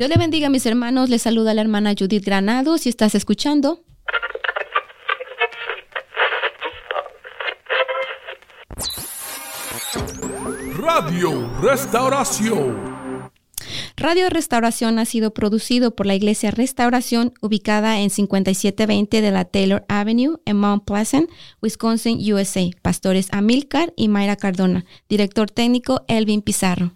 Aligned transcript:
Dios 0.00 0.08
le 0.08 0.16
bendiga 0.16 0.46
a 0.46 0.50
mis 0.50 0.64
hermanos. 0.64 1.10
Les 1.10 1.20
saluda 1.20 1.52
la 1.52 1.60
hermana 1.60 1.92
Judith 1.92 2.24
Granado. 2.24 2.78
Si 2.78 2.88
estás 2.88 3.14
escuchando. 3.14 3.82
Radio 10.78 11.50
Restauración. 11.60 13.30
Radio 13.98 14.30
Restauración 14.30 14.98
ha 14.98 15.04
sido 15.04 15.34
producido 15.34 15.94
por 15.94 16.06
la 16.06 16.14
Iglesia 16.14 16.50
Restauración 16.50 17.34
ubicada 17.42 18.00
en 18.00 18.08
5720 18.08 19.20
de 19.20 19.30
la 19.30 19.44
Taylor 19.44 19.84
Avenue 19.90 20.40
en 20.46 20.56
Mount 20.56 20.86
Pleasant, 20.86 21.28
Wisconsin, 21.60 22.16
USA. 22.32 22.70
Pastores 22.80 23.28
Amilcar 23.32 23.92
y 23.96 24.08
Mayra 24.08 24.36
Cardona. 24.36 24.86
Director 25.10 25.50
técnico 25.50 26.06
Elvin 26.08 26.40
Pizarro. 26.40 26.94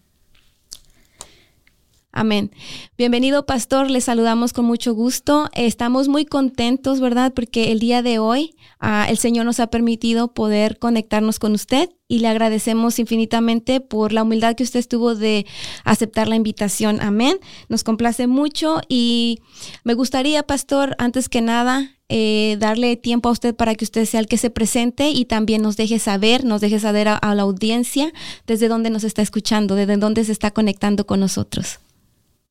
Amén. 2.17 2.53
Bienvenido, 2.97 3.45
pastor. 3.45 3.91
Le 3.91 4.01
saludamos 4.01 4.53
con 4.53 4.65
mucho 4.65 4.95
gusto. 4.95 5.51
Estamos 5.53 6.07
muy 6.07 6.25
contentos, 6.25 7.01
¿verdad? 7.01 7.33
Porque 7.35 7.73
el 7.73 7.81
día 7.81 8.03
de 8.03 8.21
hoy 8.21 8.55
ah, 8.79 9.07
el 9.11 9.19
Señor 9.19 9.47
nos 9.47 9.59
ha 9.59 9.67
permitido 9.67 10.33
poder 10.33 10.79
conectarnos 10.79 11.41
con 11.41 11.55
usted 11.55 11.91
y 12.07 12.21
le 12.21 12.29
agradecemos 12.29 13.01
infinitamente 13.01 13.81
por 13.81 14.13
la 14.13 14.23
humildad 14.23 14.55
que 14.55 14.63
usted 14.63 14.87
tuvo 14.87 15.17
de 15.17 15.45
aceptar 15.83 16.29
la 16.29 16.37
invitación. 16.37 17.01
Amén. 17.01 17.41
Nos 17.69 17.83
complace 17.83 18.29
mucho 18.29 18.81
y 18.89 19.41
me 19.83 19.95
gustaría, 19.95 20.45
pastor, 20.45 20.95
antes 20.99 21.29
que 21.29 21.41
nada, 21.41 21.99
eh, 22.09 22.57
darle 22.61 22.97
tiempo 22.97 23.29
a 23.29 23.33
usted 23.33 23.57
para 23.57 23.75
que 23.75 23.85
usted 23.85 24.05
sea 24.05 24.21
el 24.21 24.29
que 24.29 24.39
se 24.39 24.51
presente 24.51 25.11
y 25.11 25.25
también 25.25 25.63
nos 25.63 25.77
deje 25.77 25.99
saber, 25.99 26.45
nos 26.45 26.61
deje 26.61 26.79
saber 26.79 27.09
a, 27.09 27.35
la 27.35 27.43
audiencia 27.43 28.13
desde 28.47 28.69
dónde 28.69 28.91
nos 28.91 29.03
está 29.03 29.21
escuchando, 29.21 29.75
desde 29.75 29.97
dónde 29.97 30.25
se 30.25 30.31
está 30.31 30.53
conectando 30.53 31.07
con 31.07 31.19
nosotros. 31.19 31.81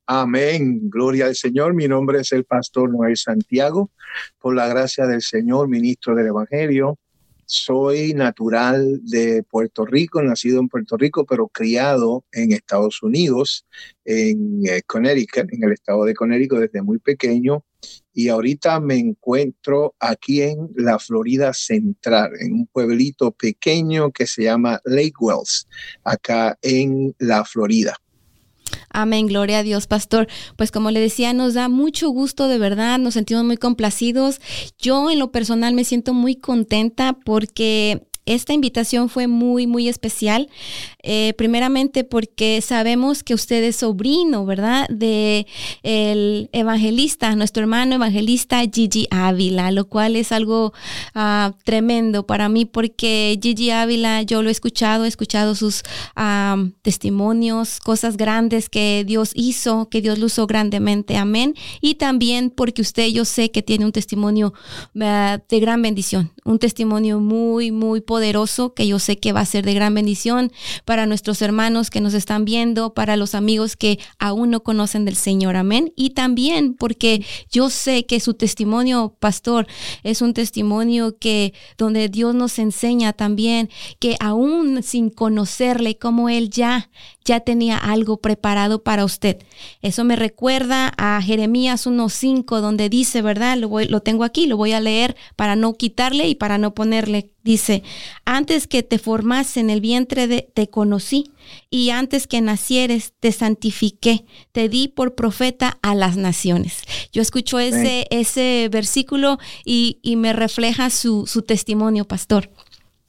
Amén. 0.06 0.90
Gloria 0.90 1.28
al 1.28 1.36
Señor. 1.36 1.74
Mi 1.74 1.88
nombre 1.88 2.20
es 2.20 2.34
el 2.34 2.44
pastor 2.44 2.92
Noel 2.92 3.16
Santiago. 3.16 3.90
Por 4.38 4.54
la 4.54 4.68
gracia 4.68 5.08
del 5.08 5.22
Señor, 5.22 5.70
ministro 5.70 6.14
del 6.14 6.28
Evangelio. 6.28 7.00
Soy 7.46 8.14
natural 8.14 9.00
de 9.04 9.44
Puerto 9.44 9.86
Rico, 9.86 10.22
nacido 10.22 10.60
en 10.60 10.68
Puerto 10.68 10.98
Rico, 10.98 11.26
pero 11.26 11.48
criado 11.48 12.26
en 12.32 12.52
Estados 12.52 13.02
Unidos, 13.04 13.66
en 14.06 14.66
eh, 14.66 14.82
Connecticut, 14.86 15.52
en 15.54 15.64
el 15.64 15.74
estado 15.74 16.06
de 16.06 16.14
Connecticut 16.14 16.60
desde 16.60 16.82
muy 16.82 17.00
pequeño. 17.00 17.64
Y 18.14 18.30
ahorita 18.30 18.80
me 18.80 18.98
encuentro 18.98 19.96
aquí 20.00 20.42
en 20.42 20.70
la 20.76 21.00
Florida 21.00 21.54
Central, 21.54 22.32
en 22.40 22.54
un 22.54 22.68
pueblito 22.68 23.32
pequeño 23.32 24.12
que 24.12 24.28
se 24.28 24.44
llama 24.44 24.80
Lake 24.86 25.14
Wells, 25.20 25.68
acá 26.04 26.58
en 26.62 27.14
la 27.20 27.46
Florida. 27.46 27.98
Amén, 28.94 29.26
gloria 29.26 29.60
a 29.60 29.64
Dios, 29.64 29.88
pastor. 29.88 30.28
Pues 30.56 30.72
como 30.72 30.92
le 30.92 31.00
decía, 31.00 31.34
nos 31.34 31.56
da 31.56 31.68
mucho 31.68 32.10
gusto 32.10 32.48
de 32.48 32.60
verdad, 32.60 33.00
nos 33.00 33.16
sentimos 33.16 33.44
muy 33.44 33.58
complacidos. 33.58 34.40
Yo 34.78 35.10
en 35.10 35.18
lo 35.18 35.32
personal 35.32 35.74
me 35.74 35.84
siento 35.84 36.14
muy 36.14 36.36
contenta 36.36 37.14
porque 37.26 38.08
esta 38.26 38.54
invitación 38.54 39.10
fue 39.10 39.28
muy, 39.28 39.68
muy 39.68 39.90
especial. 39.90 40.50
Eh, 41.02 41.34
primeramente 41.38 42.04
porque 42.06 42.62
sabemos 42.62 43.24
que 43.24 43.34
usted 43.34 43.64
es 43.64 43.78
sobrino, 43.78 44.46
¿verdad? 44.46 44.88
De 44.90 45.46
el 45.84 46.50
evangelista, 46.54 47.36
nuestro 47.36 47.64
hermano 47.64 47.96
evangelista 47.96 48.62
Gigi 48.72 49.08
Ávila, 49.12 49.72
lo 49.72 49.86
cual 49.90 50.16
es 50.16 50.32
algo 50.32 50.74
ah, 51.14 51.54
tremendo 51.66 52.26
para 52.26 52.48
mí 52.48 52.66
porque 52.66 53.38
Gigi 53.42 53.72
Ávila 53.72 54.22
yo 54.22 54.42
lo 54.42 54.50
he 54.50 54.52
escuchado, 54.54 55.04
he 55.04 55.10
escuchado 55.10 55.56
sus 55.56 55.84
ah, 56.16 56.64
testimonios, 56.82 57.80
cosas 57.82 58.16
grandes 58.16 58.70
que 58.70 59.04
Dios 59.06 59.32
hizo, 59.36 59.90
que 59.90 60.02
Dios 60.02 60.20
lo 60.20 60.28
usó 60.28 60.48
grandemente, 60.48 61.18
amén. 61.18 61.56
Y 61.82 61.96
también 61.96 62.50
porque 62.50 62.82
usted 62.82 63.08
yo 63.08 63.26
sé 63.26 63.52
que 63.52 63.62
tiene 63.62 63.86
un 63.86 63.92
testimonio 63.92 64.54
ah, 65.02 65.40
de 65.50 65.60
gran 65.60 65.82
bendición, 65.82 66.32
un 66.46 66.60
testimonio 66.60 67.20
muy, 67.20 67.72
muy 67.72 68.00
poderoso 68.00 68.13
que 68.76 68.88
yo 68.88 69.00
sé 69.00 69.18
que 69.18 69.34
va 69.34 69.42
a 69.42 69.46
ser 69.46 69.66
de 69.66 69.74
gran 69.74 69.94
bendición 69.94 70.52
para 70.86 71.06
nuestros 71.06 71.42
hermanos 71.42 71.90
que 71.90 72.02
nos 72.02 72.14
están 72.14 72.46
viendo, 72.46 72.94
para 72.94 73.18
los 73.18 73.36
amigos 73.36 73.76
que 73.76 74.00
aún 74.20 74.52
no 74.52 74.64
conocen 74.64 75.06
del 75.06 75.16
Señor. 75.16 75.56
Amén. 75.56 75.92
Y 75.96 76.12
también 76.12 76.74
porque 76.74 77.26
yo 77.52 77.70
sé 77.70 78.06
que 78.06 78.20
su 78.20 78.34
testimonio, 78.34 79.16
pastor, 79.20 79.68
es 80.04 80.22
un 80.22 80.34
testimonio 80.34 81.18
que 81.18 81.54
donde 81.78 82.10
Dios 82.10 82.36
nos 82.36 82.60
enseña 82.60 83.14
también 83.14 83.70
que 84.00 84.16
aún 84.20 84.84
sin 84.84 85.10
conocerle 85.10 85.98
como 85.98 86.30
Él 86.30 86.50
ya, 86.50 86.90
ya 87.26 87.40
tenía 87.40 87.78
algo 87.78 88.18
preparado 88.18 88.84
para 88.84 89.06
usted. 89.06 89.38
Eso 89.82 90.04
me 90.04 90.16
recuerda 90.16 90.94
a 90.98 91.22
Jeremías 91.22 91.88
1.5, 91.88 92.60
donde 92.60 92.90
dice, 92.90 93.22
¿verdad? 93.22 93.58
Lo 93.58 94.00
tengo 94.02 94.24
aquí, 94.24 94.46
lo 94.46 94.58
voy 94.58 94.74
a 94.74 94.80
leer 94.80 95.16
para 95.36 95.56
no 95.56 95.74
quitarle 95.74 96.28
y 96.28 96.36
para 96.36 96.58
no 96.58 96.74
ponerle. 96.74 97.30
Dice, 97.44 97.84
antes 98.24 98.68
que 98.68 98.84
te 98.84 98.98
formase 98.98 99.60
en 99.60 99.70
el 99.70 99.82
vientre 99.82 100.28
de, 100.28 100.50
te 100.54 100.70
conocí 100.70 101.32
y 101.70 101.90
antes 101.90 102.26
que 102.26 102.40
nacieres 102.40 103.14
te 103.20 103.34
santifiqué, 103.34 104.26
te 104.54 104.70
di 104.70 104.88
por 104.88 105.16
profeta 105.16 105.78
a 105.82 105.94
las 105.94 106.16
naciones. 106.16 106.84
Yo 107.12 107.22
escucho 107.22 107.60
ese, 107.60 108.08
ese 108.12 108.70
versículo 108.72 109.40
y, 109.66 110.00
y 110.02 110.16
me 110.16 110.32
refleja 110.32 110.90
su, 110.90 111.28
su 111.28 111.42
testimonio, 111.42 112.06
pastor. 112.06 112.50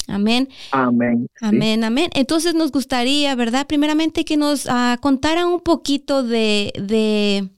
Amén. 0.09 0.49
Amén. 0.73 1.29
Amén, 1.41 1.85
amén. 1.85 2.11
Entonces 2.15 2.55
nos 2.55 2.73
gustaría, 2.73 3.35
¿verdad? 3.35 3.67
Primeramente 3.67 4.25
que 4.25 4.37
nos 4.37 4.67
uh, 4.67 4.99
contara 5.01 5.47
un 5.47 5.61
poquito 5.61 6.23
de, 6.23 6.73
de 6.77 7.49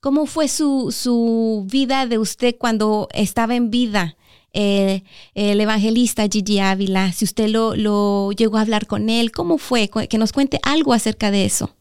cómo 0.00 0.26
fue 0.26 0.48
su, 0.48 0.92
su, 0.92 1.66
vida 1.70 2.06
de 2.06 2.18
usted 2.18 2.56
cuando 2.58 3.08
estaba 3.12 3.54
en 3.54 3.70
vida. 3.70 4.16
Eh, 4.54 5.02
el 5.34 5.60
evangelista 5.60 6.28
Gigi 6.30 6.60
Ávila, 6.60 7.12
si 7.12 7.24
usted 7.24 7.48
lo, 7.48 7.74
lo 7.74 8.30
llegó 8.32 8.56
a 8.56 8.60
hablar 8.60 8.86
con 8.86 9.10
él, 9.10 9.32
¿cómo 9.32 9.58
fue? 9.58 9.90
Que 10.08 10.16
nos 10.16 10.32
cuente 10.32 10.60
algo 10.62 10.92
acerca 10.92 11.30
de 11.30 11.44
eso. 11.44 11.76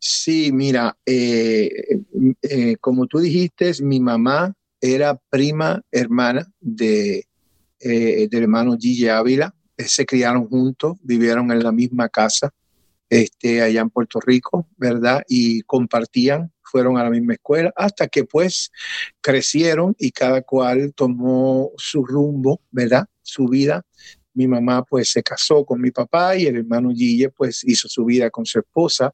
Sí, 0.00 0.50
mira, 0.52 0.96
eh, 1.06 1.70
eh, 2.42 2.76
como 2.80 3.06
tú 3.06 3.20
dijiste, 3.20 3.72
mi 3.82 4.00
mamá 4.00 4.52
era 4.80 5.16
prima 5.30 5.80
hermana 5.92 6.44
de, 6.60 7.24
del 7.78 8.28
hermano 8.34 8.76
Gigi 8.76 9.08
Ávila. 9.08 9.54
Se 9.78 10.04
criaron 10.04 10.48
juntos, 10.48 10.96
vivieron 11.02 11.52
en 11.52 11.62
la 11.62 11.70
misma 11.70 12.08
casa 12.08 12.52
este, 13.12 13.60
allá 13.60 13.82
en 13.82 13.90
Puerto 13.90 14.20
Rico, 14.20 14.66
¿verdad? 14.78 15.22
Y 15.28 15.60
compartían, 15.64 16.50
fueron 16.62 16.96
a 16.96 17.04
la 17.04 17.10
misma 17.10 17.34
escuela, 17.34 17.70
hasta 17.76 18.08
que 18.08 18.24
pues 18.24 18.70
crecieron 19.20 19.94
y 19.98 20.12
cada 20.12 20.40
cual 20.40 20.94
tomó 20.94 21.72
su 21.76 22.06
rumbo, 22.06 22.62
¿verdad? 22.70 23.04
Su 23.20 23.48
vida. 23.48 23.84
Mi 24.32 24.46
mamá 24.46 24.82
pues 24.82 25.10
se 25.10 25.22
casó 25.22 25.62
con 25.66 25.82
mi 25.82 25.90
papá 25.90 26.36
y 26.36 26.46
el 26.46 26.56
hermano 26.56 26.88
Gille 26.90 27.28
pues 27.28 27.62
hizo 27.64 27.86
su 27.86 28.06
vida 28.06 28.30
con 28.30 28.46
su 28.46 28.60
esposa. 28.60 29.12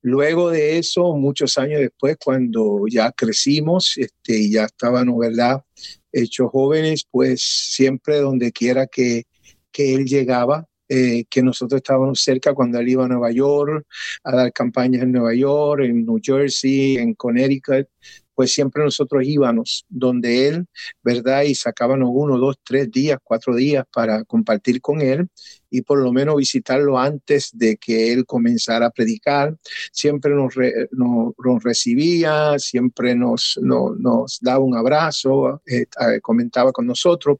Luego 0.00 0.48
de 0.48 0.78
eso, 0.78 1.14
muchos 1.14 1.58
años 1.58 1.80
después, 1.80 2.16
cuando 2.16 2.86
ya 2.88 3.12
crecimos 3.12 3.98
este, 3.98 4.38
y 4.38 4.52
ya 4.52 4.64
estábamos, 4.64 5.18
¿verdad? 5.18 5.62
hechos 6.10 6.50
jóvenes, 6.50 7.06
pues 7.10 7.42
siempre 7.42 8.16
donde 8.16 8.50
quiera 8.50 8.86
que, 8.86 9.24
que 9.70 9.94
él 9.94 10.06
llegaba, 10.06 10.66
eh, 10.88 11.24
que 11.28 11.42
nosotros 11.42 11.78
estábamos 11.78 12.22
cerca 12.22 12.54
cuando 12.54 12.78
él 12.78 12.88
iba 12.88 13.04
a 13.04 13.08
Nueva 13.08 13.30
York, 13.30 13.86
a 14.24 14.36
dar 14.36 14.52
campañas 14.52 15.02
en 15.02 15.12
Nueva 15.12 15.34
York, 15.34 15.82
en 15.84 16.04
New 16.04 16.20
Jersey, 16.22 16.96
en 16.96 17.14
Connecticut, 17.14 17.88
pues 18.34 18.52
siempre 18.52 18.84
nosotros 18.84 19.24
íbamos 19.24 19.86
donde 19.88 20.48
él, 20.48 20.66
¿verdad? 21.02 21.42
Y 21.42 21.54
sacábamos 21.54 22.10
uno, 22.12 22.36
dos, 22.36 22.56
tres 22.62 22.90
días, 22.90 23.18
cuatro 23.24 23.56
días 23.56 23.84
para 23.90 24.24
compartir 24.24 24.80
con 24.80 25.00
él 25.00 25.26
y 25.70 25.82
por 25.82 25.98
lo 25.98 26.12
menos 26.12 26.36
visitarlo 26.36 26.98
antes 26.98 27.50
de 27.52 27.76
que 27.76 28.12
él 28.12 28.24
comenzara 28.26 28.86
a 28.86 28.90
predicar. 28.90 29.56
Siempre 29.92 30.34
nos, 30.34 30.54
nos, 30.92 31.62
recibía, 31.62 32.58
siempre 32.58 33.14
nos, 33.14 33.58
nos 33.62 34.38
daba 34.40 34.64
un 34.64 34.76
abrazo, 34.76 35.62
eh, 35.66 35.86
comentaba 36.22 36.72
con 36.72 36.86
nosotros. 36.86 37.38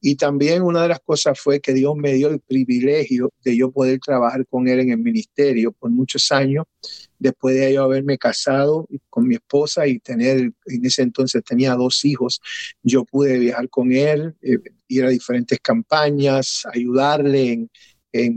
Y 0.00 0.16
también 0.16 0.62
una 0.62 0.82
de 0.82 0.88
las 0.88 1.00
cosas 1.00 1.38
fue 1.38 1.60
que 1.60 1.72
Dios 1.72 1.94
me 1.96 2.14
dio 2.14 2.28
el 2.28 2.40
privilegio 2.40 3.32
de 3.44 3.56
yo 3.56 3.70
poder 3.70 3.98
trabajar 4.00 4.46
con 4.46 4.68
él 4.68 4.80
en 4.80 4.90
el 4.90 4.98
ministerio 4.98 5.72
por 5.72 5.90
muchos 5.90 6.30
años 6.32 6.64
después 7.18 7.56
de 7.56 7.72
yo 7.74 7.84
haberme 7.84 8.18
casado 8.18 8.86
con 9.10 9.26
mi 9.26 9.36
esposa 9.36 9.86
y 9.86 9.98
tener, 9.98 10.52
en 10.66 10.84
ese 10.84 11.02
entonces 11.02 11.42
tenía 11.44 11.74
dos 11.74 12.04
hijos, 12.04 12.40
yo 12.82 13.04
pude 13.04 13.38
viajar 13.38 13.68
con 13.68 13.92
él, 13.92 14.34
eh, 14.42 14.58
ir 14.88 15.04
a 15.04 15.10
diferentes 15.10 15.58
campañas, 15.60 16.66
ayudarle 16.72 17.52
en, 17.52 17.70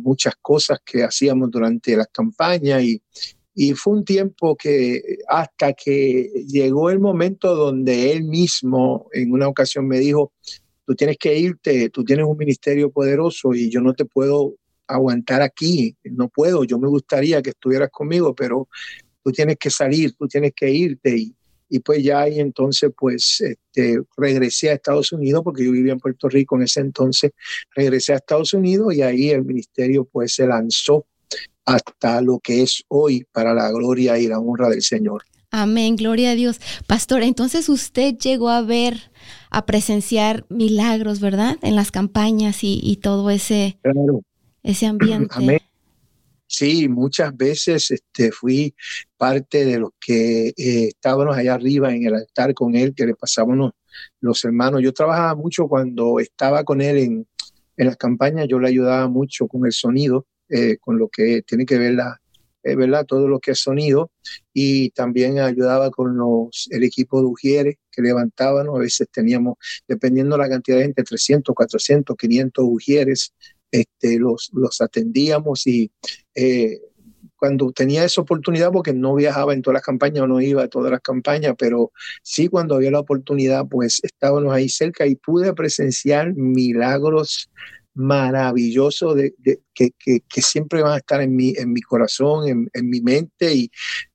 muchas 0.01 0.33
cosas 0.41 0.79
que 0.83 1.03
hacíamos 1.03 1.49
durante 1.49 1.95
las 1.95 2.07
campañas. 2.11 2.83
Y, 2.83 3.01
y 3.55 3.73
fue 3.73 3.93
un 3.93 4.03
tiempo 4.03 4.57
que 4.57 5.01
hasta 5.27 5.71
que 5.71 6.29
llegó 6.47 6.89
el 6.89 6.99
momento 6.99 7.55
donde 7.55 8.11
él 8.11 8.23
mismo 8.23 9.07
en 9.13 9.31
una 9.31 9.47
ocasión 9.47 9.87
me 9.87 9.99
dijo, 9.99 10.33
tú 10.85 10.95
tienes 10.95 11.17
que 11.17 11.37
irte, 11.37 11.89
tú 11.91 12.03
tienes 12.03 12.25
un 12.25 12.37
ministerio 12.37 12.91
poderoso 12.91 13.53
y 13.53 13.69
yo 13.69 13.79
no 13.79 13.93
te 13.93 14.05
puedo 14.05 14.55
aguantar 14.87 15.41
aquí, 15.41 15.95
no 16.03 16.29
puedo, 16.29 16.63
yo 16.63 16.79
me 16.79 16.87
gustaría 16.87 17.41
que 17.41 17.51
estuvieras 17.51 17.89
conmigo, 17.91 18.33
pero 18.33 18.67
tú 19.23 19.31
tienes 19.31 19.57
que 19.57 19.69
salir, 19.69 20.13
tú 20.15 20.27
tienes 20.27 20.51
que 20.55 20.69
irte 20.71 21.15
y, 21.15 21.35
y 21.69 21.80
pues 21.80 22.04
ya 22.04 22.21
ahí 22.21 22.39
entonces 22.39 22.92
pues 22.98 23.42
este, 23.42 24.01
regresé 24.18 24.71
a 24.71 24.74
Estados 24.74 25.12
Unidos 25.12 25.42
porque 25.44 25.63
yo 25.63 25.71
vivía 25.71 25.94
en 25.94 26.00
Puerto 26.00 26.27
Rico 26.27 26.56
en 26.56 26.63
ese 26.63 26.81
entonces, 26.81 27.31
regresé 27.75 28.13
a 28.13 28.18
Estados 28.18 28.54
Unidos 28.54 28.94
y 28.94 29.01
ahí 29.01 29.30
el 29.30 29.45
ministerio 29.45 30.06
pues 30.06 30.33
se 30.33 30.48
lanzó 30.48 31.06
hasta 31.66 32.21
lo 32.21 32.39
que 32.39 32.63
es 32.63 32.83
hoy 32.88 33.25
para 33.31 33.54
la 33.54 33.71
gloria 33.71 34.18
y 34.18 34.27
la 34.27 34.39
honra 34.39 34.69
del 34.69 34.81
Señor. 34.81 35.24
Amén, 35.51 35.95
gloria 35.95 36.31
a 36.31 36.36
Dios. 36.36 36.60
Pastor, 36.88 37.24
entonces 37.24 37.69
usted 37.69 38.16
llegó 38.18 38.50
a 38.50 38.62
ver, 38.62 39.12
a 39.50 39.66
presenciar 39.66 40.45
milagros, 40.50 41.19
¿verdad? 41.19 41.57
En 41.62 41.75
las 41.75 41.92
campañas 41.92 42.60
y, 42.62 43.00
todo 43.01 43.30
ese, 43.30 43.80
ese 44.63 44.86
ambiente. 44.86 45.33
Amén. 45.36 45.60
Sí, 46.51 46.89
muchas 46.89 47.37
veces 47.37 47.91
este, 47.91 48.31
fui 48.31 48.73
parte 49.17 49.65
de 49.65 49.77
los 49.77 49.91
que 49.99 50.47
eh, 50.47 50.87
estábamos 50.87 51.37
allá 51.37 51.53
arriba 51.53 51.93
en 51.93 52.07
el 52.07 52.15
altar 52.15 52.55
con 52.55 52.75
él, 52.75 52.95
que 52.95 53.05
le 53.05 53.13
pasábamos 53.13 53.71
los 54.19 54.43
hermanos. 54.43 54.81
Yo 54.81 54.91
trabajaba 54.91 55.35
mucho 55.35 55.67
cuando 55.67 56.19
estaba 56.19 56.63
con 56.63 56.81
él 56.81 56.97
en, 56.97 57.27
en 57.77 57.85
las 57.85 57.97
campañas, 57.97 58.47
yo 58.49 58.59
le 58.59 58.67
ayudaba 58.67 59.07
mucho 59.07 59.47
con 59.47 59.63
el 59.67 59.71
sonido, 59.73 60.25
eh, 60.49 60.77
con 60.77 60.97
lo 60.97 61.09
que 61.09 61.43
tiene 61.43 61.67
que 61.67 61.77
ver 61.77 61.93
la, 61.93 62.19
eh, 62.63 62.75
¿verdad? 62.75 63.05
Todo 63.05 63.27
lo 63.27 63.39
que 63.39 63.51
es 63.51 63.59
sonido 63.59 64.09
y 64.51 64.89
también 64.89 65.37
ayudaba 65.37 65.91
con 65.91 66.17
los, 66.17 66.67
el 66.71 66.83
equipo 66.83 67.21
de 67.21 67.27
Ujieres 67.27 67.75
que 67.91 68.01
levantaban, 68.01 68.69
a 68.69 68.79
veces 68.79 69.07
teníamos, 69.11 69.57
dependiendo 69.87 70.35
de 70.35 70.43
la 70.43 70.49
cantidad 70.49 70.77
de 70.77 70.83
gente, 70.85 71.03
300, 71.03 71.53
400, 71.53 72.17
500 72.17 72.65
Ujieres 72.67 73.33
este, 73.71 74.19
los, 74.19 74.50
los 74.54 74.81
atendíamos 74.81 75.68
y 75.68 75.92
eh, 76.36 76.80
cuando 77.36 77.71
tenía 77.71 78.04
esa 78.04 78.21
oportunidad, 78.21 78.71
porque 78.71 78.94
no 78.94 79.16
viajaba 79.16 79.54
en 79.54 79.62
todas 79.62 79.75
las 79.75 79.83
campañas 79.83 80.27
no 80.27 80.42
iba 80.42 80.63
a 80.63 80.68
todas 80.68 80.92
las 80.92 81.00
campañas, 81.00 81.56
pero 81.57 81.94
sí 82.21 82.50
cuando 82.50 82.75
había 82.75 82.92
la 82.92 83.00
oportunidad, 83.00 83.66
pues 83.68 84.00
estábamos 84.04 84.54
ahí 84.54 84.68
cerca 84.68 85.07
y 85.07 85.16
pude 85.16 85.54
presenciar 85.54 86.33
milagros 86.36 87.50
maravillosos 87.94 89.16
de, 89.16 89.33
que, 89.74 89.92
que, 89.98 90.42
siempre 90.42 90.81
van 90.81 90.94
a 90.94 90.98
estar 90.98 91.21
en 91.21 91.36
mi, 91.36 91.54
en 91.57 91.71
mi 91.71 91.81
corazón, 91.81 92.48
en, 92.48 92.69
en 92.74 92.89
mi 92.89 93.01
mente 93.01 93.54
y 93.54 93.71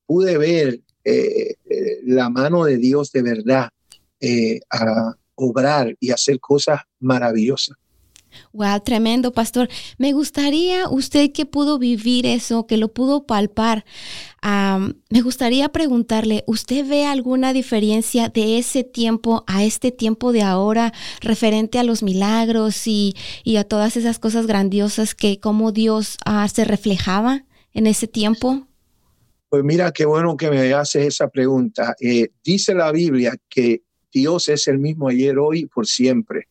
pude 0.06 0.39
ver 0.39 0.81
eh, 1.05 1.55
eh, 1.69 2.01
la 2.05 2.29
mano 2.31 2.65
de 2.65 2.77
Dios 2.79 3.11
de 3.12 3.23
verdad 3.23 3.69
a 4.71 5.15
obrar 5.35 5.95
y 6.01 6.11
hacer 6.11 6.41
cosas 6.41 6.81
maravillosas. 7.01 7.77
Wow, 8.52 8.81
tremendo, 8.84 9.32
pastor. 9.32 9.69
Me 9.98 10.12
gustaría, 10.12 10.88
usted 10.88 11.32
que 11.32 11.46
pudo 11.46 11.78
vivir 11.78 12.26
eso, 12.26 12.66
que 12.66 12.76
lo 12.76 12.92
pudo 12.92 13.26
palpar, 13.26 13.84
me 15.08 15.22
gustaría 15.22 15.70
preguntarle, 15.70 16.44
¿usted 16.46 16.86
ve 16.86 17.06
alguna 17.06 17.54
diferencia 17.54 18.28
de 18.28 18.58
ese 18.58 18.84
tiempo 18.84 19.42
a 19.46 19.64
este 19.64 19.90
tiempo 19.90 20.32
de 20.32 20.42
ahora 20.42 20.92
referente 21.20 21.78
a 21.78 21.82
los 21.82 22.02
milagros 22.02 22.86
y, 22.86 23.14
a 23.56 23.64
todas 23.64 23.96
esas 23.96 24.19
cosas 24.19 24.46
grandiosas 24.46 25.14
que 25.14 25.40
como 25.40 25.72
Dios 25.72 26.19
ah, 26.26 26.46
se 26.48 26.64
reflejaba 26.64 27.44
en 27.72 27.86
ese 27.86 28.06
tiempo? 28.06 28.66
Pues 29.48 29.64
mira, 29.64 29.92
qué 29.92 30.04
bueno 30.04 30.36
que 30.36 30.50
me 30.50 30.72
haces 30.75 31.06
esa 31.06 31.28
pregunta. 31.28 31.94
Eh, 32.00 32.28
dice 32.44 32.75
la 32.75 32.90
Biblia 32.92 33.36
que 33.48 33.82
Dios 34.12 34.48
es 34.48 34.69
el 34.69 34.78
mismo 34.78 35.08
ayer, 35.08 35.38
hoy 35.38 35.60
y 35.60 35.66
por 35.66 35.86
siempre. 35.86 36.48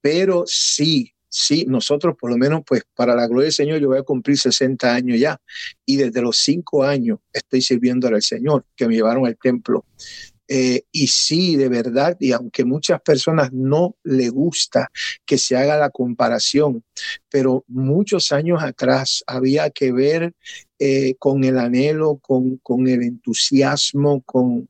Pero 0.00 0.44
sí, 0.46 1.11
sí, 1.32 1.64
nosotros 1.66 2.14
por 2.18 2.30
lo 2.30 2.36
menos, 2.36 2.62
pues 2.66 2.82
para 2.94 3.14
la 3.14 3.26
gloria 3.26 3.44
del 3.44 3.52
Señor, 3.52 3.80
yo 3.80 3.88
voy 3.88 3.98
a 3.98 4.02
cumplir 4.02 4.36
60 4.36 4.94
años 4.94 5.18
ya. 5.18 5.40
Y 5.86 5.96
desde 5.96 6.20
los 6.20 6.36
cinco 6.38 6.84
años 6.84 7.18
estoy 7.32 7.62
sirviendo 7.62 8.06
al 8.06 8.22
Señor, 8.22 8.66
que 8.76 8.86
me 8.86 8.94
llevaron 8.94 9.26
al 9.26 9.38
templo. 9.38 9.86
Eh, 10.46 10.82
y 10.92 11.06
sí, 11.06 11.56
de 11.56 11.70
verdad, 11.70 12.16
y 12.20 12.32
aunque 12.32 12.66
muchas 12.66 13.00
personas 13.00 13.50
no 13.52 13.96
le 14.04 14.28
gusta 14.28 14.90
que 15.24 15.38
se 15.38 15.56
haga 15.56 15.78
la 15.78 15.88
comparación, 15.88 16.84
pero 17.30 17.64
muchos 17.68 18.32
años 18.32 18.62
atrás 18.62 19.24
había 19.26 19.70
que 19.70 19.92
ver 19.92 20.34
eh, 20.78 21.14
con 21.18 21.44
el 21.44 21.58
anhelo, 21.58 22.18
con, 22.18 22.58
con 22.58 22.86
el 22.86 23.02
entusiasmo, 23.02 24.20
con, 24.22 24.68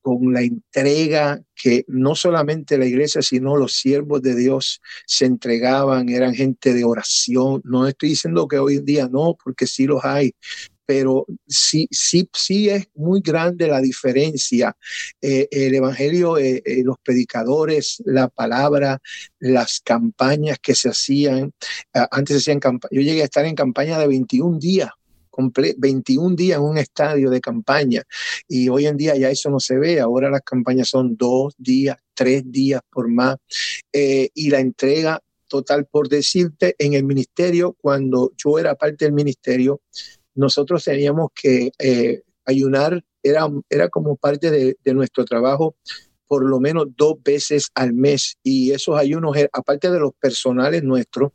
con 0.00 0.32
la 0.32 0.42
entrega 0.42 1.42
que 1.56 1.84
no 1.88 2.14
solamente 2.14 2.78
la 2.78 2.86
iglesia, 2.86 3.22
sino 3.22 3.56
los 3.56 3.72
siervos 3.72 4.22
de 4.22 4.36
Dios 4.36 4.80
se 5.06 5.24
entregaban, 5.24 6.08
eran 6.10 6.34
gente 6.34 6.74
de 6.74 6.84
oración. 6.84 7.62
No 7.64 7.88
estoy 7.88 8.10
diciendo 8.10 8.46
que 8.46 8.58
hoy 8.58 8.76
en 8.76 8.84
día 8.84 9.08
no, 9.10 9.36
porque 9.42 9.66
sí 9.66 9.86
los 9.86 10.04
hay, 10.04 10.34
pero 10.84 11.26
sí, 11.48 11.88
sí, 11.90 12.28
sí 12.32 12.68
es 12.68 12.88
muy 12.94 13.20
grande 13.20 13.66
la 13.66 13.80
diferencia. 13.80 14.76
Eh, 15.20 15.48
el 15.50 15.74
Evangelio, 15.74 16.38
eh, 16.38 16.62
eh, 16.64 16.82
los 16.84 16.96
predicadores, 17.02 18.02
la 18.04 18.28
palabra, 18.28 19.00
las 19.40 19.80
campañas 19.80 20.58
que 20.60 20.74
se 20.74 20.90
hacían, 20.90 21.52
antes 22.10 22.36
hacían 22.36 22.60
campañas, 22.60 22.92
yo 22.92 23.00
llegué 23.00 23.22
a 23.22 23.24
estar 23.24 23.44
en 23.46 23.54
campaña 23.54 23.98
de 23.98 24.06
21 24.06 24.58
días 24.58 24.90
21 25.78 26.36
días 26.36 26.58
en 26.58 26.64
un 26.64 26.78
estadio 26.78 27.30
de 27.30 27.40
campaña. 27.40 28.02
Y 28.48 28.68
hoy 28.68 28.86
en 28.86 28.96
día 28.96 29.16
ya 29.16 29.30
eso 29.30 29.50
no 29.50 29.60
se 29.60 29.78
ve, 29.78 30.00
ahora 30.00 30.30
las 30.30 30.42
campañas 30.42 30.88
son 30.88 31.16
dos 31.16 31.54
días, 31.58 31.96
tres 32.14 32.50
días 32.50 32.80
por 32.90 33.08
más. 33.08 33.36
Eh, 33.92 34.30
y 34.34 34.50
la 34.50 34.60
entrega 34.60 35.22
total 35.48 35.86
por 35.86 36.08
decirte 36.08 36.74
en 36.78 36.94
el 36.94 37.04
ministerio, 37.04 37.76
cuando 37.80 38.32
yo 38.36 38.58
era 38.58 38.74
parte 38.74 39.04
del 39.04 39.14
ministerio, 39.14 39.80
nosotros 40.34 40.84
teníamos 40.84 41.30
que 41.34 41.70
eh, 41.78 42.22
ayunar, 42.44 43.04
era, 43.22 43.48
era 43.68 43.88
como 43.88 44.16
parte 44.16 44.50
de, 44.50 44.76
de 44.82 44.94
nuestro 44.94 45.24
trabajo 45.24 45.76
por 46.26 46.44
lo 46.44 46.60
menos 46.60 46.86
dos 46.96 47.14
veces 47.22 47.70
al 47.74 47.92
mes 47.92 48.36
y 48.42 48.72
esos 48.72 48.98
ayunos, 48.98 49.36
eh, 49.36 49.48
aparte 49.52 49.90
de 49.90 50.00
los 50.00 50.12
personales 50.14 50.82
nuestros, 50.82 51.32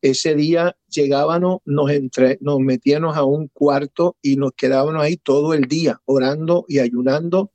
ese 0.00 0.34
día 0.34 0.76
llegábamos, 0.88 1.58
nos, 1.64 1.90
entre, 1.90 2.38
nos 2.40 2.60
metíamos 2.60 3.16
a 3.16 3.24
un 3.24 3.48
cuarto 3.48 4.16
y 4.22 4.36
nos 4.36 4.52
quedábamos 4.52 5.02
ahí 5.02 5.16
todo 5.16 5.54
el 5.54 5.62
día 5.62 6.00
orando 6.04 6.64
y 6.68 6.78
ayunando 6.78 7.52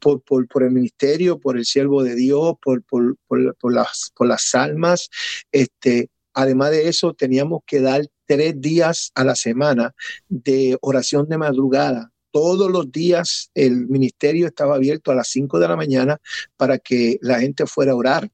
por, 0.00 0.62
el 0.62 0.70
ministerio, 0.70 1.38
por 1.38 1.56
el 1.56 1.64
siervo 1.64 2.02
de 2.02 2.14
Dios, 2.14 2.54
por 2.60 4.26
las 4.28 4.54
almas. 4.54 5.08
Este, 5.52 6.10
además 6.34 6.70
de 6.70 6.88
eso, 6.88 7.14
teníamos 7.14 7.60
que 7.66 7.80
dar 7.80 8.02
tres 8.26 8.60
días 8.60 9.10
a 9.14 9.24
la 9.24 9.34
semana 9.34 9.94
de 10.28 10.78
oración 10.80 11.28
de 11.28 11.38
madrugada 11.38 12.12
todos 12.30 12.70
los 12.70 12.90
días 12.90 13.50
el 13.54 13.86
ministerio 13.88 14.46
estaba 14.46 14.76
abierto 14.76 15.10
a 15.10 15.14
las 15.14 15.28
5 15.28 15.58
de 15.58 15.68
la 15.68 15.76
mañana 15.76 16.20
para 16.56 16.78
que 16.78 17.18
la 17.22 17.40
gente 17.40 17.66
fuera 17.66 17.92
a 17.92 17.96
orar. 17.96 18.30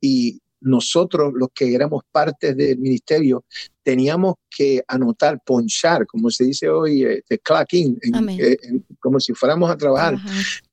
Y 0.00 0.40
nosotros, 0.60 1.32
los 1.34 1.48
que 1.54 1.74
éramos 1.74 2.02
parte 2.10 2.54
del 2.54 2.78
ministerio, 2.78 3.44
teníamos 3.82 4.36
que 4.48 4.82
anotar, 4.88 5.40
ponchar, 5.44 6.06
como 6.06 6.30
se 6.30 6.44
dice 6.44 6.68
hoy, 6.68 7.04
eh, 7.04 7.22
de 7.28 7.40
in, 7.72 7.98
eh, 8.38 8.56
como 8.98 9.20
si 9.20 9.34
fuéramos 9.34 9.70
a 9.70 9.76
trabajar, 9.76 10.16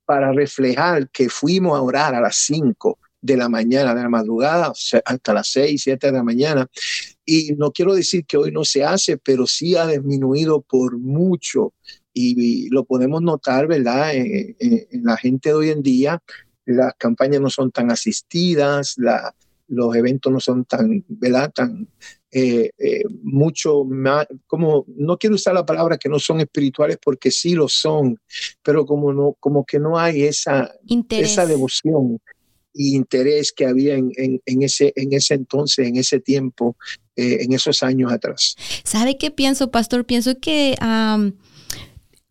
para 0.05 0.31
reflejar 0.31 1.09
que 1.09 1.29
fuimos 1.29 1.77
a 1.77 1.81
orar 1.81 2.15
a 2.15 2.21
las 2.21 2.37
5 2.37 2.97
de 3.21 3.37
la 3.37 3.49
mañana, 3.49 3.93
de 3.93 4.01
la 4.01 4.09
madrugada, 4.09 4.73
hasta 5.05 5.33
las 5.33 5.47
6, 5.49 5.81
7 5.83 6.07
de 6.07 6.13
la 6.13 6.23
mañana. 6.23 6.67
Y 7.25 7.53
no 7.53 7.71
quiero 7.71 7.93
decir 7.93 8.25
que 8.25 8.37
hoy 8.37 8.51
no 8.51 8.65
se 8.65 8.83
hace, 8.83 9.17
pero 9.17 9.45
sí 9.45 9.75
ha 9.75 9.87
disminuido 9.87 10.61
por 10.61 10.97
mucho 10.97 11.73
y, 12.13 12.69
lo 12.69 12.85
podemos 12.85 13.21
notar, 13.21 13.67
¿verdad? 13.67 14.15
En, 14.15 14.55
la 15.03 15.17
gente 15.17 15.49
de 15.49 15.55
hoy 15.55 15.69
en 15.69 15.81
día, 15.81 16.21
las 16.65 16.93
campañas 16.95 17.41
no 17.41 17.49
son 17.49 17.71
tan 17.71 17.91
asistidas, 17.91 18.95
la, 18.97 19.33
los 19.67 19.95
eventos 19.95 20.31
no 20.31 20.39
son 20.39 20.65
tan, 20.65 21.03
¿verdad? 21.07 21.51
Tan, 21.53 21.87
eh, 22.31 22.71
eh, 22.77 23.03
mucho 23.23 23.83
más, 23.83 24.25
como, 24.47 24.85
no 24.87 25.17
quiero 25.17 25.35
usar 25.35 25.53
la 25.53 25.65
palabra 25.65 25.97
que 25.97 26.09
no 26.09 26.19
son 26.19 26.39
espirituales 26.39 26.97
porque 27.03 27.31
sí 27.31 27.55
lo 27.55 27.67
son, 27.67 28.17
pero 28.63 28.85
como, 28.85 29.11
no, 29.11 29.35
como 29.39 29.65
que 29.65 29.79
no 29.79 29.97
hay 29.97 30.23
esa, 30.23 30.71
esa 31.09 31.45
devoción 31.45 32.19
e 32.73 32.95
interés 32.95 33.51
que 33.51 33.65
había 33.65 33.95
en, 33.95 34.11
en, 34.17 34.61
ese, 34.63 34.93
en 34.95 35.11
ese 35.11 35.33
entonces, 35.33 35.87
en 35.87 35.97
ese 35.97 36.21
tiempo, 36.21 36.77
eh, 37.17 37.39
en 37.41 37.51
esos 37.51 37.83
años 37.83 38.11
atrás. 38.11 38.55
¿Sabe 38.85 39.17
qué 39.17 39.29
pienso, 39.29 39.69
pastor? 39.69 40.05
Pienso 40.05 40.39
que 40.39 40.77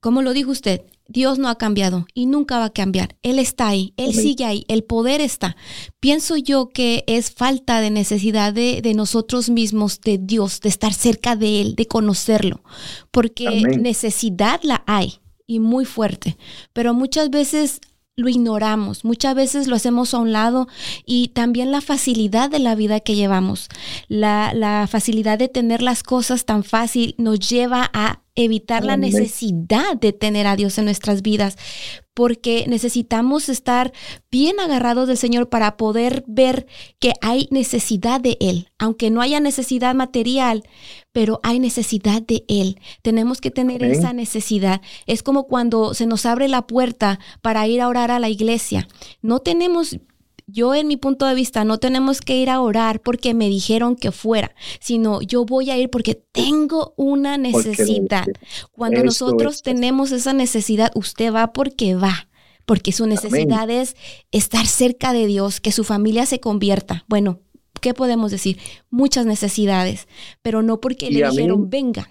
como 0.00 0.22
lo 0.22 0.32
dijo 0.32 0.50
usted, 0.50 0.82
Dios 1.10 1.38
no 1.38 1.48
ha 1.48 1.58
cambiado 1.58 2.06
y 2.14 2.26
nunca 2.26 2.58
va 2.58 2.66
a 2.66 2.72
cambiar. 2.72 3.16
Él 3.22 3.38
está 3.38 3.68
ahí, 3.68 3.94
Él 3.96 4.14
sigue 4.14 4.44
ahí, 4.44 4.64
el 4.68 4.84
poder 4.84 5.20
está. 5.20 5.56
Pienso 5.98 6.36
yo 6.36 6.68
que 6.68 7.02
es 7.08 7.32
falta 7.32 7.80
de 7.80 7.90
necesidad 7.90 8.54
de, 8.54 8.92
nosotros 8.94 9.50
mismos, 9.50 10.00
de 10.00 10.18
Dios, 10.18 10.60
de 10.60 10.68
estar 10.68 10.94
cerca 10.94 11.34
de 11.34 11.60
Él, 11.60 11.74
de 11.74 11.86
conocerlo, 11.86 12.62
porque 13.10 13.62
necesidad 13.78 14.60
la 14.62 14.84
hay 14.86 15.18
y 15.46 15.58
muy 15.58 15.84
fuerte, 15.84 16.36
pero 16.72 16.94
muchas 16.94 17.30
veces 17.30 17.80
lo 18.14 18.28
ignoramos, 18.28 19.04
muchas 19.04 19.34
veces 19.34 19.66
lo 19.66 19.74
hacemos 19.74 20.14
a 20.14 20.18
un 20.18 20.32
lado 20.32 20.68
y 21.06 21.28
también 21.28 21.72
la 21.72 21.80
facilidad 21.80 22.50
de 22.50 22.58
la 22.58 22.74
vida 22.74 23.00
que 23.00 23.16
llevamos, 23.16 23.68
la, 24.08 24.52
la 24.54 24.86
facilidad 24.88 25.38
de 25.38 25.48
tener 25.48 25.82
las 25.82 26.02
cosas 26.02 26.44
tan 26.44 26.62
fácil 26.62 27.14
nos 27.18 27.40
lleva 27.40 27.90
a 27.92 28.20
evitar 28.34 28.84
la 28.84 28.96
necesidad 28.96 29.96
de 30.00 30.12
tener 30.12 30.46
a 30.46 30.56
Dios 30.56 30.78
en 30.78 30.84
nuestras 30.84 31.22
vidas, 31.22 31.56
porque 32.14 32.66
necesitamos 32.68 33.48
estar 33.48 33.92
bien 34.30 34.60
agarrados 34.60 35.08
del 35.08 35.16
Señor 35.16 35.48
para 35.48 35.76
poder 35.76 36.24
ver 36.26 36.66
que 36.98 37.12
hay 37.20 37.48
necesidad 37.50 38.20
de 38.20 38.36
Él, 38.40 38.68
aunque 38.78 39.10
no 39.10 39.22
haya 39.22 39.40
necesidad 39.40 39.94
material, 39.94 40.64
pero 41.12 41.40
hay 41.42 41.58
necesidad 41.60 42.22
de 42.22 42.44
Él. 42.48 42.78
Tenemos 43.02 43.40
que 43.40 43.50
tener 43.50 43.82
esa 43.84 44.12
necesidad. 44.12 44.80
Es 45.06 45.22
como 45.22 45.46
cuando 45.46 45.94
se 45.94 46.06
nos 46.06 46.26
abre 46.26 46.48
la 46.48 46.66
puerta 46.66 47.18
para 47.42 47.66
ir 47.66 47.80
a 47.80 47.88
orar 47.88 48.10
a 48.10 48.18
la 48.18 48.28
iglesia. 48.28 48.86
No 49.22 49.40
tenemos 49.40 49.96
yo 50.50 50.74
en 50.74 50.88
mi 50.88 50.96
punto 50.96 51.26
de 51.26 51.34
vista 51.34 51.64
no 51.64 51.78
tenemos 51.78 52.20
que 52.20 52.36
ir 52.36 52.50
a 52.50 52.60
orar 52.60 53.00
porque 53.00 53.34
me 53.34 53.48
dijeron 53.48 53.96
que 53.96 54.12
fuera, 54.12 54.54
sino 54.80 55.20
yo 55.22 55.44
voy 55.44 55.70
a 55.70 55.78
ir 55.78 55.90
porque 55.90 56.14
tengo 56.14 56.94
una 56.96 57.38
necesidad. 57.38 58.26
Cuando 58.72 59.02
nosotros 59.02 59.62
tenemos 59.62 60.12
esa 60.12 60.32
necesidad, 60.32 60.90
usted 60.94 61.32
va 61.32 61.52
porque 61.52 61.94
va, 61.94 62.28
porque 62.66 62.92
su 62.92 63.06
necesidad 63.06 63.68
es 63.70 63.96
estar 64.30 64.66
cerca 64.66 65.12
de 65.12 65.26
Dios, 65.26 65.60
que 65.60 65.72
su 65.72 65.84
familia 65.84 66.26
se 66.26 66.40
convierta. 66.40 67.04
Bueno, 67.08 67.40
¿qué 67.80 67.94
podemos 67.94 68.30
decir? 68.30 68.58
Muchas 68.90 69.26
necesidades, 69.26 70.08
pero 70.42 70.62
no 70.62 70.80
porque 70.80 71.10
le 71.10 71.28
dijeron 71.28 71.68
venga. 71.70 72.10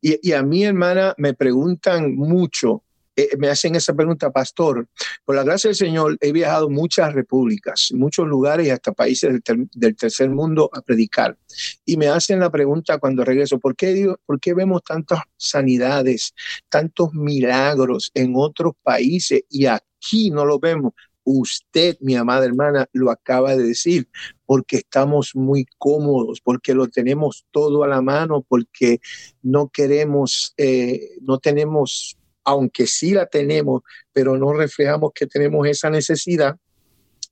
Y, 0.00 0.18
y 0.28 0.32
a 0.32 0.42
mi 0.42 0.62
hermana 0.62 1.14
me 1.16 1.34
preguntan 1.34 2.14
mucho 2.14 2.82
eh, 3.16 3.30
me 3.38 3.48
hacen 3.48 3.74
esa 3.74 3.94
pregunta, 3.94 4.30
pastor. 4.30 4.86
Por 5.24 5.36
la 5.36 5.42
gracia 5.42 5.68
del 5.68 5.74
Señor, 5.74 6.18
he 6.20 6.32
viajado 6.32 6.68
muchas 6.68 7.14
repúblicas, 7.14 7.90
muchos 7.94 8.28
lugares 8.28 8.66
y 8.66 8.70
hasta 8.70 8.92
países 8.92 9.40
del, 9.72 9.96
tercer 9.96 10.28
mundo 10.28 10.68
a 10.72 10.82
predicar. 10.82 11.38
Y 11.86 11.96
me 11.96 12.08
hacen 12.08 12.40
la 12.40 12.50
pregunta 12.50 12.98
cuando 12.98 13.24
regreso, 13.24 13.58
¿por 13.58 13.74
qué, 13.74 13.94
Dios, 13.94 14.16
¿por 14.26 14.38
qué 14.38 14.52
vemos 14.52 14.82
tantas 14.84 15.20
sanidades, 15.38 16.34
tantos 16.68 17.14
milagros 17.14 18.10
en 18.12 18.34
otros 18.36 18.74
países 18.82 19.42
y 19.48 19.64
aquí 19.64 20.30
no 20.30 20.44
lo 20.44 20.58
vemos? 20.58 20.92
Usted, 21.24 21.96
mi 22.00 22.14
amada 22.14 22.44
hermana, 22.44 22.86
lo 22.92 23.10
acaba 23.10 23.56
de 23.56 23.64
decir, 23.64 24.08
porque 24.44 24.76
estamos 24.76 25.34
muy 25.34 25.66
cómodos, 25.78 26.40
porque 26.40 26.74
lo 26.74 26.86
tenemos 26.86 27.46
todo 27.50 27.82
a 27.82 27.88
la 27.88 28.00
mano, 28.00 28.44
porque 28.46 29.00
no 29.42 29.68
queremos, 29.68 30.54
eh, 30.56 31.16
no 31.22 31.38
tenemos 31.38 32.16
aunque 32.46 32.86
sí 32.86 33.10
la 33.10 33.26
tenemos, 33.26 33.82
pero 34.12 34.38
no 34.38 34.52
reflejamos 34.54 35.10
que 35.14 35.26
tenemos 35.26 35.66
esa 35.66 35.90
necesidad 35.90 36.56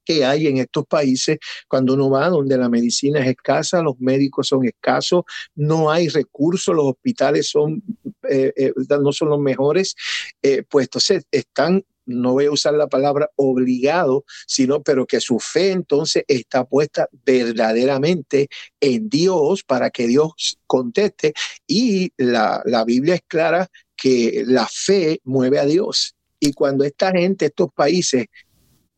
que 0.03 0.23
hay 0.23 0.47
en 0.47 0.57
estos 0.57 0.85
países 0.85 1.39
cuando 1.67 1.95
uno 1.95 2.11
va 2.11 2.29
donde 2.29 2.57
la 2.57 2.69
medicina 2.69 3.21
es 3.21 3.29
escasa, 3.29 3.81
los 3.81 3.99
médicos 3.99 4.47
son 4.49 4.65
escasos, 4.65 5.23
no 5.55 5.89
hay 5.89 6.09
recursos, 6.09 6.75
los 6.75 6.85
hospitales 6.85 7.49
son, 7.49 7.81
eh, 8.29 8.53
eh, 8.55 8.73
no 9.01 9.11
son 9.11 9.29
los 9.29 9.39
mejores, 9.39 9.95
eh, 10.43 10.63
pues 10.69 10.85
entonces 10.85 11.25
están 11.31 11.83
no 12.07 12.33
voy 12.33 12.45
a 12.45 12.51
usar 12.51 12.75
la 12.75 12.85
palabra 12.85 13.31
obligado, 13.35 14.25
sino 14.45 14.83
pero 14.83 15.07
que 15.07 15.19
su 15.19 15.39
fe 15.39 15.71
entonces 15.71 16.23
está 16.27 16.63
puesta 16.63 17.09
verdaderamente 17.25 18.47
en 18.79 19.09
Dios 19.09 19.63
para 19.63 19.89
que 19.89 20.05
Dios 20.05 20.59
conteste. 20.67 21.33
Y 21.65 22.11
la, 22.17 22.61
la 22.65 22.85
Biblia 22.85 23.15
es 23.15 23.23
clara 23.27 23.71
que 24.05 24.43
la 24.45 24.67
fe 24.71 25.19
mueve 25.23 25.57
a 25.57 25.65
Dios. 25.65 26.13
Y 26.39 26.53
cuando 26.53 26.83
esta 26.83 27.09
gente, 27.09 27.47
estos 27.47 27.69
países, 27.73 28.27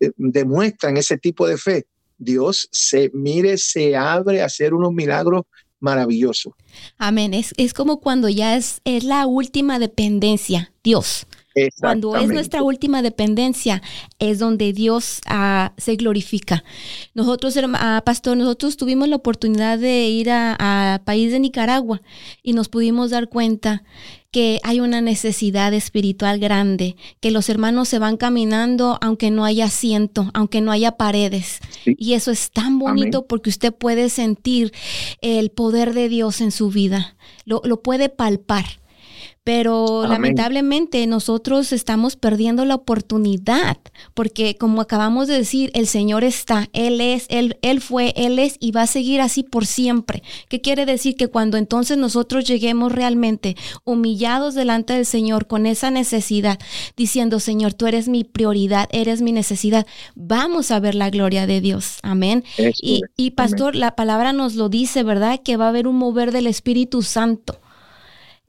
eh, 0.02 0.12
demuestran 0.18 0.98
ese 0.98 1.18
tipo 1.18 1.48
de 1.48 1.58
fe, 1.58 1.86
Dios 2.18 2.68
se 2.74 3.10
mire, 3.14 3.58
se 3.58 3.96
abre 3.96 4.42
a 4.42 4.48
hacer 4.48 4.74
unos 4.74 4.92
milagros 4.92 5.44
maravillosos. 5.80 6.52
Amén. 6.98 7.34
Es, 7.34 7.54
es 7.56 7.74
como 7.74 8.02
cuando 8.02 8.28
ya 8.28 8.58
es, 8.58 8.82
es 8.84 9.06
la 9.06 9.28
última 9.28 9.80
dependencia, 9.80 10.74
Dios. 10.84 11.26
Cuando 11.80 12.16
es 12.16 12.28
nuestra 12.30 12.62
última 12.62 13.02
dependencia, 13.02 13.82
es 14.20 14.40
donde 14.40 14.74
Dios 14.74 15.22
ah, 15.26 15.74
se 15.78 15.96
glorifica. 15.96 16.64
Nosotros, 17.14 17.56
uh, 17.58 18.04
pastor, 18.04 18.38
nosotros 18.38 18.78
tuvimos 18.78 19.08
la 19.08 19.16
oportunidad 19.16 19.80
de 19.80 20.08
ir 20.08 20.30
a, 20.30 21.02
país 21.06 21.32
de 21.32 21.40
Nicaragua 21.40 22.02
y 22.44 22.54
nos 22.54 22.70
pudimos 22.70 23.12
dar 23.12 23.30
cuenta 23.30 23.84
que 24.32 24.60
hay 24.64 24.80
una 24.80 25.02
necesidad 25.02 25.74
espiritual 25.74 26.40
grande, 26.40 26.96
que 27.20 27.32
los 27.32 27.50
hermanos 27.50 27.88
se 27.88 28.00
van 28.00 28.18
caminando 28.18 28.98
aunque 29.02 29.32
no 29.32 29.46
haya 29.46 29.66
asiento, 29.66 30.30
aunque 30.34 30.62
no 30.62 30.72
haya 30.72 30.94
paredes. 30.94 31.60
Y 31.86 32.14
eso 32.14 32.32
es 32.32 32.52
tan 32.52 32.80
bonito 32.80 33.26
porque 33.26 33.50
usted 33.50 33.74
puede 33.74 34.10
sentir 34.10 34.74
el 35.22 35.50
poder 35.50 35.94
de 35.94 36.10
Dios 36.10 36.42
en 36.42 36.52
su 36.52 36.70
vida, 36.70 37.16
lo, 37.46 37.62
lo 37.64 37.82
puede 37.82 38.10
palpar. 38.10 38.66
Pero 39.48 40.06
lamentablemente 40.06 41.08
nosotros 41.08 41.72
estamos 41.72 42.18
perdiendo 42.18 42.66
la 42.66 42.76
oportunidad, 42.76 43.78
porque 44.14 44.58
como 44.58 44.82
acabamos 44.82 45.30
de 45.30 45.38
decir, 45.38 45.72
el 45.74 45.88
Señor 45.88 46.26
está, 46.26 46.68
Él 46.74 47.00
es, 47.00 47.28
Él, 47.30 47.58
Él 47.62 47.80
fue, 47.80 48.14
Él 48.18 48.40
es 48.40 48.58
y 48.60 48.72
va 48.72 48.82
a 48.82 48.88
seguir 48.88 49.22
así 49.22 49.44
por 49.44 49.66
siempre. 49.66 50.22
¿Qué 50.50 50.60
quiere 50.60 50.86
decir? 50.86 51.16
Que 51.16 51.30
cuando 51.30 51.56
entonces 51.56 51.98
nosotros 51.98 52.44
lleguemos 52.44 52.92
realmente 52.92 53.56
humillados 53.86 54.54
delante 54.54 54.92
del 54.92 55.06
Señor 55.06 55.48
con 55.48 55.66
esa 55.66 55.92
necesidad, 55.92 56.60
diciendo, 56.98 57.40
Señor, 57.40 57.74
tú 57.74 57.88
eres 57.88 58.10
mi 58.10 58.26
prioridad, 58.26 58.90
eres 58.92 59.22
mi 59.22 59.32
necesidad, 59.32 59.88
vamos 60.14 60.72
a 60.72 60.82
ver 60.82 60.94
la 60.94 61.10
gloria 61.10 61.48
de 61.48 61.62
Dios. 61.62 62.00
Amén. 62.04 62.44
y, 62.82 63.02
y 63.16 63.32
pastor, 63.32 63.78
la 63.78 63.96
palabra 63.96 64.34
nos 64.34 64.56
lo 64.56 64.68
dice, 64.68 65.04
¿verdad? 65.04 65.40
Que 65.42 65.56
va 65.56 65.68
a 65.68 65.70
haber 65.70 65.88
un 65.88 65.96
mover 65.96 66.34
del 66.34 66.48
Espíritu 66.48 67.02
Santo. 67.02 67.62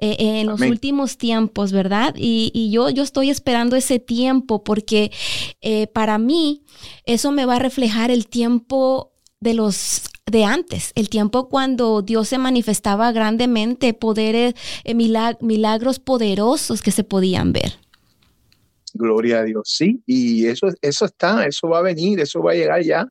Eh, 0.01 0.41
en 0.41 0.47
los 0.47 0.61
últimos 0.61 1.19
tiempos, 1.19 1.73
¿verdad? 1.73 2.15
Y, 2.17 2.71
yo, 2.71 2.89
yo 2.89 3.03
estoy 3.03 3.31
esperando 3.31 3.75
ese 3.75 3.99
tiempo 3.99 4.63
porque 4.63 5.11
eh, 5.61 5.89
para 5.89 6.19
mí 6.19 6.63
eso 7.05 7.33
me 7.33 7.45
va 7.47 7.57
a 7.57 7.59
reflejar 7.59 8.13
el 8.13 8.29
tiempo 8.29 9.11
de 9.41 9.55
los 9.55 10.03
de 10.25 10.45
antes, 10.45 10.93
el 10.95 11.09
tiempo 11.09 11.49
cuando 11.49 12.03
Dios 12.03 12.29
se 12.29 12.39
manifestaba 12.39 13.11
grandemente, 13.13 13.93
poderes, 13.95 14.55
eh, 14.85 14.95
milagros 14.95 15.99
poderosos 15.99 16.81
que 16.81 16.93
se 16.93 17.03
podían 17.03 17.53
ver. 17.53 17.79
Gloria 18.99 19.39
a 19.39 19.45
Dios, 19.45 19.63
sí, 19.65 20.03
y 20.07 20.47
eso, 20.47 20.67
eso 20.83 21.05
está, 21.05 21.47
eso 21.47 21.69
va 21.69 21.79
a 21.79 21.83
venir, 21.83 22.19
eso 22.19 22.43
va 22.43 22.51
a 22.51 22.55
llegar 22.57 22.83
ya. 22.83 23.09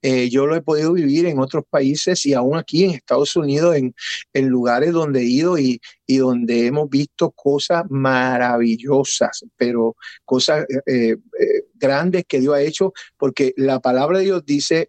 Eh, 0.00 0.30
yo 0.30 0.46
lo 0.46 0.56
he 0.56 0.62
podido 0.62 0.94
vivir 0.94 1.26
en 1.26 1.38
otros 1.38 1.64
países 1.68 2.24
y 2.24 2.32
aún 2.32 2.56
aquí 2.56 2.84
en 2.84 2.92
Estados 2.92 3.36
Unidos, 3.36 3.76
en, 3.76 3.94
en 4.32 4.48
lugares 4.48 4.92
donde 4.92 5.20
he 5.20 5.24
ido 5.24 5.58
y, 5.58 5.78
y, 6.06 6.16
donde 6.16 6.66
hemos 6.66 6.88
visto 6.88 7.30
cosas 7.32 7.84
maravillosas, 7.90 9.44
pero 9.56 9.94
cosas 10.24 10.64
eh, 10.86 11.16
eh, 11.16 11.16
grandes 11.74 12.24
que 12.26 12.40
Dios 12.40 12.54
ha 12.54 12.62
hecho, 12.62 12.94
porque 13.18 13.52
la 13.56 13.80
palabra 13.80 14.18
de 14.18 14.24
Dios 14.24 14.46
dice 14.46 14.88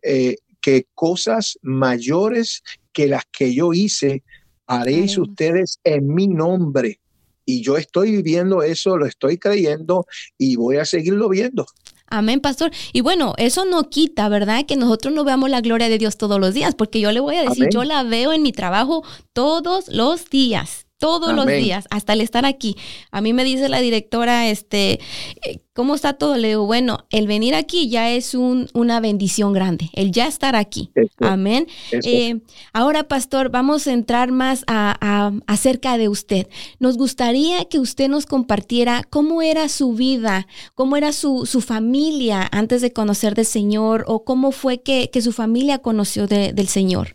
que 0.62 0.88
cosas 0.96 1.60
mayores 1.62 2.64
que 2.94 3.08
las 3.08 3.26
que 3.32 3.54
yo 3.54 3.74
hice, 3.74 4.24
haréis 4.66 5.18
ustedes 5.18 5.80
en 5.84 6.08
mi 6.14 6.28
nombre 6.28 7.00
y 7.48 7.62
yo 7.62 7.78
estoy 7.78 8.12
viviendo 8.12 8.62
eso, 8.62 8.98
lo 8.98 9.08
estoy 9.08 9.38
creyendo 9.40 10.06
y 10.38 10.58
voy 10.58 10.78
a 10.78 10.86
seguirlo 10.86 11.30
viendo. 11.30 11.66
Amén, 12.10 12.42
pastor. 12.42 12.72
Y 12.94 13.02
bueno, 13.02 13.34
eso 13.38 13.66
no 13.66 13.90
quita, 13.90 14.30
¿verdad? 14.30 14.66
Que 14.66 14.76
nosotros 14.76 15.14
no 15.14 15.24
veamos 15.24 15.50
la 15.50 15.62
gloria 15.62 15.90
de 15.90 15.98
Dios 15.98 16.18
todos 16.18 16.40
los 16.40 16.54
días, 16.54 16.76
porque 16.76 17.00
yo 17.00 17.12
le 17.12 17.20
voy 17.20 17.38
a 17.38 17.44
decir, 17.44 17.70
yo 17.72 17.84
la 17.84 18.04
veo 18.04 18.34
en 18.34 18.44
mi 18.44 18.52
trabajo 18.52 19.04
todos 19.34 19.88
los 19.88 20.30
días 20.30 20.87
todos 20.98 21.34
los 21.34 21.46
días, 21.46 21.86
hasta 21.92 22.14
el 22.14 22.22
estar 22.22 22.46
aquí. 22.46 22.76
A 23.12 23.22
mí 23.22 23.34
me 23.34 23.44
dice 23.44 23.70
la 23.70 23.80
directora, 23.80 24.50
este, 24.50 25.00
eh, 25.44 25.60
¿cómo 25.74 25.94
está 25.94 26.14
todo? 26.14 26.38
Le 26.38 26.50
digo, 26.50 26.66
bueno, 26.66 27.06
el 27.12 27.28
venir 27.28 27.54
aquí 27.54 27.88
ya 27.90 28.10
es 28.10 28.34
un, 28.34 28.68
una 28.74 29.00
bendición 29.00 29.54
grande, 29.54 29.90
el 29.94 30.12
ya 30.12 30.28
estar 30.28 30.56
aquí. 30.56 30.90
Amén. 31.20 31.68
Eh, 31.92 32.40
ahora, 32.74 33.04
pastor, 33.04 33.50
vamos 33.50 33.86
a 33.88 33.94
entrar 33.94 34.32
más 34.32 34.64
a, 34.68 35.32
acerca 35.46 35.98
de 35.98 36.10
usted. 36.10 36.48
Nos 36.80 36.98
gustaría 36.98 37.66
que 37.66 37.80
usted 37.80 38.10
nos 38.10 38.26
compartiera 38.26 39.04
cómo 39.08 39.42
era 39.42 39.70
su 39.70 39.94
vida, 39.94 40.48
cómo 40.74 40.98
era 40.98 41.14
su, 41.14 41.46
su 41.46 41.62
familia 41.62 42.48
antes 42.52 42.82
de 42.82 42.92
conocer 42.92 43.36
del 43.36 43.46
Señor 43.46 44.04
o 44.08 44.24
cómo 44.24 44.52
fue 44.52 44.82
que, 44.82 45.12
que 45.12 45.22
su 45.22 45.32
familia 45.32 45.78
conoció 45.78 46.28
del 46.28 46.68
Señor. 46.68 47.14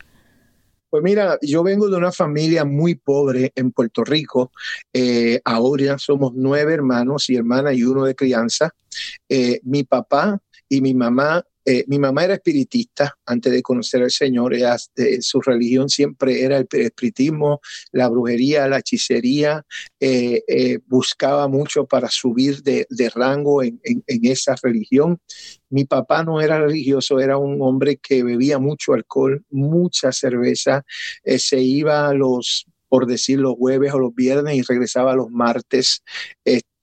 Pues 0.92 1.02
mira, 1.02 1.38
yo 1.40 1.62
vengo 1.62 1.88
de 1.88 1.96
una 1.96 2.12
familia 2.12 2.66
muy 2.66 2.96
pobre 2.96 3.50
en 3.54 3.72
Puerto 3.72 4.04
Rico. 4.04 4.52
Eh, 4.92 5.40
ahora 5.42 5.96
somos 5.96 6.32
nueve 6.34 6.74
hermanos 6.74 7.30
y 7.30 7.36
hermanas 7.36 7.72
y 7.76 7.82
uno 7.82 8.04
de 8.04 8.14
crianza. 8.14 8.74
Eh, 9.26 9.60
mi 9.62 9.84
papá 9.84 10.42
y 10.68 10.82
mi 10.82 10.92
mamá 10.92 11.46
eh, 11.64 11.84
mi 11.86 11.98
mamá 11.98 12.24
era 12.24 12.34
espiritista 12.34 13.16
antes 13.26 13.52
de 13.52 13.62
conocer 13.62 14.02
al 14.02 14.10
Señor. 14.10 14.54
su 15.20 15.40
religión 15.40 15.88
siempre 15.88 16.42
era 16.42 16.58
el 16.58 16.66
espiritismo, 16.70 17.60
la 17.92 18.08
brujería, 18.08 18.68
la 18.68 18.78
hechicería. 18.78 19.64
Eh, 20.00 20.42
eh, 20.48 20.78
buscaba 20.86 21.48
mucho 21.48 21.86
para 21.86 22.08
subir 22.08 22.62
de, 22.62 22.86
rango 23.14 23.62
en, 23.62 23.80
esa 24.06 24.54
religión. 24.62 25.18
Mi 25.70 25.84
papá 25.84 26.24
no 26.24 26.40
era 26.40 26.60
religioso, 26.60 27.20
era 27.20 27.38
un 27.38 27.60
hombre 27.62 27.96
que 27.96 28.22
bebía 28.22 28.58
mucho 28.58 28.94
alcohol, 28.94 29.44
mucha 29.50 30.12
cerveza. 30.12 30.84
se 31.24 31.60
iba 31.60 32.08
a 32.08 32.14
los 32.14 32.66
por 32.88 33.06
decir 33.06 33.38
los 33.38 33.54
jueves 33.56 33.94
o 33.94 33.98
los 33.98 34.14
viernes 34.14 34.54
y 34.54 34.62
regresaba 34.62 35.14
los 35.14 35.30
martes. 35.30 36.02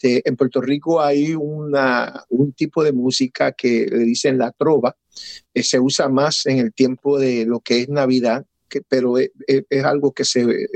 En 0.02 0.36
Puerto 0.36 0.62
Rico 0.62 1.02
hay 1.02 1.34
una, 1.36 2.24
un 2.30 2.54
tipo 2.54 2.84
de 2.84 2.92
música 2.92 3.52
que 3.52 3.88
le 3.90 4.00
dicen 4.00 4.38
la 4.38 4.52
trova, 4.52 4.96
que 5.54 5.64
se 5.64 5.80
usa 5.80 6.10
más 6.10 6.46
en 6.46 6.60
el 6.60 6.74
tiempo 6.74 7.20
de 7.20 7.46
lo 7.46 7.60
que 7.60 7.82
es 7.82 7.90
Navidad, 7.90 8.46
que, 8.68 8.82
pero 8.88 9.18
es, 9.18 9.32
es 9.48 9.84
algo 9.84 10.12
que 10.12 10.26
se, 10.26 10.68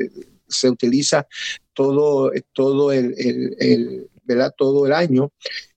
se 0.47 0.69
utiliza 0.69 1.27
todo, 1.73 2.31
todo 2.53 2.91
el, 2.91 3.13
el, 3.17 3.55
el 3.59 4.09
¿verdad? 4.25 4.53
todo 4.57 4.85
el 4.85 4.93
año 4.93 5.31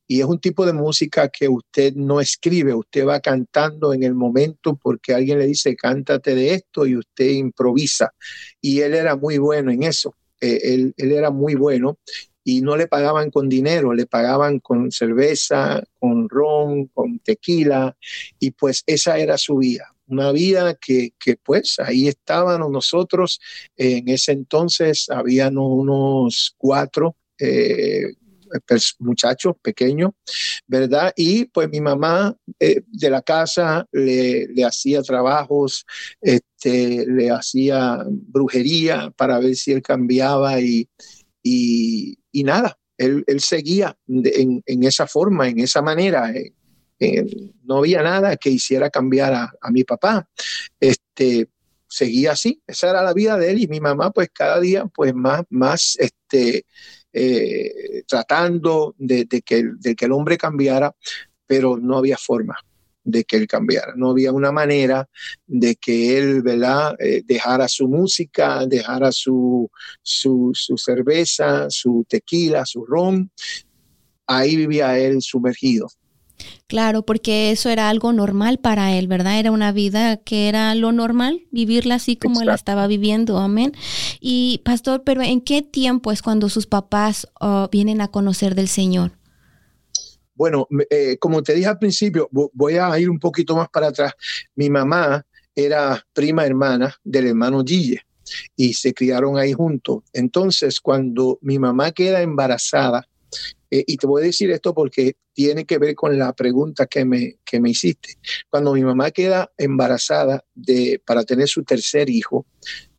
y 0.09 0.21
es 0.21 0.27
un 0.27 0.39
tipo 0.39 0.65
de 0.65 0.73
música 0.73 1.29
que 1.29 1.49
usted 1.49 1.95
no 1.95 2.21
escribe, 2.21 2.75
usted 2.75 3.07
va 3.07 3.21
cantando 3.21 3.93
en 3.93 4.05
el 4.05 4.15
momento 4.15 4.79
porque 4.81 5.13
alguien 5.13 5.39
le 5.39 5.47
dice, 5.47 5.75
cántate 5.75 6.35
de 6.35 6.55
esto 6.55 6.87
y 6.87 6.97
usted 6.97 7.31
improvisa. 7.31 8.15
Y 8.61 8.81
él 8.81 8.95
era 8.95 9.17
muy 9.17 9.39
bueno 9.39 9.73
en 9.73 9.83
eso, 9.83 10.15
eh, 10.41 10.61
él, 10.63 10.95
él, 10.97 11.13
era 11.13 11.31
muy 11.31 11.55
bueno 11.55 11.99
y 12.47 12.61
no 12.61 12.77
le 12.77 12.87
pagaban 12.87 13.33
con 13.33 13.49
dinero, 13.49 13.93
le 13.93 14.07
pagaban 14.07 14.61
con 14.61 14.93
cerveza, 14.93 15.83
con 15.99 16.29
ron, 16.29 16.87
con 16.87 17.19
tequila 17.19 17.97
y 18.39 18.53
pues 18.53 18.85
esa 18.87 19.19
era 19.19 19.37
su 19.37 19.57
vida. 19.57 19.93
Una 20.07 20.31
vida 20.31 20.75
que, 20.75 21.11
que 21.19 21.35
pues 21.35 21.81
ahí 21.81 22.07
estábamos 22.07 22.71
nosotros, 22.71 23.41
en 23.77 24.09
ese 24.09 24.31
entonces 24.31 25.09
habían 25.11 25.59
unos 25.59 26.55
cuatro 26.57 27.17
eh, 27.41 28.13
muchachos 29.01 29.57
pequeños, 29.61 30.13
¿verdad? 30.69 31.13
Y 31.17 31.47
pues 31.47 31.69
mi 31.69 31.81
mamá 31.81 32.33
eh, 32.61 32.83
de 32.87 33.11
la 33.11 33.23
casa 33.23 33.89
le, 33.91 34.47
le, 34.47 34.65
hacía 34.65 35.03
trabajos, 35.03 35.85
este, 36.21 37.05
le 37.09 37.29
hacía 37.29 38.05
brujería 38.07 39.11
para 39.17 39.41
ver 39.41 39.57
si 39.57 39.73
él 39.73 39.83
cambiaba 39.83 40.61
y, 40.61 40.89
y, 42.33 42.43
nada, 42.45 42.79
él, 42.99 43.25
él 43.27 43.41
seguía 43.41 43.97
en, 44.09 44.63
en, 44.65 44.85
esa 44.85 45.07
forma, 45.07 45.49
en 45.49 45.61
esa 45.61 45.83
manera. 45.83 46.33
No 47.65 47.79
había 47.79 48.03
nada 48.03 48.37
que 48.37 48.51
hiciera 48.51 48.91
cambiar 48.91 49.35
a, 49.35 49.53
a 49.61 49.71
mi 49.71 49.85
papá. 49.85 50.29
Este, 50.81 51.49
seguía 51.89 52.33
así, 52.33 52.63
esa 52.67 52.91
era 52.91 53.03
la 53.03 53.13
vida 53.13 53.39
de 53.39 53.51
él 53.51 53.61
y 53.61 53.69
mi 53.69 53.81
mamá 53.81 54.11
pues 54.11 54.29
cada 54.33 54.61
día 54.61 54.87
pues 54.87 55.15
más, 55.15 55.43
más 55.51 55.97
este, 55.99 56.67
eh, 57.13 58.03
tratando 58.07 58.95
de, 58.99 59.27
que, 59.27 59.65
de, 59.79 59.95
que, 59.95 60.05
el 60.05 60.13
hombre 60.13 60.37
cambiara, 60.37 60.95
pero 61.47 61.79
no 61.79 61.97
había 61.97 62.17
forma 62.17 62.57
de 63.07 63.25
que 63.25 63.37
él 63.37 63.47
cambiara. 63.47 63.95
No 63.97 64.11
había 64.11 64.33
una 64.33 64.53
manera 64.53 65.09
de 65.47 65.77
que 65.77 66.19
él 66.19 66.43
¿verdad? 66.43 66.95
Eh, 66.99 67.23
dejara 67.25 67.69
su 67.69 67.89
música, 67.89 68.67
dejara 68.67 69.13
su, 69.13 69.71
su, 70.03 70.51
su 70.53 70.77
cerveza, 70.77 71.71
su 71.71 72.05
tequila, 72.09 72.67
su 72.67 72.85
ron. 72.85 73.31
Ahí 74.27 74.57
vivía 74.57 74.99
él 74.99 75.23
sumergido. 75.23 75.89
Claro, 76.67 77.03
porque 77.03 77.53
eso 77.53 77.71
era 77.71 77.89
algo 77.89 78.13
normal 78.13 78.59
para 78.59 78.93
él, 78.93 79.07
¿verdad? 79.07 79.39
Era 79.39 79.53
una 79.53 79.73
vida 79.73 80.17
que 80.19 80.49
era 80.49 80.75
lo 80.75 80.93
normal, 80.93 81.43
vivirla 81.51 81.95
así 81.95 82.17
como 82.17 82.35
Exacto. 82.35 82.51
él 82.51 82.55
estaba 82.57 82.87
viviendo, 82.89 83.39
amén. 83.39 83.73
Y 84.21 84.61
pastor, 84.65 85.03
pero 85.05 85.23
¿en 85.23 85.41
qué 85.41 85.63
tiempo 85.63 86.13
es 86.13 86.23
cuando 86.23 86.49
sus 86.49 86.67
papás 86.67 87.29
uh, 87.41 87.69
vienen 87.71 88.01
a 88.01 88.09
conocer 88.09 88.55
del 88.55 88.69
Señor? 88.69 89.13
Bueno, 90.37 90.69
eh, 90.91 91.17
como 91.19 91.43
te 91.43 91.55
dije 91.55 91.67
al 91.67 91.79
principio, 91.79 92.29
voy 92.31 92.77
a 92.77 92.97
ir 92.99 93.11
un 93.11 93.19
poquito 93.19 93.57
más 93.57 93.69
para 93.71 93.89
atrás. 93.89 94.13
Mi 94.55 94.71
mamá 94.71 95.27
era 95.55 96.07
prima 96.13 96.45
hermana 96.45 96.95
del 97.03 97.29
hermano 97.29 97.65
Gille 97.65 98.03
y 98.55 98.75
se 98.75 98.93
criaron 98.93 99.39
ahí 99.39 99.53
juntos. 99.53 100.05
Entonces, 100.13 100.81
cuando 100.81 101.39
mi 101.41 101.59
mamá 101.59 101.91
queda 101.93 102.21
embarazada, 102.21 103.09
eh, 103.71 103.85
y 103.87 103.97
te 103.97 104.07
voy 104.07 104.23
a 104.23 104.27
decir 104.27 104.51
esto 104.51 104.75
porque 104.75 105.17
tiene 105.33 105.65
que 105.65 105.79
ver 105.79 105.95
con 105.95 106.19
la 106.19 106.33
pregunta 106.35 106.87
que 106.87 107.05
me, 107.05 107.39
que 107.45 107.59
me 107.59 107.71
hiciste. 107.71 108.15
Cuando 108.49 108.75
mi 108.75 108.85
mamá 108.85 109.11
queda 109.11 109.51
embarazada 109.57 110.45
de, 110.55 111.01
para 111.05 111.25
tener 111.25 111.49
su 111.49 111.65
tercer 111.65 112.09
hijo, 112.11 112.47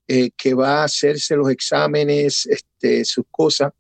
eh, 0.08 0.32
que 0.36 0.54
va 0.54 0.82
a 0.82 0.86
hacerse 0.86 1.36
los 1.36 1.50
exámenes, 1.50 2.46
este, 2.46 3.06
sus 3.06 3.26
cosas, 3.30 3.74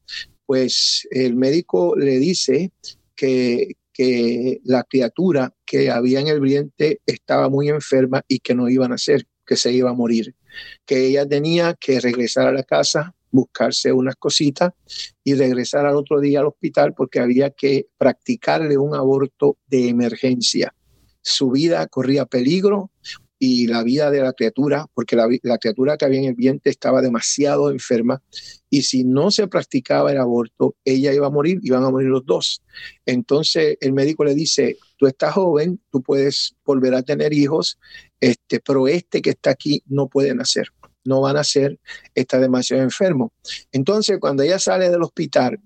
pues 0.45 1.07
el 1.11 1.35
médico 1.35 1.95
le 1.95 2.19
dice 2.19 2.71
que, 3.17 3.73
que 3.91 4.61
la 4.63 4.83
criatura 4.83 5.53
que 5.65 5.91
había 5.91 6.21
en 6.21 6.27
el 6.27 6.39
vientre 6.39 7.01
estaba 7.05 7.49
muy 7.49 7.67
enferma 7.67 8.21
y 8.29 8.39
que 8.39 8.55
no 8.55 8.69
iba 8.69 8.85
a 8.85 8.89
nacer, 8.89 9.27
que 9.45 9.57
se 9.57 9.73
iba 9.73 9.89
a 9.89 9.93
morir, 9.93 10.35
que 10.85 11.07
ella 11.07 11.27
tenía 11.27 11.73
que 11.73 11.99
regresar 11.99 12.47
a 12.47 12.53
la 12.53 12.63
casa 12.63 13.13
buscarse 13.31 13.91
unas 13.91 14.15
cositas 14.15 14.71
y 15.23 15.35
regresar 15.35 15.85
al 15.85 15.95
otro 15.95 16.19
día 16.19 16.39
al 16.39 16.47
hospital 16.47 16.93
porque 16.93 17.19
había 17.19 17.49
que 17.49 17.87
practicarle 17.97 18.77
un 18.77 18.95
aborto 18.95 19.57
de 19.67 19.89
emergencia. 19.89 20.73
Su 21.21 21.51
vida 21.51 21.85
corría 21.87 22.25
peligro 22.25 22.91
y 23.39 23.67
la 23.67 23.83
vida 23.83 24.09
de 24.09 24.21
la 24.21 24.33
criatura, 24.33 24.87
porque 24.93 25.15
la, 25.15 25.57
criatura 25.57 25.97
que 25.97 26.05
había 26.05 26.19
en 26.19 26.25
el 26.25 26.35
vientre 26.35 26.71
estaba 26.71 27.01
demasiado 27.01 27.69
enferma 27.69 28.21
y 28.69 28.83
si 28.83 29.03
no 29.03 29.31
se 29.31 29.47
practicaba 29.47 30.11
el 30.11 30.17
aborto, 30.17 30.75
ella 30.83 31.13
iba 31.13 31.27
a 31.27 31.31
morir, 31.31 31.59
iban 31.63 31.83
a 31.83 31.89
morir 31.89 32.09
los 32.09 32.25
dos. 32.25 32.63
Entonces 33.05 33.77
el 33.79 33.93
médico 33.93 34.23
le 34.23 34.33
dice, 34.33 34.77
tú 34.97 35.07
estás 35.07 35.33
joven, 35.33 35.79
tú 35.91 36.01
puedes 36.01 36.55
volver 36.65 36.93
a 36.95 37.03
tener 37.03 37.33
hijos, 37.33 37.79
este, 38.19 38.59
pero 38.59 38.87
este 38.87 39.21
que 39.21 39.31
está 39.31 39.51
aquí 39.51 39.83
no 39.87 40.07
puede 40.07 40.33
nacer 40.33 40.69
no 41.07 41.21
van 41.21 41.37
a 41.37 41.43
ser, 41.45 41.79
está 42.13 42.37
demasiado 42.37 42.83
enfermo. 42.83 43.31
Entonces, 43.71 44.17
cuando 44.19 44.43
ella 44.43 44.59
sale 44.59 44.89
del 44.89 45.01
hospital, 45.01 45.57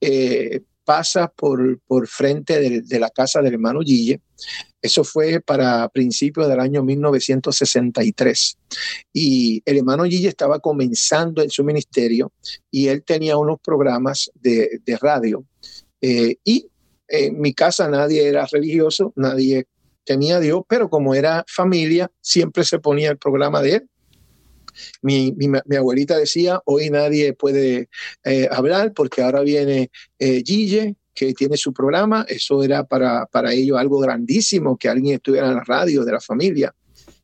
eh, 0.00 0.62
pasa 0.84 1.28
por, 1.28 1.80
por 1.86 2.08
frente 2.08 2.58
de, 2.58 2.82
de, 2.82 2.98
la 2.98 3.10
casa 3.10 3.40
del 3.40 3.54
hermano 3.54 3.80
Gille. 3.80 4.20
Eso 4.82 5.04
fue 5.04 5.40
para 5.40 5.88
principios 5.88 6.48
del 6.48 6.60
año 6.60 6.82
1963. 6.82 8.58
Y 9.12 9.62
el 9.64 9.78
hermano 9.78 10.04
Gille 10.04 10.28
estaba 10.28 10.58
comenzando 10.58 11.42
en 11.42 11.50
su 11.50 11.64
ministerio 11.64 12.32
y 12.70 12.88
él 12.88 13.02
tenía 13.04 13.36
unos 13.36 13.60
programas 13.60 14.30
de, 14.34 14.80
radio. 15.00 15.44
Eh, 16.00 16.36
y 16.44 16.66
en 17.08 17.40
mi 17.40 17.52
casa 17.54 17.88
nadie 17.88 18.26
era 18.26 18.46
religioso, 18.46 19.12
nadie 19.16 19.66
tenía 20.04 20.36
a 20.36 20.40
Dios, 20.40 20.62
pero 20.68 20.88
como 20.88 21.14
era 21.14 21.44
familia, 21.46 22.10
siempre 22.20 22.64
se 22.64 22.78
ponía 22.78 23.10
el 23.10 23.18
programa 23.18 23.60
de 23.60 23.74
él 23.76 23.90
mi, 25.02 25.32
mi, 25.32 25.76
abuelita 25.76 26.16
decía, 26.16 26.60
hoy 26.64 26.90
nadie 26.90 27.32
puede 27.32 27.88
eh, 28.24 28.48
hablar 28.50 28.92
porque 28.92 29.22
ahora 29.22 29.40
viene 29.40 29.90
eh, 30.18 30.42
que 31.26 31.34
tiene 31.34 31.58
su 31.58 31.74
programa. 31.74 32.24
Eso 32.26 32.62
era 32.62 32.84
para, 32.84 33.26
para 33.26 33.52
ellos 33.52 33.78
algo 33.78 33.98
grandísimo, 33.98 34.78
que 34.78 34.88
alguien 34.88 35.16
estuviera 35.16 35.48
en 35.48 35.56
la 35.56 35.64
radio 35.64 36.02
de 36.02 36.12
la 36.12 36.20
familia. 36.20 36.74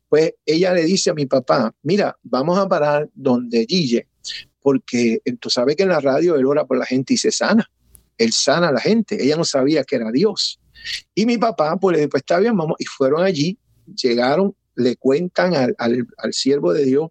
Pues 0.07 0.35
ella 0.45 0.71
le 0.73 0.83
dice 0.83 1.09
a 1.09 1.15
mi 1.15 1.25
papá, 1.25 1.73
mira, 1.81 2.15
vamos 2.21 2.59
a 2.59 2.67
parar 2.67 3.09
donde 3.15 3.65
Gille, 3.65 4.07
porque 4.61 5.19
tú 5.39 5.49
sabes 5.49 5.75
que 5.75 5.83
en 5.83 5.89
la 5.89 5.99
radio 5.99 6.35
él 6.35 6.45
ora 6.45 6.65
por 6.65 6.77
la 6.77 6.85
gente 6.85 7.15
y 7.15 7.17
se 7.17 7.31
sana. 7.31 7.67
Él 8.19 8.31
sana 8.33 8.67
a 8.67 8.71
la 8.71 8.79
gente. 8.79 9.21
Ella 9.21 9.35
no 9.35 9.43
sabía 9.43 9.83
que 9.83 9.95
era 9.95 10.11
Dios. 10.11 10.59
Y 11.15 11.25
mi 11.25 11.39
papá, 11.39 11.75
pues 11.77 11.95
le 11.95 11.99
dijo, 12.01 12.11
pues 12.11 12.21
está 12.21 12.39
bien, 12.39 12.55
vamos. 12.55 12.75
Y 12.77 12.85
fueron 12.85 13.23
allí, 13.23 13.57
llegaron, 13.95 14.55
le 14.75 14.95
cuentan 14.95 15.55
al, 15.55 15.75
al, 15.79 16.05
al 16.19 16.33
siervo 16.33 16.71
de 16.71 16.85
Dios 16.85 17.09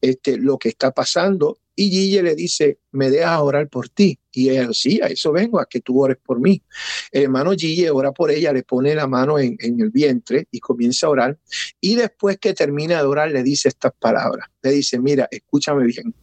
este, 0.00 0.36
lo 0.36 0.58
que 0.58 0.68
está 0.68 0.92
pasando 0.92 1.58
y 1.80 1.88
Gille 1.88 2.22
le 2.22 2.34
dice, 2.34 2.78
me 2.92 3.08
dejas 3.08 3.40
orar 3.40 3.66
por 3.70 3.88
ti. 3.88 4.18
Y 4.32 4.50
ella, 4.50 4.68
sí, 4.74 5.00
a 5.02 5.06
eso 5.06 5.32
vengo, 5.32 5.58
a 5.58 5.64
que 5.64 5.80
tú 5.80 5.98
ores 5.98 6.18
por 6.22 6.38
mí. 6.38 6.62
El 7.10 7.22
hermano 7.22 7.52
Gille 7.52 7.90
ora 7.90 8.12
por 8.12 8.30
ella, 8.30 8.52
le 8.52 8.64
pone 8.64 8.94
la 8.94 9.06
mano 9.06 9.38
en, 9.38 9.56
en, 9.60 9.80
el 9.80 9.88
vientre 9.88 10.46
y 10.50 10.60
comienza 10.60 11.06
a 11.06 11.10
orar. 11.10 11.38
Y 11.80 11.94
después 11.94 12.36
que 12.36 12.52
termina 12.52 12.98
de 12.98 13.04
orar, 13.04 13.30
le 13.30 13.42
dice 13.42 13.68
estas 13.68 13.94
palabras. 13.98 14.46
Le 14.60 14.72
dice, 14.72 15.00
mira, 15.00 15.26
escúchame 15.30 15.86
bien, 15.86 16.14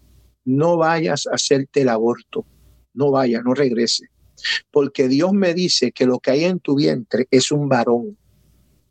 no 0.45 0.77
vayas 0.77 1.25
a 1.25 1.33
hacerte 1.33 1.81
el 1.81 1.89
aborto, 1.89 2.45
no 2.93 3.09
vayas, 3.09 3.43
no 3.43 3.55
regrese. 3.55 4.09
Porque 4.69 5.07
Dios 5.07 5.33
me 5.33 5.55
dice 5.55 5.91
que 5.91 6.05
lo 6.05 6.19
que 6.19 6.29
hay 6.29 6.43
en 6.43 6.59
tu 6.59 6.75
vientre 6.75 7.27
es 7.31 7.51
un 7.51 7.67
varón 7.67 8.15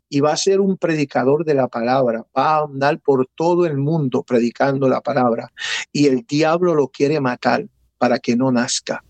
y 0.09 0.19
va 0.19 0.33
a 0.33 0.37
ser 0.37 0.59
un 0.59 0.77
predicador 0.77 1.45
de 1.45 1.53
la 1.53 1.67
palabra, 1.67 2.25
va 2.37 2.57
a 2.57 2.63
andar 2.63 2.99
por 2.99 3.27
todo 3.35 3.65
el 3.65 3.77
mundo 3.77 4.23
predicando 4.23 4.87
la 4.87 5.01
palabra 5.01 5.51
y 5.91 6.07
el 6.07 6.25
diablo 6.25 6.75
lo 6.75 6.87
quiere 6.87 7.19
matar 7.19 7.67
para 7.97 8.19
que 8.19 8.35
no 8.35 8.51
nazca. 8.51 9.03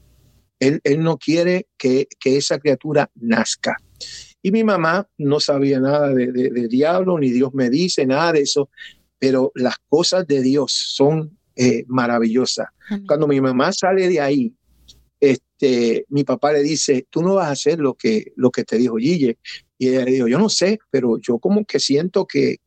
Él, 0.60 0.82
él 0.84 1.04
no 1.04 1.18
quiere 1.18 1.68
que, 1.78 2.08
que, 2.20 2.38
esa 2.38 2.58
criatura 2.58 3.12
nazca. 3.16 3.78
Y 4.42 4.52
mi 4.52 4.64
mamá 4.64 5.08
no 5.18 5.40
sabía 5.40 5.80
nada 5.80 6.14
de, 6.14 6.32
de, 6.32 6.50
de, 6.50 6.68
diablo, 6.68 7.20
ni 7.20 7.30
Dios 7.30 7.54
me 7.54 7.70
dice 7.70 8.06
nada 8.08 8.34
de 8.34 8.42
eso, 8.42 8.70
pero 9.20 9.52
las 9.56 9.76
cosas 9.88 10.26
de 10.26 10.42
Dios 10.42 10.72
son 10.72 11.38
eh, 11.56 11.84
maravillosas. 11.88 12.68
Amén. 12.90 13.06
Cuando 13.08 13.28
mi 13.28 13.40
mamá 13.40 13.72
sale 13.72 14.08
de 14.08 14.20
ahí, 14.20 14.54
este, 15.20 16.06
mi 16.10 16.24
papá 16.24 16.54
le 16.54 16.62
dice, 16.62 17.08
tú 17.10 17.22
no 17.22 17.36
vas 17.36 17.48
a 17.48 17.52
hacer 17.52 17.80
lo 17.80 17.96
que, 17.96 18.34
lo 18.36 18.52
que 18.52 18.64
te 18.64 18.78
dijo 18.78 18.98
Gille. 18.98 19.38
Y 19.78 19.90
ella 19.90 20.06
le 20.06 20.12
dijo, 20.12 20.28
yo 20.28 20.40
no 20.40 20.50
sé, 20.50 20.80
pero 20.90 21.20
yo 21.20 21.40
como 21.40 21.66
que 21.66 21.80
siento 21.80 22.26
que, 22.26 22.58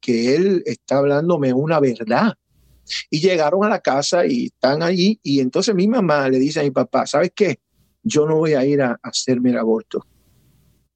que 0.00 0.34
él 0.36 0.62
está 0.66 0.98
hablándome 0.98 1.52
una 1.52 1.80
verdad. 1.80 2.34
Y 3.08 3.20
llegaron 3.20 3.64
a 3.64 3.68
la 3.68 3.80
casa 3.80 4.26
y 4.26 4.46
están 4.46 4.82
allí. 4.82 5.18
Y 5.22 5.40
entonces 5.40 5.74
mi 5.74 5.86
mamá 5.86 6.28
le 6.28 6.38
dice 6.38 6.60
a 6.60 6.62
mi 6.62 6.70
papá, 6.70 7.06
¿sabes 7.06 7.32
qué? 7.34 7.58
Yo 8.02 8.26
no 8.26 8.36
voy 8.36 8.54
a 8.54 8.64
ir 8.64 8.82
a, 8.82 8.98
hacerme 9.02 9.50
el 9.50 9.58
aborto. 9.58 10.06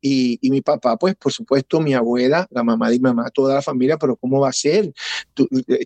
Y, 0.07 0.39
y, 0.43 0.51
mi 0.51 0.61
papá, 0.61 0.99
pues 0.99 1.15
por 1.15 1.33
supuesto, 1.33 1.81
mi 1.81 1.95
abuela, 1.95 2.47
la 2.51 2.63
mamá 2.63 2.91
de 2.91 2.97
mi 2.97 3.05
mamá, 3.05 3.31
toda 3.31 3.55
la 3.55 3.63
familia, 3.63 3.97
pero 3.97 4.17
¿cómo 4.17 4.39
va 4.39 4.51
a 4.51 4.53
ser? 4.53 4.93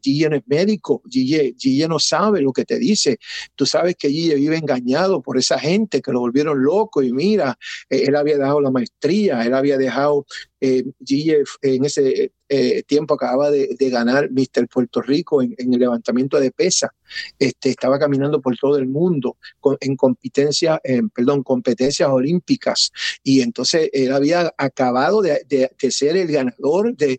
Gille 0.02 0.28
no 0.28 0.35
es 0.35 0.42
médico, 0.46 1.02
Gille, 1.09 1.54
no 1.88 2.00
sabe 2.00 2.40
lo 2.40 2.52
que 2.52 2.64
te 2.64 2.81
dice. 2.81 3.18
Tú 3.54 3.64
sabes 3.64 3.94
que 3.94 4.09
Gille 4.09 4.35
vive 4.35 4.57
engañado 4.57 5.22
por 5.22 5.38
esa 5.38 5.57
gente 5.57 6.02
que 6.02 6.11
lo 6.11 6.18
volvieron 6.18 6.61
loco 6.64 7.00
y 7.00 7.12
mira, 7.12 7.57
eh, 7.88 8.07
él 8.09 8.16
había 8.16 8.38
dejado 8.38 8.61
la 8.61 8.72
maestría, 8.72 9.44
él 9.44 9.54
había 9.54 9.78
dejado 9.78 10.26
eh, 10.61 10.83
Gille 11.04 11.44
en 11.62 11.85
ese 11.85 12.33
eh, 12.49 12.83
tiempo 12.85 13.15
acababa 13.15 13.51
de, 13.51 13.77
ganar 13.91 14.31
Mr. 14.31 14.69
Puerto 14.69 15.03
Rico 15.03 15.43
en, 15.43 15.55
el 15.59 15.79
levantamiento 15.79 16.39
de 16.41 16.51
pesa. 16.51 16.95
Este, 17.39 17.71
estaba 17.71 17.99
caminando 17.99 18.41
por 18.41 18.57
todo 18.57 18.77
el 18.77 18.87
mundo 18.87 19.37
en 19.81 19.97
competencia, 19.97 20.81
perdón, 21.15 21.43
competencias 21.43 22.09
olímpicas. 22.09 22.93
Y 23.23 23.41
entonces 23.41 23.89
él 23.93 24.13
había 24.13 24.53
acabado 24.59 25.23
de, 25.23 25.71
ser 25.91 26.17
el 26.17 26.29
ganador 26.29 26.95
de, 26.97 27.19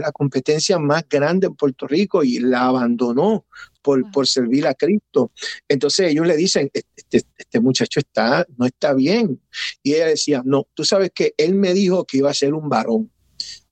la 0.00 0.12
competencia 0.12 0.78
más 0.78 1.08
grande 1.08 1.46
en 1.46 1.54
Puerto 1.54 1.86
Rico 1.86 2.22
y 2.22 2.38
la 2.38 2.66
abandonó 2.66 3.46
por, 3.82 4.10
por, 4.10 4.26
servir 4.26 4.66
a 4.66 4.74
Cristo. 4.74 5.32
Entonces 5.68 6.10
ellos 6.10 6.26
le 6.26 6.36
dicen, 6.36 6.70
este, 6.72 7.22
este, 7.36 7.60
muchacho 7.60 8.00
está, 8.00 8.46
no 8.56 8.66
está 8.66 8.94
bien. 8.94 9.40
Y 9.82 9.94
ella 9.94 10.06
decía, 10.06 10.42
no, 10.44 10.66
tú 10.74 10.84
sabes 10.84 11.10
que 11.14 11.34
él 11.36 11.54
me 11.54 11.72
dijo 11.72 12.04
que 12.04 12.18
iba 12.18 12.30
a 12.30 12.34
ser 12.34 12.54
un 12.54 12.68
varón 12.68 13.10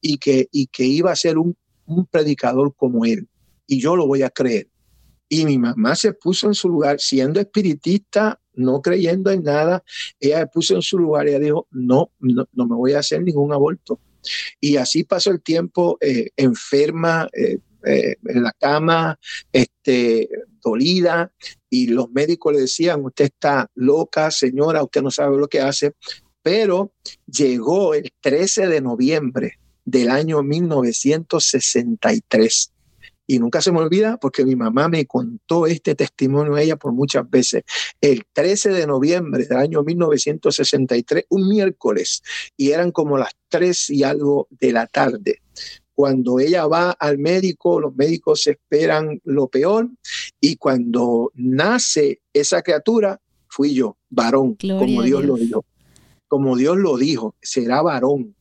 y 0.00 0.18
que, 0.18 0.48
y 0.52 0.66
que 0.66 0.84
iba 0.84 1.10
a 1.10 1.16
ser 1.16 1.38
un, 1.38 1.56
predicador 2.10 2.74
como 2.76 3.04
él. 3.04 3.28
Y 3.66 3.80
yo 3.80 3.96
lo 3.96 4.06
voy 4.06 4.22
a 4.22 4.30
creer. 4.30 4.68
Y 5.28 5.44
mi 5.44 5.58
mamá 5.58 5.94
se 5.94 6.12
puso 6.12 6.46
en 6.46 6.54
su 6.54 6.68
lugar, 6.68 7.00
siendo 7.00 7.40
espiritista, 7.40 8.40
no 8.54 8.82
creyendo 8.82 9.30
en 9.30 9.42
nada, 9.42 9.82
ella 10.18 10.40
se 10.40 10.46
puso 10.48 10.74
en 10.74 10.82
su 10.82 10.98
lugar 10.98 11.26
y 11.26 11.30
ella 11.30 11.38
dijo, 11.38 11.66
no, 11.70 12.10
no, 12.20 12.46
me 12.52 12.74
voy 12.74 12.92
a 12.92 12.98
hacer 12.98 13.22
ningún 13.22 13.52
aborto. 13.52 14.00
Y 14.60 14.76
así 14.76 15.04
pasó 15.04 15.30
el 15.30 15.42
tiempo 15.42 15.96
eh, 16.00 16.30
enferma, 16.36 17.28
eh, 17.32 17.58
eh, 17.86 18.16
en 18.26 18.42
la 18.42 18.52
cama, 18.52 19.18
este, 19.52 20.28
dolida, 20.62 21.32
y 21.70 21.86
los 21.86 22.10
médicos 22.10 22.52
le 22.52 22.60
decían, 22.62 23.04
usted 23.04 23.26
está 23.26 23.70
loca, 23.74 24.30
señora, 24.30 24.82
usted 24.82 25.02
no 25.02 25.10
sabe 25.10 25.38
lo 25.38 25.48
que 25.48 25.60
hace. 25.60 25.94
Pero 26.42 26.92
llegó 27.26 27.94
el 27.94 28.12
13 28.20 28.66
de 28.68 28.80
noviembre 28.80 29.58
del 29.90 30.10
año 30.10 30.42
1963. 30.42 32.72
Y 33.26 33.38
nunca 33.38 33.62
se 33.62 33.72
me 33.72 33.80
olvida 33.80 34.18
porque 34.18 34.44
mi 34.44 34.54
mamá 34.54 34.88
me 34.88 35.06
contó 35.06 35.66
este 35.66 35.94
testimonio 35.94 36.54
a 36.54 36.62
ella 36.62 36.76
por 36.76 36.92
muchas 36.92 37.28
veces. 37.28 37.64
El 38.00 38.24
13 38.32 38.70
de 38.70 38.86
noviembre 38.86 39.44
del 39.44 39.58
año 39.58 39.82
1963, 39.82 41.26
un 41.30 41.48
miércoles, 41.48 42.22
y 42.56 42.70
eran 42.70 42.90
como 42.90 43.18
las 43.18 43.32
3 43.48 43.90
y 43.90 44.02
algo 44.02 44.48
de 44.50 44.72
la 44.72 44.86
tarde. 44.86 45.42
Cuando 45.94 46.38
ella 46.38 46.66
va 46.66 46.92
al 46.92 47.18
médico, 47.18 47.80
los 47.80 47.94
médicos 47.96 48.46
esperan 48.46 49.20
lo 49.24 49.48
peor 49.48 49.90
y 50.40 50.56
cuando 50.56 51.32
nace 51.34 52.20
esa 52.32 52.62
criatura, 52.62 53.20
fui 53.48 53.74
yo, 53.74 53.98
varón, 54.08 54.56
como 54.56 55.02
Dios, 55.02 55.24
lo 55.24 55.36
dijo. 55.36 55.64
Como 56.28 56.56
Dios 56.56 56.76
lo 56.76 56.96
dijo, 56.98 57.34
será 57.42 57.82
varón. 57.82 58.36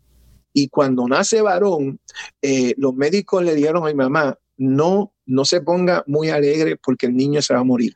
Y 0.57 0.69
cuando 0.69 1.07
nace 1.07 1.39
varón, 1.43 1.99
eh, 2.41 2.73
los 2.77 2.95
médicos 2.95 3.43
le 3.43 3.53
dijeron 3.53 3.83
a 3.83 3.89
mi 3.89 3.93
mamá, 3.93 4.39
no, 4.57 5.13
no 5.27 5.45
se 5.45 5.61
ponga 5.61 6.03
muy 6.07 6.29
alegre 6.29 6.77
porque 6.77 7.05
el 7.05 7.15
niño 7.15 7.43
se 7.43 7.53
va 7.53 7.59
a 7.59 7.63
morir. 7.63 7.95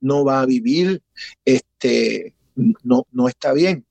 No 0.00 0.24
va 0.24 0.42
a 0.42 0.46
vivir, 0.46 1.02
este, 1.44 2.36
no, 2.84 3.04
no 3.10 3.26
está 3.26 3.52
bien. 3.52 3.84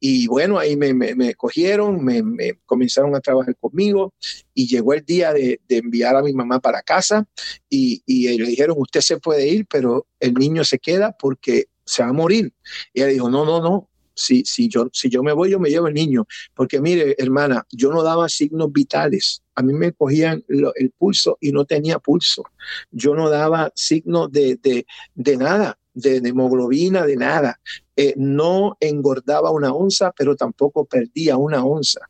Y 0.00 0.26
bueno, 0.26 0.58
ahí 0.58 0.76
me, 0.76 0.92
me, 0.92 1.34
cogieron, 1.36 2.04
me, 2.04 2.58
comenzaron 2.66 3.14
a 3.14 3.20
trabajar 3.20 3.54
conmigo 3.54 4.12
y 4.52 4.66
llegó 4.66 4.94
el 4.94 5.04
día 5.04 5.32
de, 5.32 5.60
enviar 5.68 6.16
a 6.16 6.22
mi 6.22 6.32
mamá 6.32 6.58
para 6.58 6.82
casa 6.82 7.28
y, 7.70 8.02
y, 8.06 8.36
le 8.38 8.48
dijeron, 8.48 8.74
usted 8.76 9.02
se 9.02 9.18
puede 9.18 9.46
ir, 9.46 9.66
pero 9.70 10.08
el 10.18 10.34
niño 10.34 10.64
se 10.64 10.80
queda 10.80 11.14
porque 11.16 11.66
se 11.84 12.02
va 12.02 12.08
a 12.08 12.12
morir. 12.12 12.52
Y 12.92 13.02
ella 13.02 13.12
dijo, 13.12 13.30
no, 13.30 13.44
no, 13.44 13.62
no, 13.62 13.88
si, 14.14 14.44
si, 14.44 14.68
yo, 14.68 14.88
si 14.92 15.08
yo 15.08 15.22
me 15.22 15.32
voy, 15.32 15.50
yo 15.50 15.58
me 15.58 15.70
llevo 15.70 15.88
el 15.88 15.94
niño. 15.94 16.26
Porque 16.54 16.80
mire, 16.80 17.14
hermana, 17.18 17.66
yo 17.70 17.90
no 17.90 18.02
daba 18.02 18.28
signos 18.28 18.72
vitales. 18.72 19.42
A 19.54 19.62
mí 19.62 19.72
me 19.72 19.92
cogían 19.92 20.44
el 20.48 20.90
pulso 20.90 21.36
y 21.40 21.52
no 21.52 21.64
tenía 21.64 21.98
pulso. 21.98 22.44
Yo 22.90 23.14
no 23.14 23.28
daba 23.28 23.70
signos 23.74 24.32
de, 24.32 24.56
de, 24.56 24.86
de 25.14 25.36
nada 25.36 25.78
de 25.94 26.16
hemoglobina, 26.16 27.04
de 27.04 27.16
nada. 27.16 27.60
Eh, 27.96 28.14
no 28.16 28.76
engordaba 28.80 29.50
una 29.50 29.72
onza, 29.72 30.12
pero 30.16 30.36
tampoco 30.36 30.84
perdía 30.84 31.36
una 31.36 31.64
onza. 31.64 32.00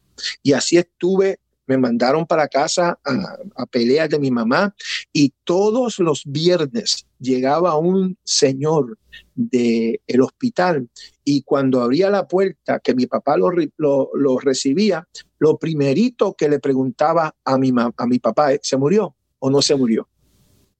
Y 0.42 0.52
así 0.52 0.78
estuve, 0.78 1.40
me 1.72 1.78
mandaron 1.78 2.26
para 2.26 2.48
casa 2.48 2.98
a, 3.02 3.38
a 3.56 3.66
peleas 3.66 4.10
de 4.10 4.18
mi 4.18 4.30
mamá 4.30 4.74
y 5.10 5.32
todos 5.44 5.98
los 6.00 6.22
viernes 6.26 7.06
llegaba 7.18 7.78
un 7.78 8.18
señor 8.24 8.98
del 9.34 10.00
el 10.06 10.20
hospital 10.20 10.90
y 11.24 11.42
cuando 11.42 11.80
abría 11.80 12.10
la 12.10 12.28
puerta 12.28 12.78
que 12.80 12.94
mi 12.94 13.06
papá 13.06 13.38
lo, 13.38 13.50
lo, 13.78 14.38
recibía, 14.38 15.08
lo 15.38 15.56
primerito 15.56 16.34
que 16.34 16.50
le 16.50 16.58
preguntaba 16.58 17.34
a 17.42 17.56
mi, 17.56 17.72
a 17.96 18.06
mi 18.06 18.18
papá, 18.18 18.50
¿se 18.60 18.76
murió 18.76 19.14
o 19.38 19.50
no 19.50 19.62
se 19.62 19.74
murió? 19.74 20.08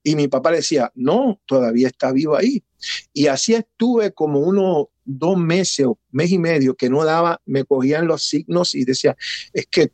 Y 0.03 0.15
mi 0.17 0.29
papá 0.29 0.51
decía, 0.51 0.93
no, 0.95 1.41
todavía 1.47 1.87
está 1.87 2.13
vivo 2.13 2.37
ahí. 2.37 2.63
Y 3.13 3.29
así 3.29 3.55
estuve 3.55 4.13
como 4.13 4.41
unos 4.41 4.89
dos 5.05 5.39
meses 5.39 5.87
o 5.87 5.99
mes 6.11 6.33
y 6.33 6.39
medio 6.39 6.75
que 6.75 6.91
no 6.91 7.05
daba, 7.05 7.41
me 7.47 7.65
cogían 7.65 8.07
los 8.07 8.25
signos 8.25 8.75
y 8.75 8.85
decía, 8.85 9.17
es 9.53 9.67
que 9.67 9.93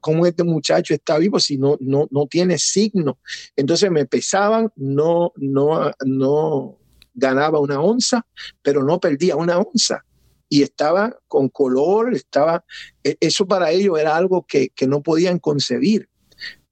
cómo 0.00 0.26
este 0.26 0.44
muchacho 0.44 0.94
está 0.94 1.18
vivo 1.18 1.40
si 1.40 1.56
no, 1.56 1.76
no, 1.80 2.06
no 2.10 2.26
tiene 2.26 2.58
signo. 2.58 3.18
Entonces 3.56 3.90
me 3.90 4.06
pesaban, 4.06 4.70
no, 4.76 5.32
no, 5.36 5.90
no 6.04 6.78
ganaba 7.14 7.58
una 7.60 7.80
onza, 7.80 8.26
pero 8.62 8.84
no 8.84 9.00
perdía 9.00 9.36
una 9.36 9.58
onza. 9.58 10.04
Y 10.48 10.62
estaba 10.62 11.16
con 11.28 11.48
color, 11.48 12.14
estaba, 12.14 12.64
e, 13.04 13.16
eso 13.20 13.46
para 13.46 13.70
ellos 13.70 13.98
era 13.98 14.16
algo 14.16 14.44
que, 14.46 14.70
que 14.70 14.86
no 14.86 15.02
podían 15.02 15.38
concebir. 15.38 16.08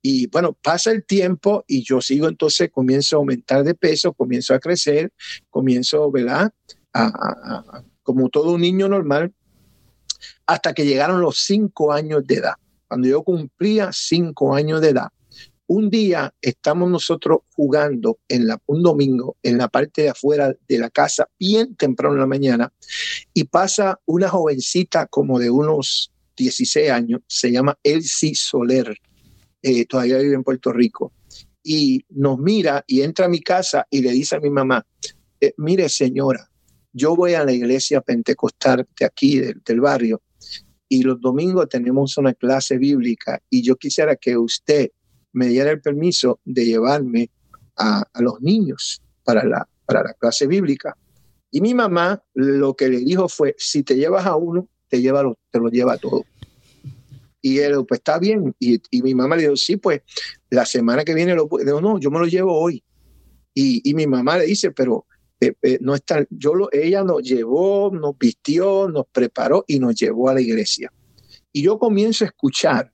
Y 0.03 0.27
bueno, 0.29 0.53
pasa 0.53 0.91
el 0.91 1.05
tiempo 1.05 1.65
y 1.67 1.83
yo 1.85 2.01
sigo 2.01 2.29
entonces, 2.29 2.71
comienzo 2.71 3.17
a 3.17 3.19
aumentar 3.19 3.65
de 3.65 3.75
peso, 3.75 4.13
comienzo 4.13 4.55
a 4.55 4.61
crecer, 4.61 5.13
comienzo, 5.51 6.11
¿verdad? 6.11 6.53
como 8.03 8.29
todo 8.29 8.55
un 8.55 8.63
niño 8.63 8.89
normal, 8.89 9.33
hasta 10.47 10.73
que 10.73 10.87
llegaron 10.87 11.21
los 11.21 11.39
cinco 11.45 11.93
años 11.93 12.27
de 12.27 12.37
edad. 12.37 12.55
Cuando 12.89 13.09
yo 13.09 13.23
cumplía 13.23 13.91
cinco 13.93 14.55
años 14.55 14.81
de 14.81 14.91
edad, 14.91 15.09
un 15.67 15.91
día 15.91 16.35
estamos 16.41 16.91
nosotros 16.91 17.41
jugando 17.55 18.19
en 18.29 18.47
la, 18.47 18.61
un 18.67 18.83
domingo 18.83 19.37
en 19.43 19.59
la 19.59 19.69
parte 19.69 20.03
de 20.03 20.09
afuera 20.09 20.55
de 20.67 20.79
la 20.79 20.89
casa, 20.89 21.29
bien 21.39 21.77
temprano 21.77 22.15
en 22.15 22.21
la 22.21 22.27
mañana, 22.27 22.73
y 23.35 23.45
pasa 23.45 24.01
una 24.07 24.29
jovencita 24.29 25.07
como 25.07 25.39
de 25.39 25.51
unos 25.51 26.11
16 26.37 26.91
años, 26.91 27.21
se 27.27 27.53
llama 27.53 27.79
Elsie 27.83 28.35
Soler 28.35 28.99
eh, 29.63 29.87
todavía 29.87 30.19
vive 30.19 30.35
en 30.35 30.45
Puerto 30.45 30.73
Rico, 30.73 31.13
y 31.63 32.05
nos 32.11 32.39
mira 32.39 32.85
y 32.87 33.03
entra 33.03 33.27
a 33.27 33.29
mi 33.29 33.41
casa 33.41 33.87
y 33.91 34.01
le 34.01 34.13
dice 34.13 34.37
a 34.37 34.41
mi 34.41 34.51
mamá, 34.51 34.87
eh, 35.41 35.53
mire 35.57 35.89
señora, 35.89 36.49
yo 36.93 37.17
voy 37.17 37.35
a 37.35 37.45
la 37.45 37.53
iglesia 37.53 38.01
pentecostal 38.01 38.87
de 38.99 39.05
aquí, 39.05 39.39
del, 39.39 39.81
barrio, 39.81 40.23
y 40.89 41.03
los 41.03 41.21
domingos 41.21 41.69
tenemos 41.69 42.17
una 42.17 42.35
clase 42.35 42.79
bíblica 42.79 43.41
y 43.51 43.63
yo 43.63 43.77
quisiera 43.77 44.17
que 44.17 44.37
usted 44.37 44.91
me 45.33 45.47
diera 45.49 45.71
el 45.71 45.81
permiso 45.81 46.41
de 46.45 46.65
llevarme 46.65 47.31
a, 47.77 48.05
los 48.19 48.41
niños 48.41 49.03
para 49.23 49.45
la, 49.45 49.69
para 49.87 50.03
la 50.03 50.15
clase 50.15 50.47
bíblica. 50.47 50.97
Y 51.51 51.61
mi 51.61 51.75
mamá 51.75 52.23
lo 52.35 52.75
que 52.75 52.89
le 52.89 52.99
dijo 52.99 53.29
fue, 53.29 53.55
si 53.59 53.83
te 53.83 53.97
llevas 53.97 54.27
a 54.27 54.37
uno, 54.37 54.69
te, 54.89 55.01
lleva 55.01 55.23
te 55.51 55.59
lo 55.59 55.69
lleva 55.69 55.97
todo. 55.97 56.25
Y 57.41 57.59
él, 57.59 57.85
pues 57.87 58.01
está 58.01 58.19
bien. 58.19 58.55
Y, 58.59 58.81
mi 59.03 59.15
mamá 59.15 59.37
le 59.37 59.43
dijo, 59.43 59.57
sí, 59.57 59.77
pues 59.77 60.03
la 60.51 60.67
semana 60.67 61.05
que 61.05 61.15
viene 61.15 61.35
lo 61.35 61.49
digo, 61.65 61.81
no, 61.81 61.99
yo 61.99 62.11
me 62.11 62.19
lo 62.19 62.27
llevo 62.27 62.59
hoy. 62.59 62.83
Y, 63.55 63.95
mi 63.95 64.07
mamá 64.07 64.39
le 64.39 64.47
dice, 64.47 64.71
pero 64.71 65.07
eh, 65.41 65.55
eh, 65.63 65.79
no 65.81 65.95
yo 66.31 66.55
lo, 66.55 66.69
ella 66.73 67.05
nos 67.05 67.23
llevó, 67.23 67.91
nos 67.93 68.17
vistió, 68.19 68.89
nos 68.89 69.07
preparó 69.07 69.65
y 69.67 69.79
nos 69.79 69.95
llevó 69.95 70.29
a 70.29 70.35
la 70.35 70.41
iglesia. 70.41 70.93
Y 71.53 71.63
yo 71.63 71.79
comienzo 71.79 72.25
a 72.25 72.29
escuchar 72.29 72.93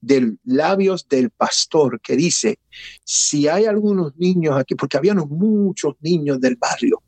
del 0.00 0.38
labios 0.44 1.08
del 1.08 1.30
pastor 1.30 2.00
que 2.00 2.16
dice, 2.16 2.58
si 3.04 3.48
hay 3.48 3.64
algunos 3.64 4.16
niños 4.16 4.56
aquí, 4.58 4.74
porque 4.74 4.96
habían 4.96 5.18
muchos 5.28 5.94
niños 6.00 6.40
del 6.40 6.56
barrio, 6.56 7.02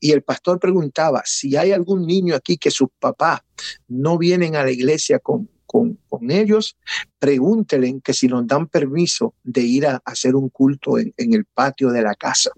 y 0.00 0.12
el 0.12 0.22
pastor 0.22 0.58
preguntaba 0.58 1.22
si 1.26 1.56
hay 1.56 1.72
algún 1.72 2.06
niño 2.06 2.34
aquí 2.34 2.56
que 2.56 2.70
sus 2.70 2.88
papás 2.98 3.40
no 3.86 4.16
vienen 4.16 4.56
a 4.56 4.64
la 4.64 4.70
iglesia 4.70 5.18
con, 5.18 5.50
con, 5.66 5.98
con 6.08 6.30
ellos, 6.30 6.76
pregúntenle 7.18 8.00
que 8.02 8.14
si 8.14 8.26
nos 8.26 8.46
dan 8.46 8.66
permiso 8.66 9.34
de 9.44 9.60
ir 9.60 9.86
a, 9.86 10.02
hacer 10.04 10.34
un 10.34 10.48
culto 10.48 10.98
en, 10.98 11.12
el 11.16 11.44
patio 11.44 11.90
de 11.90 12.02
la 12.02 12.14
casa. 12.14 12.50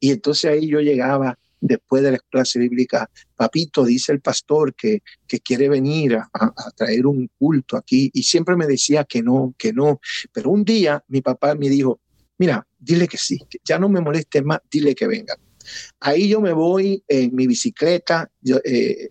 Y 0.00 0.10
entonces 0.10 0.50
ahí 0.50 0.68
yo 0.68 0.80
llegaba 0.80 1.38
después 1.60 2.02
de 2.02 2.12
la 2.12 2.18
clase 2.18 2.58
bíblica, 2.58 3.10
papito, 3.34 3.84
dice 3.84 4.12
el 4.12 4.20
pastor 4.20 4.74
que, 4.74 5.02
que 5.26 5.40
quiere 5.40 5.68
venir 5.68 6.16
a, 6.16 6.52
traer 6.76 7.06
un 7.06 7.28
culto 7.38 7.76
aquí. 7.76 8.10
Y 8.12 8.22
siempre 8.22 8.56
me 8.56 8.66
decía 8.66 9.04
que 9.04 9.22
no, 9.22 9.54
que 9.58 9.72
no. 9.72 10.00
Pero 10.32 10.50
un 10.50 10.64
día 10.64 11.02
mi 11.08 11.22
papá 11.22 11.54
me 11.54 11.68
dijo, 11.68 12.00
mira, 12.38 12.66
dile 12.78 13.08
que 13.08 13.18
sí, 13.18 13.38
que 13.48 13.58
ya 13.64 13.78
no 13.78 13.88
me 13.88 14.00
moleste 14.00 14.42
más, 14.42 14.60
dile 14.70 14.94
que 14.94 15.06
venga. 15.06 15.34
Ahí 16.00 16.28
yo 16.28 16.40
me 16.40 16.52
voy 16.52 17.02
en 17.08 17.34
mi 17.34 17.46
bicicleta 17.46 18.30
eh, 18.64 19.08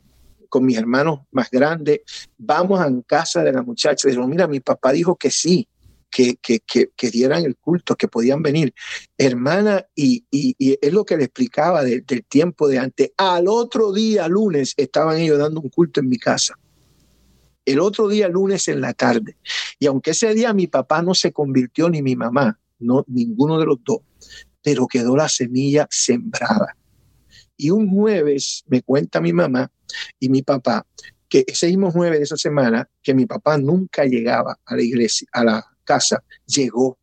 con 0.47 0.65
mis 0.65 0.77
hermanos 0.77 1.21
más 1.31 1.49
grandes, 1.51 1.99
vamos 2.37 2.79
a 2.79 2.89
casa 3.05 3.43
de 3.43 3.51
la 3.51 3.61
muchacha, 3.61 4.07
digo, 4.07 4.25
mira, 4.25 4.47
mi 4.47 4.61
papá 4.61 4.93
dijo 4.93 5.17
que 5.17 5.29
sí, 5.29 5.67
que, 6.15 6.61
que, 6.95 7.11
dieran 7.11 7.43
el 7.43 7.57
culto, 7.57 7.95
que 7.95 8.07
podían 8.07 8.41
venir. 8.41 8.73
Hermana, 9.17 9.85
y, 9.95 10.25
y, 10.31 10.55
es 10.81 10.93
lo 10.93 11.03
que 11.03 11.17
le 11.17 11.25
explicaba 11.25 11.83
del 11.83 12.05
tiempo 12.25 12.69
de 12.69 12.79
antes. 12.79 13.11
Al 13.17 13.49
otro 13.49 13.91
día, 13.91 14.27
lunes, 14.29 14.73
estaban 14.77 15.17
ellos 15.17 15.37
dando 15.37 15.59
un 15.59 15.69
culto 15.69 15.99
en 15.99 16.07
mi 16.07 16.17
casa. 16.17 16.57
El 17.65 17.79
otro 17.79 18.07
día, 18.07 18.29
lunes 18.29 18.67
en 18.69 18.79
la 18.79 18.93
tarde. 18.93 19.35
Y 19.77 19.87
aunque 19.87 20.11
ese 20.11 20.33
día 20.33 20.53
mi 20.53 20.67
papá 20.67 21.01
no 21.01 21.13
se 21.13 21.33
convirtió 21.33 21.89
ni 21.89 22.01
mi 22.01 22.15
mamá, 22.15 22.59
no, 22.79 23.03
ninguno 23.07 23.59
de 23.59 23.65
los 23.65 23.83
dos, 23.83 23.99
pero 24.61 24.87
quedó 24.87 25.17
la 25.17 25.27
semilla 25.27 25.85
sembrada. 25.89 26.77
Y 27.57 27.71
un 27.71 27.89
jueves 27.89 28.63
me 28.67 28.81
cuenta 28.83 29.19
mi 29.19 29.33
mamá 29.33 29.69
y 30.19 30.29
mi 30.29 30.43
papá 30.43 30.85
que 31.27 31.43
ese 31.47 31.67
mismo 31.67 31.91
jueves 31.91 32.19
de 32.19 32.23
esa 32.23 32.37
semana, 32.37 32.87
que 33.01 33.13
mi 33.13 33.25
papá 33.25 33.57
nunca 33.57 34.05
llegaba 34.05 34.59
a 34.63 34.75
la 34.75 34.81
iglesia, 34.83 35.27
a 35.31 35.43
la 35.43 35.74
casa, 35.85 36.23
llegó. 36.45 36.97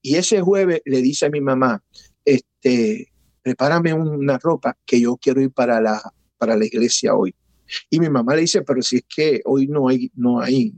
Y 0.00 0.16
ese 0.16 0.40
jueves 0.40 0.80
le 0.84 1.02
dice 1.02 1.26
a 1.26 1.30
mi 1.30 1.40
mamá, 1.40 1.82
este, 2.24 3.12
prepárame 3.42 3.92
una 3.92 4.38
ropa 4.38 4.76
que 4.86 5.00
yo 5.00 5.16
quiero 5.16 5.40
ir 5.40 5.50
para 5.50 5.80
la, 5.80 6.00
para 6.38 6.56
la 6.56 6.64
iglesia 6.64 7.14
hoy. 7.14 7.34
Y 7.90 8.00
mi 8.00 8.08
mamá 8.08 8.34
le 8.34 8.42
dice, 8.42 8.62
pero 8.62 8.80
si 8.80 8.96
es 8.96 9.04
que 9.14 9.42
hoy 9.44 9.66
no 9.66 9.88
hay, 9.88 10.10
no 10.14 10.40
hay, 10.40 10.72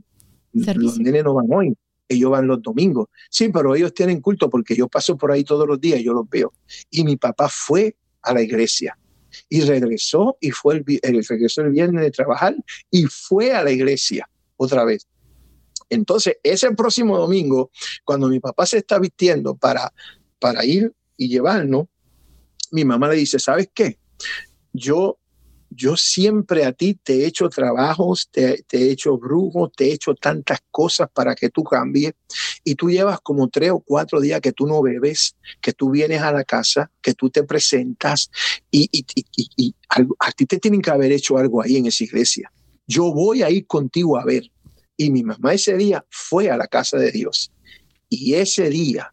los 0.53 0.99
nenes 0.99 1.23
no 1.23 1.35
van 1.35 1.47
hoy 1.49 1.73
ellos 2.11 2.29
van 2.29 2.47
los 2.47 2.61
domingos. 2.61 3.07
Sí, 3.29 3.49
pero 3.49 3.75
ellos 3.75 3.93
tienen 3.93 4.19
culto 4.21 4.49
porque 4.49 4.75
yo 4.75 4.87
paso 4.87 5.17
por 5.17 5.31
ahí 5.31 5.43
todos 5.43 5.67
los 5.67 5.79
días 5.79 6.01
yo 6.01 6.13
los 6.13 6.29
veo. 6.29 6.53
Y 6.89 7.03
mi 7.03 7.15
papá 7.15 7.47
fue 7.49 7.95
a 8.21 8.33
la 8.33 8.41
iglesia 8.41 8.97
y 9.47 9.61
regresó 9.61 10.37
y 10.41 10.51
fue 10.51 10.75
el, 10.75 10.85
el, 11.01 11.25
regresó 11.25 11.61
el 11.61 11.71
viernes 11.71 12.01
de 12.01 12.11
trabajar 12.11 12.55
y 12.89 13.05
fue 13.05 13.53
a 13.53 13.63
la 13.63 13.71
iglesia 13.71 14.29
otra 14.57 14.83
vez. 14.83 15.07
Entonces, 15.91 16.37
ese 16.41 16.71
próximo 16.71 17.17
domingo, 17.17 17.69
cuando 18.03 18.27
mi 18.27 18.39
papá 18.39 18.65
se 18.65 18.79
está 18.79 18.97
vistiendo 18.97 19.55
para, 19.55 19.93
para 20.39 20.65
ir 20.65 20.91
y 21.17 21.29
llevarnos, 21.29 21.85
mi 22.71 22.83
mamá 22.85 23.09
le 23.09 23.17
dice, 23.17 23.37
¿sabes 23.37 23.69
qué? 23.73 23.99
Yo 24.73 25.19
yo 25.73 25.95
siempre 25.95 26.65
a 26.65 26.73
ti 26.73 26.95
te 27.01 27.21
he 27.21 27.25
hecho 27.25 27.47
trabajos, 27.47 28.27
te, 28.29 28.65
he 28.71 28.91
hecho 28.91 29.17
brujos, 29.17 29.71
te 29.75 29.85
he 29.85 29.93
hecho 29.93 30.13
tantas 30.13 30.59
cosas 30.69 31.09
para 31.13 31.33
que 31.33 31.49
tú 31.49 31.63
cambies. 31.63 32.13
Y 32.63 32.75
tú 32.75 32.89
llevas 32.89 33.21
como 33.21 33.47
tres 33.47 33.71
o 33.71 33.79
cuatro 33.79 34.19
días 34.19 34.41
que 34.41 34.51
tú 34.51 34.67
no 34.67 34.81
bebes, 34.81 35.35
que 35.61 35.71
tú 35.71 35.89
vienes 35.89 36.21
a 36.21 36.33
la 36.33 36.43
casa, 36.43 36.91
que 37.01 37.13
tú 37.13 37.29
te 37.29 37.43
presentas 37.43 38.29
y, 38.69 38.89
y, 39.57 39.75
a 40.19 40.31
ti 40.33 40.45
te 40.45 40.59
tienen 40.59 40.81
que 40.81 40.91
haber 40.91 41.11
hecho 41.11 41.37
algo 41.37 41.61
ahí 41.61 41.77
en 41.77 41.85
esa 41.85 42.03
iglesia. 42.03 42.51
Yo 42.85 43.13
voy 43.13 43.41
a 43.41 43.49
ir 43.49 43.65
contigo 43.65 44.19
a 44.19 44.25
ver. 44.25 44.51
Y 45.01 45.09
mi 45.09 45.23
mamá 45.23 45.55
ese 45.55 45.75
día 45.77 46.05
fue 46.11 46.51
a 46.51 46.57
la 46.57 46.67
casa 46.67 46.95
de 46.99 47.11
Dios. 47.11 47.51
Y 48.07 48.35
ese 48.35 48.69
día, 48.69 49.11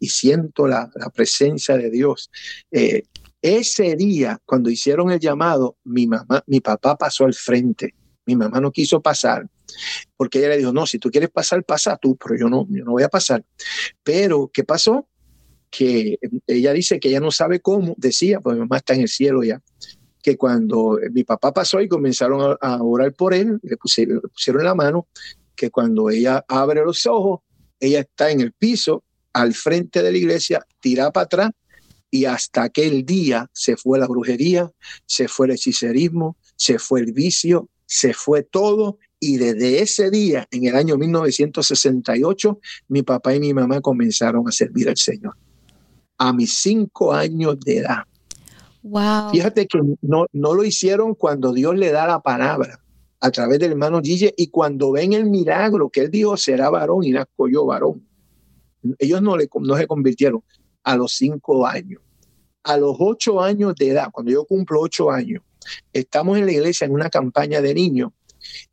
y 0.00 0.08
siento 0.08 0.66
la, 0.66 0.90
presencia 1.14 1.76
de 1.76 1.88
Dios, 1.88 2.32
eh, 2.72 3.04
ese 3.40 3.94
día, 3.94 4.40
cuando 4.44 4.70
hicieron 4.70 5.12
el 5.12 5.20
llamado, 5.20 5.76
mi 5.84 6.08
mamá, 6.08 6.42
mi 6.48 6.60
papá 6.60 6.96
pasó 6.96 7.26
al 7.26 7.34
frente. 7.34 7.94
Mi 8.26 8.34
mamá 8.34 8.60
no 8.60 8.72
quiso 8.72 9.00
pasar 9.00 9.48
porque 10.16 10.40
ella 10.40 10.48
le 10.48 10.58
dijo, 10.58 10.72
no, 10.72 10.84
si 10.84 10.98
tú 10.98 11.12
quieres 11.12 11.30
pasar, 11.30 11.62
pasa 11.62 11.96
tú, 11.96 12.16
pero 12.16 12.36
yo 12.36 12.48
no, 12.48 12.66
yo 12.68 12.84
no 12.84 12.90
voy 12.90 13.04
a 13.04 13.08
pasar. 13.08 13.44
Pero, 14.02 14.50
¿qué 14.52 14.64
pasó? 14.64 15.06
Que 15.70 16.18
ella 16.48 16.72
dice 16.72 16.98
que 16.98 17.08
ella 17.08 17.20
no 17.20 17.30
sabe 17.30 17.60
cómo, 17.60 17.94
decía, 17.98 18.40
pues 18.40 18.54
mi 18.54 18.62
mamá 18.62 18.78
está 18.78 18.94
en 18.94 19.02
el 19.02 19.08
cielo 19.08 19.44
ya, 19.44 19.62
que 20.22 20.36
cuando 20.36 20.98
mi 21.12 21.24
papá 21.24 21.52
pasó 21.52 21.80
y 21.80 21.88
comenzaron 21.88 22.56
a, 22.60 22.82
orar 22.82 23.12
por 23.14 23.34
él, 23.34 23.58
le 23.62 23.76
pusieron, 23.76 24.16
le 24.16 24.28
pusieron 24.28 24.64
la 24.64 24.74
mano, 24.74 25.08
que 25.54 25.70
cuando 25.70 26.10
ella 26.10 26.44
abre 26.48 26.84
los 26.84 27.06
ojos, 27.06 27.40
ella 27.78 28.00
está 28.00 28.30
en 28.30 28.40
el 28.40 28.52
piso, 28.52 29.04
al 29.32 29.54
frente 29.54 30.02
de 30.02 30.12
la 30.12 30.18
iglesia, 30.18 30.66
tira 30.80 31.10
para 31.10 31.24
atrás 31.24 31.50
y 32.10 32.24
hasta 32.24 32.64
aquel 32.64 33.04
día 33.04 33.48
se 33.52 33.76
fue 33.76 33.98
la 33.98 34.06
brujería, 34.06 34.70
se 35.06 35.28
fue 35.28 35.46
el 35.46 35.52
hechicerismo, 35.52 36.36
se 36.56 36.78
fue 36.78 37.00
el 37.00 37.12
vicio, 37.12 37.68
se 37.86 38.12
fue 38.14 38.42
todo. 38.42 38.98
Y 39.20 39.36
desde 39.36 39.82
ese 39.82 40.10
día, 40.10 40.48
en 40.50 40.66
el 40.66 40.76
año 40.76 40.96
1968, 40.96 42.58
mi 42.88 43.02
papá 43.02 43.34
y 43.34 43.40
mi 43.40 43.54
mamá 43.54 43.80
comenzaron 43.80 44.48
a 44.48 44.52
servir 44.52 44.88
al 44.88 44.96
Señor. 44.96 45.36
A 46.18 46.32
mis 46.32 46.54
cinco 46.58 47.12
años 47.12 47.60
de 47.60 47.78
edad. 47.78 48.04
Wow. 48.82 49.30
Fíjate 49.30 49.66
que 49.66 49.78
no, 50.02 50.26
no 50.32 50.54
lo 50.54 50.64
hicieron 50.64 51.14
cuando 51.14 51.52
Dios 51.52 51.76
le 51.76 51.92
da 51.92 52.06
la 52.06 52.20
palabra 52.20 52.80
a 53.20 53.30
través 53.30 53.58
del 53.58 53.72
hermano 53.72 54.00
Gille 54.00 54.32
y 54.36 54.48
cuando 54.48 54.92
ven 54.92 55.12
el 55.12 55.26
milagro 55.26 55.90
que 55.90 56.00
él 56.00 56.10
dijo 56.10 56.36
será 56.36 56.70
varón 56.70 57.04
y 57.04 57.10
nazco 57.10 57.48
yo 57.48 57.66
varón. 57.66 58.06
Ellos 58.98 59.20
no, 59.20 59.36
le, 59.36 59.48
no 59.60 59.76
se 59.76 59.86
convirtieron, 59.86 60.42
a 60.82 60.96
los 60.96 61.12
cinco 61.12 61.66
años. 61.66 62.00
A 62.62 62.76
los 62.76 62.96
ocho 62.98 63.40
años 63.40 63.74
de 63.74 63.88
edad, 63.88 64.08
cuando 64.10 64.32
yo 64.32 64.44
cumplo 64.44 64.80
ocho 64.80 65.10
años, 65.10 65.42
estamos 65.92 66.38
en 66.38 66.46
la 66.46 66.52
iglesia 66.52 66.86
en 66.86 66.92
una 66.92 67.10
campaña 67.10 67.60
de 67.60 67.74
niños 67.74 68.12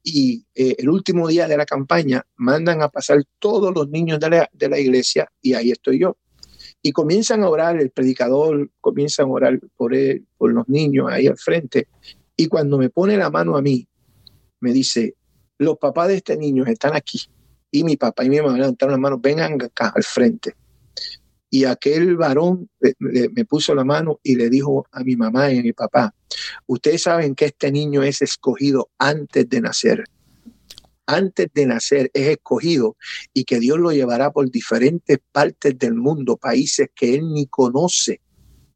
y 0.04 0.46
eh, 0.56 0.76
el 0.78 0.90
último 0.90 1.28
día 1.28 1.48
de 1.48 1.58
la 1.58 1.66
campaña 1.66 2.26
mandan 2.38 2.82
a 2.82 2.90
pasar 2.90 3.24
todos 3.40 3.74
los 3.74 3.90
niños 3.90 4.20
de 4.20 4.30
la, 4.30 4.50
de 4.52 4.70
la 4.70 4.80
iglesia 4.80 5.30
y 5.42 5.54
ahí 5.54 5.72
estoy 5.72 6.00
yo. 6.00 6.18
Y 6.82 6.92
comienzan 6.92 7.44
a 7.44 7.50
orar, 7.50 7.80
el 7.80 7.90
predicador 7.90 8.70
comienza 8.80 9.24
a 9.24 9.26
orar 9.26 9.60
por 9.76 9.94
él, 9.94 10.26
por 10.38 10.54
los 10.54 10.68
niños 10.70 11.08
ahí 11.12 11.28
al 11.28 11.38
frente. 11.38 11.88
Y 12.36 12.48
cuando 12.48 12.78
me 12.78 12.90
pone 12.90 13.18
la 13.18 13.30
mano 13.30 13.58
a 13.58 13.62
mí, 13.62 13.88
me 14.60 14.72
dice, 14.72 15.16
los 15.58 15.78
papás 15.78 16.10
de 16.10 16.16
este 16.16 16.38
niño 16.38 16.66
están 16.66 16.96
aquí. 16.96 17.20
Y 17.72 17.84
mi 17.84 17.98
papá 17.98 18.24
y 18.24 18.30
mi 18.30 18.40
mamá 18.40 18.58
levantaron 18.58 18.94
la 18.94 19.00
mano, 19.00 19.20
vengan 19.20 19.62
acá 19.62 19.92
al 19.96 20.04
frente. 20.04 20.56
Y 21.50 21.64
aquel 21.64 22.18
varón 22.18 22.70
me 22.80 23.46
puso 23.46 23.74
la 23.74 23.84
mano 23.84 24.20
y 24.22 24.36
le 24.36 24.50
dijo 24.50 24.86
a 24.92 25.04
mi 25.04 25.16
mamá 25.16 25.52
y 25.52 25.60
a 25.60 25.64
mi 25.64 25.74
papá, 25.74 26.14
ustedes 26.66 27.04
saben 27.04 27.36
que 27.36 27.46
este 27.46 27.72
niño 27.72 28.04
es 28.04 28.22
escogido 28.22 28.90
antes 28.98 29.48
de 29.50 29.62
nacer. 29.62 30.04
Antes 31.08 31.48
de 31.54 31.66
nacer 31.66 32.12
es 32.14 32.28
escogido 32.28 32.98
y 33.34 33.46
que 33.46 33.60
Dios 33.60 33.80
lo 33.80 33.92
llevará 33.92 34.32
por 34.32 34.52
diferentes 34.52 35.18
partes 35.32 35.78
del 35.80 35.96
mundo, 35.96 36.38
países 36.38 36.90
que 36.94 37.16
él 37.16 37.34
ni 37.34 37.48
conoce 37.48 38.22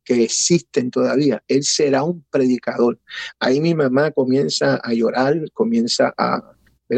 que 0.03 0.23
existen 0.23 0.89
todavía. 0.91 1.43
Él 1.47 1.63
será 1.63 2.03
un 2.03 2.25
predicador. 2.31 2.99
Ahí 3.39 3.59
mi 3.59 3.75
mamá 3.75 4.11
comienza 4.11 4.79
a 4.83 4.93
llorar, 4.93 5.39
comienza 5.53 6.13
a, 6.17 6.55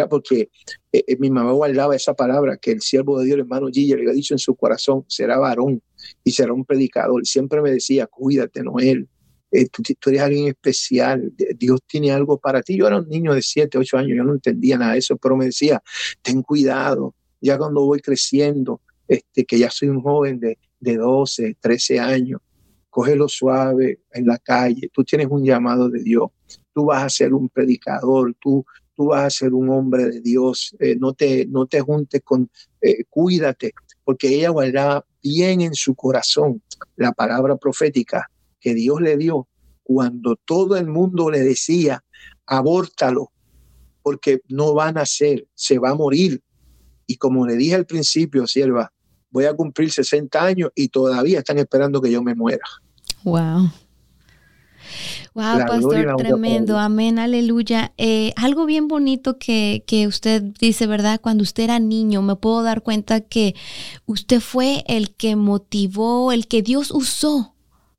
porque 0.10 0.50
eh, 0.91 1.04
eh, 1.08 1.17
mi 1.19 1.30
mamá 1.30 1.52
guardaba 1.52 1.96
esa 1.96 2.13
palabra 2.13 2.58
que 2.58 2.72
el 2.72 2.82
siervo 2.82 3.19
de 3.19 3.26
Dios, 3.26 3.39
hermano 3.39 3.67
Gilla, 3.72 3.96
le 3.96 4.04
había 4.04 4.13
dicho 4.13 4.34
en 4.34 4.39
su 4.39 4.56
corazón, 4.56 5.06
será 5.08 5.38
varón 5.38 5.82
y 6.24 6.32
será 6.32 6.54
un 6.54 6.65
predicador. 6.65 7.26
Siempre 7.26 7.62
me 7.62 7.72
decía, 7.72 8.08
cuídate, 8.08 8.63
Noel, 8.63 9.08
eh, 9.54 9.70
tú, 9.70 10.10
eres 10.10 10.22
alguien 10.22 10.48
especial, 10.48 11.32
Dios 11.58 11.80
tiene 11.86 12.12
algo 12.12 12.39
para 12.39 12.63
ti. 12.63 12.76
Yo 12.76 12.88
era 12.88 12.98
un 12.98 13.08
niño 13.08 13.36
de 13.36 13.42
7, 13.44 13.78
8 13.78 13.98
años, 13.98 14.18
yo 14.18 14.24
no 14.24 14.34
entendía 14.34 14.80
nada 14.80 14.94
de 14.94 15.00
eso, 15.00 15.16
pero 15.16 15.38
me 15.38 15.46
decía, 15.46 15.82
ten 16.24 16.42
cuidado, 16.42 17.13
ya 17.39 17.58
cuando 17.60 17.86
voy 17.86 18.00
creciendo, 18.00 18.82
este, 19.08 19.46
que 19.46 19.60
ya 19.60 19.70
soy 19.70 19.89
un 19.89 20.02
joven 20.02 20.39
de, 20.39 20.58
de 20.80 20.98
12, 20.98 21.58
13 21.60 22.00
años, 22.00 22.42
cógelo 22.89 23.30
suave 23.30 24.00
en 24.12 24.26
la 24.26 24.39
calle, 24.39 24.89
tú 24.92 25.04
tienes 25.04 25.28
un 25.30 25.46
llamado 25.46 25.88
de 25.88 26.02
Dios, 26.02 26.32
tú 26.74 26.86
vas 26.86 27.04
a 27.04 27.10
ser 27.10 27.36
un 27.36 27.48
predicador, 27.48 28.36
tú, 28.39 28.66
tú 28.96 29.08
vas 29.08 29.24
a 29.24 29.30
ser 29.30 29.54
un 29.54 29.70
hombre 29.70 30.06
de 30.06 30.22
Dios, 30.22 30.76
eh, 30.80 30.96
no, 31.00 31.13
te, 31.13 31.46
no 31.46 31.68
te 31.68 31.80
juntes 31.82 32.22
con, 32.24 32.50
eh, 32.82 33.04
cuídate, 33.08 33.74
porque 34.04 34.30
ella 34.30 34.50
guardaba 34.50 35.06
bien 35.22 35.62
en 35.62 35.76
su 35.76 35.94
corazón 35.94 36.63
la 36.96 37.12
palabra 37.12 37.56
profética 37.56 38.28
que 38.63 38.73
Dios 38.73 39.02
le 39.02 39.17
dio 39.17 39.47
cuando 39.84 40.38
todo 40.38 40.78
el 40.78 40.88
mundo 40.88 41.30
le 41.30 41.41
decía, 41.41 42.02
abórtalo, 42.47 43.32
porque 44.02 44.39
no 44.47 44.73
van 44.73 44.97
a 44.97 45.06
ser, 45.06 45.45
se 45.54 45.78
va 45.78 45.89
a 45.89 45.95
morir. 45.95 46.41
Y 47.06 47.17
como 47.17 47.45
le 47.45 47.56
dije 47.58 47.76
al 47.76 47.86
principio, 47.86 48.47
sierva, 48.47 48.91
voy 49.30 49.45
a 49.45 49.54
cumplir 49.54 49.91
60 49.91 50.41
años 50.41 50.71
y 50.73 50.88
todavía 50.88 51.39
están 51.39 51.58
esperando 51.58 52.02
que 52.02 52.10
yo 52.10 52.23
me 52.23 52.34
muera. 52.34 52.63
Wow. 53.23 53.69
Wow, 55.34 55.60
pastor, 55.67 56.15
tremendo, 56.17 56.78
amén, 56.78 57.17
aleluya. 57.17 57.91
Eh, 57.97 58.34
algo 58.36 58.65
bien 58.65 58.88
bonito 58.88 59.39
que, 59.39 59.84
que 59.88 60.08
usted 60.08 60.43
dice, 60.60 60.86
¿verdad? 60.88 61.19
Cuando 61.19 61.41
usted 61.41 61.63
era 61.63 61.80
niño, 61.80 62.21
me 62.21 62.36
puedo 62.36 62.62
dar 62.62 62.84
cuenta 62.84 63.21
que 63.21 63.56
usted 64.06 64.39
fue 64.39 64.84
el 64.88 65.15
que 65.15 65.36
motivó, 65.36 66.32
el 66.32 66.47
que 66.47 66.62
Dios 66.62 66.91
usó 66.91 67.53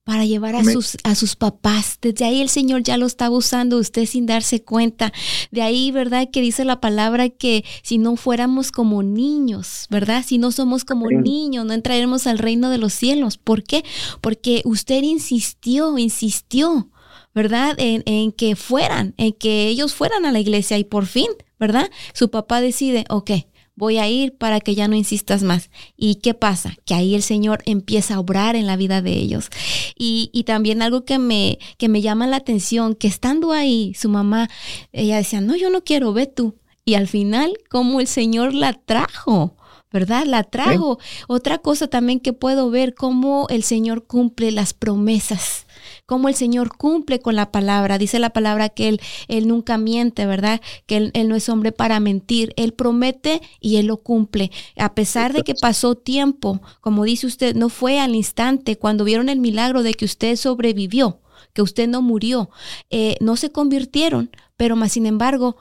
para 0.05 0.27
llevar 0.27 0.55
a 0.55 0.63
sus, 0.63 0.99
a 1.03 1.15
sus 1.15 1.35
papás. 1.35 1.99
Desde 2.01 2.27
ahí 2.27 2.43
el 2.43 2.51
Señor 2.51 2.83
ya 2.83 2.99
lo 2.99 3.07
estaba 3.07 3.35
usando 3.35 3.79
usted 3.79 4.05
sin 4.05 4.27
darse 4.27 4.63
cuenta. 4.63 5.13
De 5.51 5.63
ahí, 5.63 5.91
¿verdad? 5.91 6.29
Que 6.31 6.43
dice 6.43 6.65
la 6.65 6.81
palabra 6.81 7.31
que 7.31 7.65
si 7.83 7.97
no 7.97 8.17
fuéramos 8.17 8.71
como 8.71 9.03
niños, 9.03 9.87
¿verdad? 9.89 10.23
Si 10.27 10.37
no 10.37 10.53
somos 10.53 10.85
como 10.85 11.09
niños, 11.09 11.65
no 11.65 11.73
entraremos 11.73 12.27
al 12.27 12.39
reino 12.39 12.69
de 12.69 12.79
los 12.79 12.93
cielos. 12.93 13.39
¿Por 13.39 13.65
qué? 13.65 13.83
Porque 14.21 14.61
usted 14.65 15.03
insistió, 15.03 15.99
insistió. 15.99 16.91
¿verdad? 17.35 17.75
En, 17.79 18.05
en, 18.07 18.31
que 18.31 18.55
fueran, 18.55 19.13
en 19.17 19.33
que 19.33 19.67
ellos 19.67 19.93
fueran 19.93 20.25
a 20.25 20.31
la 20.31 20.39
iglesia 20.39 20.79
y 20.79 20.85
por 20.85 21.07
fin, 21.07 21.27
¿verdad? 21.59 21.91
Su 22.13 22.31
papá 22.31 22.61
decide, 22.61 23.07
ok, 23.09 23.33
voy 23.77 23.99
a 23.99 24.09
ir 24.09 24.37
para 24.37 24.61
que 24.61 24.75
ya 24.75 24.89
no 24.89 24.97
insistas 24.97 25.43
más. 25.43 25.71
¿Y 25.97 26.17
qué 26.17 26.35
pasa? 26.35 26.77
Que 26.85 26.95
ahí 26.95 27.15
el 27.15 27.23
Señor 27.23 27.63
empieza 27.67 28.15
a 28.15 28.21
obrar 28.21 28.57
en 28.57 28.67
la 28.67 28.77
vida 28.77 29.03
de 29.03 29.13
ellos. 29.13 29.49
Y, 29.97 30.31
y 30.33 30.45
también 30.45 30.83
algo 30.83 31.05
que 31.05 31.19
me, 31.19 31.59
que 31.79 31.89
me 31.89 32.03
llama 32.03 32.27
la 32.27 32.37
atención, 32.37 32.95
que 32.95 33.09
estando 33.09 33.53
ahí, 33.53 33.95
su 33.95 34.09
mamá, 34.09 34.49
ella 34.93 35.17
decía, 35.17 35.41
no, 35.41 35.57
yo 35.57 35.71
no 35.71 35.83
quiero, 35.83 36.13
ve 36.13 36.27
tú. 36.27 36.57
Y 36.85 36.95
al 36.95 37.09
final, 37.09 37.57
como 37.71 38.01
el 38.01 38.07
Señor 38.07 38.55
la 38.55 38.73
trajo. 38.73 39.57
¿verdad? 39.93 40.25
La 40.27 40.43
trajo. 40.43 40.99
Otra 41.29 41.59
cosa 41.59 41.87
también 41.87 42.19
que 42.19 42.33
puedo 42.33 42.69
ver, 42.69 42.95
cómo 42.97 43.47
el 43.49 43.63
Señor 43.63 44.05
cumple 44.09 44.51
las 44.51 44.75
promesas 44.75 45.64
cómo 46.07 46.29
el 46.29 46.35
Señor 46.35 46.77
cumple 46.77 47.21
con 47.21 47.37
la 47.37 47.51
palabra. 47.51 47.99
Dice 47.99 48.19
la 48.19 48.31
palabra 48.31 48.69
que 48.69 48.89
Él, 48.89 49.01
él 49.29 49.49
nunca 49.49 49.79
miente, 49.79 50.27
¿verdad? 50.27 50.61
Que 50.87 50.97
él, 50.97 51.11
él, 51.15 51.29
no 51.29 51.37
es 51.37 51.49
hombre 51.49 51.73
para 51.73 52.01
mentir. 52.01 52.53
Él 52.57 52.73
promete 52.73 53.41
y 53.61 53.77
Él 53.77 53.87
lo 53.87 53.99
cumple. 53.99 54.51
A 54.77 54.95
pesar 54.95 55.33
de 55.33 55.43
que 55.43 55.55
pasó 55.55 55.95
tiempo, 55.95 56.61
como 56.81 57.05
dice 57.05 57.27
usted, 57.27 57.55
no 57.55 57.69
fue 57.69 58.01
al 58.01 58.15
instante 58.15 58.77
cuando 58.77 59.05
vieron 59.05 59.29
el 59.29 59.41
milagro 59.41 59.83
de 59.83 59.95
que 59.95 60.05
usted 60.05 60.37
sobrevivió 60.37 61.21
que 61.53 61.63
usted 61.63 61.89
no 61.89 62.03
murió, 62.03 62.51
eh, 62.91 63.17
no 63.21 63.37
se 63.37 63.51
convirtieron, 63.51 64.31
pero 64.57 64.77
más 64.77 64.93
sin 64.93 65.07
embargo 65.07 65.57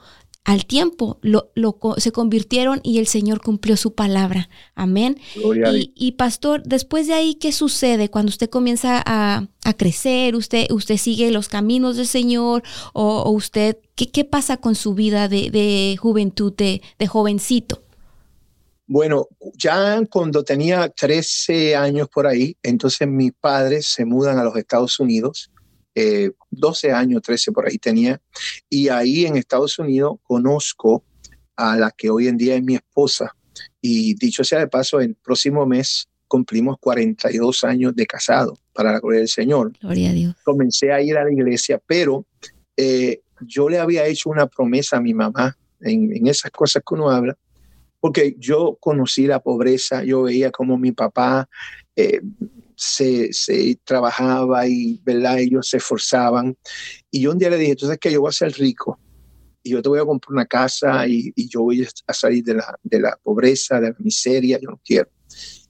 al 0.46 0.66
tiempo 0.66 1.20
lo, 1.22 1.52
se 1.98 2.12
convirtieron 2.12 2.82
y 2.84 3.00
el 3.00 3.08
Señor 3.08 3.42
cumplió 3.42 3.78
su 3.78 3.94
palabra. 3.94 4.50
Amén. 4.76 5.18
Y, 5.96 6.12
pastor, 6.14 6.64
después 6.64 7.08
de 7.08 7.14
ahí, 7.14 7.36
¿qué 7.36 7.52
sucede 7.52 8.10
cuando 8.10 8.30
usted 8.30 8.50
comienza 8.50 9.02
a, 9.06 9.48
crecer? 9.78 10.36
Usted, 10.36 10.70
usted 10.72 10.98
sigue 10.98 11.32
los 11.32 11.48
caminos 11.48 11.96
del 11.96 12.08
Señor 12.08 12.64
o, 12.94 13.30
usted, 13.32 13.78
¿qué, 13.96 14.12
¿qué, 14.12 14.26
pasa 14.26 14.58
con 14.58 14.76
su 14.76 14.94
vida 14.94 15.30
de, 15.30 15.98
juventud, 16.00 16.54
de, 16.54 16.82
de 17.00 17.08
jovencito? 17.08 17.82
Bueno, 18.86 19.28
ya 19.58 20.02
cuando 20.10 20.44
tenía 20.44 20.90
13 20.90 21.78
años 21.78 22.10
por 22.10 22.28
ahí, 22.28 22.58
entonces 22.62 23.08
mis 23.08 23.32
padres 23.32 23.88
se 23.88 24.04
mudan 24.04 24.38
a 24.40 24.44
los 24.44 24.58
Estados 24.58 25.00
Unidos 25.00 25.50
12 26.56 26.88
eh, 26.88 26.92
años, 26.92 27.22
13 27.22 27.52
por 27.52 27.68
ahí 27.68 27.78
tenía, 27.78 28.22
y 28.70 28.90
ahí 28.90 29.26
en 29.26 29.38
Estados 29.38 29.80
Unidos 29.80 30.18
conozco 30.24 31.04
a 31.56 31.78
la 31.78 31.92
que 31.92 32.10
hoy 32.10 32.28
en 32.28 32.38
día 32.38 32.56
es 32.56 32.64
mi 32.64 32.76
esposa. 32.76 33.36
Y 33.82 34.16
dicho 34.16 34.44
sea 34.44 34.60
de 34.60 34.68
paso, 34.68 35.00
el 35.00 35.16
próximo 35.16 35.66
mes 35.66 36.08
cumplimos 36.28 36.78
42 36.80 37.64
años 37.64 37.96
de 37.96 38.08
casado, 38.08 38.58
para 38.74 38.92
la 38.92 39.00
gloria 39.00 39.20
del 39.20 39.28
Señor. 39.28 39.72
Gloria 39.80 40.10
a 40.10 40.14
Dios. 40.14 40.36
Comencé 40.44 40.92
a 40.92 41.02
ir 41.02 41.16
a 41.18 41.24
la 41.24 41.32
iglesia, 41.32 41.80
pero 41.86 42.26
eh, 42.76 43.22
yo 43.42 43.70
le 43.70 43.80
había 43.80 44.06
hecho 44.08 44.30
una 44.30 44.48
promesa 44.48 44.98
a 44.98 45.02
mi 45.02 45.14
mamá 45.14 45.56
en, 45.82 46.26
esas 46.28 46.52
cosas 46.52 46.82
que 46.88 46.96
uno 46.96 47.12
habla, 47.12 47.38
porque 48.00 48.36
yo 48.40 48.78
conocí 48.80 49.28
la 49.28 49.40
pobreza, 49.40 50.04
yo 50.04 50.24
veía 50.24 50.50
como 50.50 50.78
mi 50.78 50.92
papá 50.92 51.48
eh, 51.96 52.22
se, 52.84 53.80
trabajaba 53.84 54.68
y 54.68 55.00
¿verdad? 55.04 55.40
ellos 55.40 55.70
se 55.70 55.78
esforzaban. 55.78 56.58
Y 57.12 57.22
yo 57.22 57.32
un 57.32 57.38
día 57.38 57.50
le 57.50 57.58
dije, 57.58 57.72
entonces 57.72 57.98
que 58.00 58.12
yo 58.12 58.22
voy 58.22 58.30
a 58.30 58.34
ser 58.34 58.52
rico 58.54 59.00
y 59.64 59.72
yo 59.72 59.82
te 59.82 59.90
voy 59.90 60.00
a 60.00 60.06
comprar 60.06 60.34
una 60.34 60.46
casa 60.46 61.08
y, 61.08 61.34
yo 61.36 61.62
voy 61.62 61.88
a 62.08 62.14
salir 62.14 62.44
de 62.44 62.56
la, 62.56 62.80
de 62.84 63.00
la 63.00 63.18
pobreza, 63.24 63.80
de 63.80 63.90
la 63.90 63.96
miseria, 64.00 64.60
yo 64.62 64.72
no 64.72 64.82
quiero. 64.84 65.10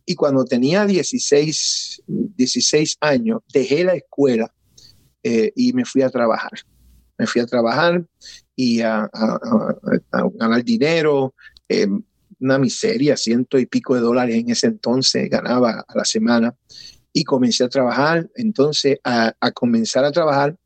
Y 0.06 0.16
cuando 0.16 0.44
tenía 0.44 0.86
16, 0.86 2.04
16 2.08 2.98
años, 3.00 3.42
dejé 3.54 3.84
la 3.84 3.94
escuela 3.94 4.54
eh, 5.22 5.54
y 5.56 5.72
me 5.74 5.86
fui 5.86 6.02
a 6.02 6.10
trabajar. 6.10 6.52
Me 7.18 7.28
fui 7.28 7.40
a 7.42 7.46
trabajar 7.46 8.04
y 8.56 8.82
a, 8.82 9.10
ganar 10.34 10.64
dinero, 10.64 11.36
eh, 11.70 11.88
una 12.40 12.58
miseria, 12.58 13.16
ciento 13.16 13.58
y 13.58 13.68
pico 13.68 13.96
de 13.96 14.02
dólares 14.02 14.36
en 14.36 14.50
ese 14.50 14.68
entonces 14.68 15.30
ganaba 15.30 15.86
a 15.88 15.98
la 15.98 16.04
semana 16.04 16.54
y 17.14 17.24
comencé 17.24 17.64
a 17.64 17.70
trabajar. 17.70 18.30
Entonces, 18.36 18.98
a, 19.04 19.34
comenzar 19.54 20.04
a 20.04 20.12
trabajar, 20.12 20.58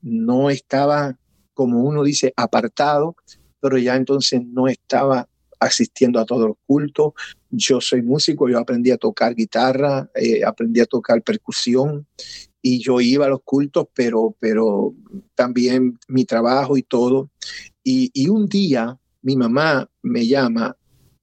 no 0.00 0.48
estaba, 0.48 1.18
como 1.52 1.82
uno 1.82 2.04
dice, 2.04 2.32
apartado, 2.36 3.16
pero 3.60 3.76
ya 3.76 3.96
entonces 3.96 4.40
no 4.44 4.68
estaba 4.68 5.28
asistiendo 5.58 6.20
a 6.20 6.24
todos 6.24 6.48
los 6.48 6.56
cultos. 6.66 7.12
Yo 7.50 7.80
soy 7.80 8.02
músico, 8.02 8.48
yo 8.48 8.58
aprendí 8.58 8.92
a 8.92 8.96
tocar 8.96 9.34
guitarra, 9.34 10.08
eh, 10.14 10.44
aprendí 10.44 10.80
a 10.80 10.86
tocar 10.86 11.22
percusión 11.22 12.06
y 12.62 12.80
yo 12.82 13.00
iba 13.00 13.26
a 13.26 13.30
los 13.30 13.42
cultos, 13.42 13.86
pero, 13.94 14.36
pero 14.38 14.94
también 15.34 15.98
mi 16.08 16.24
trabajo 16.24 16.76
y 16.76 16.82
todo. 16.82 17.30
Y, 17.82 18.10
y 18.12 18.28
un 18.28 18.48
día 18.48 18.98
mi 19.22 19.36
mamá 19.36 19.90
me 20.02 20.26
llama 20.26 20.76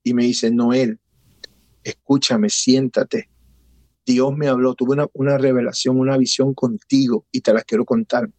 y 0.04 0.13
me 0.13 0.26
dice, 0.26 0.52
Noel, 0.52 1.00
escúchame, 1.84 2.50
siéntate, 2.50 3.30
Dios 4.05 4.35
me 4.35 4.47
habló, 4.47 4.75
tuve 4.75 4.97
una, 5.13 5.37
revelación, 5.37 5.99
una 5.99 6.17
visión 6.17 6.53
contigo 6.53 7.25
y 7.31 7.41
te 7.41 7.53
las 7.53 7.63
quiero 7.63 7.85
contar. 7.85 8.29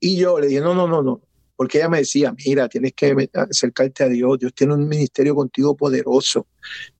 Y 0.00 0.16
yo 0.16 0.40
le 0.40 0.48
dije, 0.48 0.60
no, 0.60 0.74
no, 0.74 0.88
no, 0.88 1.02
no, 1.02 1.20
porque 1.56 1.78
ella 1.78 1.88
me 1.88 1.98
decía, 1.98 2.34
mira, 2.44 2.68
tienes 2.68 2.92
que 2.94 3.28
acercarte 3.32 4.04
a 4.04 4.08
Dios, 4.08 4.38
Dios 4.38 4.52
tiene 4.54 4.74
un 4.74 4.88
ministerio 4.88 5.34
contigo 5.34 5.76
poderoso. 5.76 6.46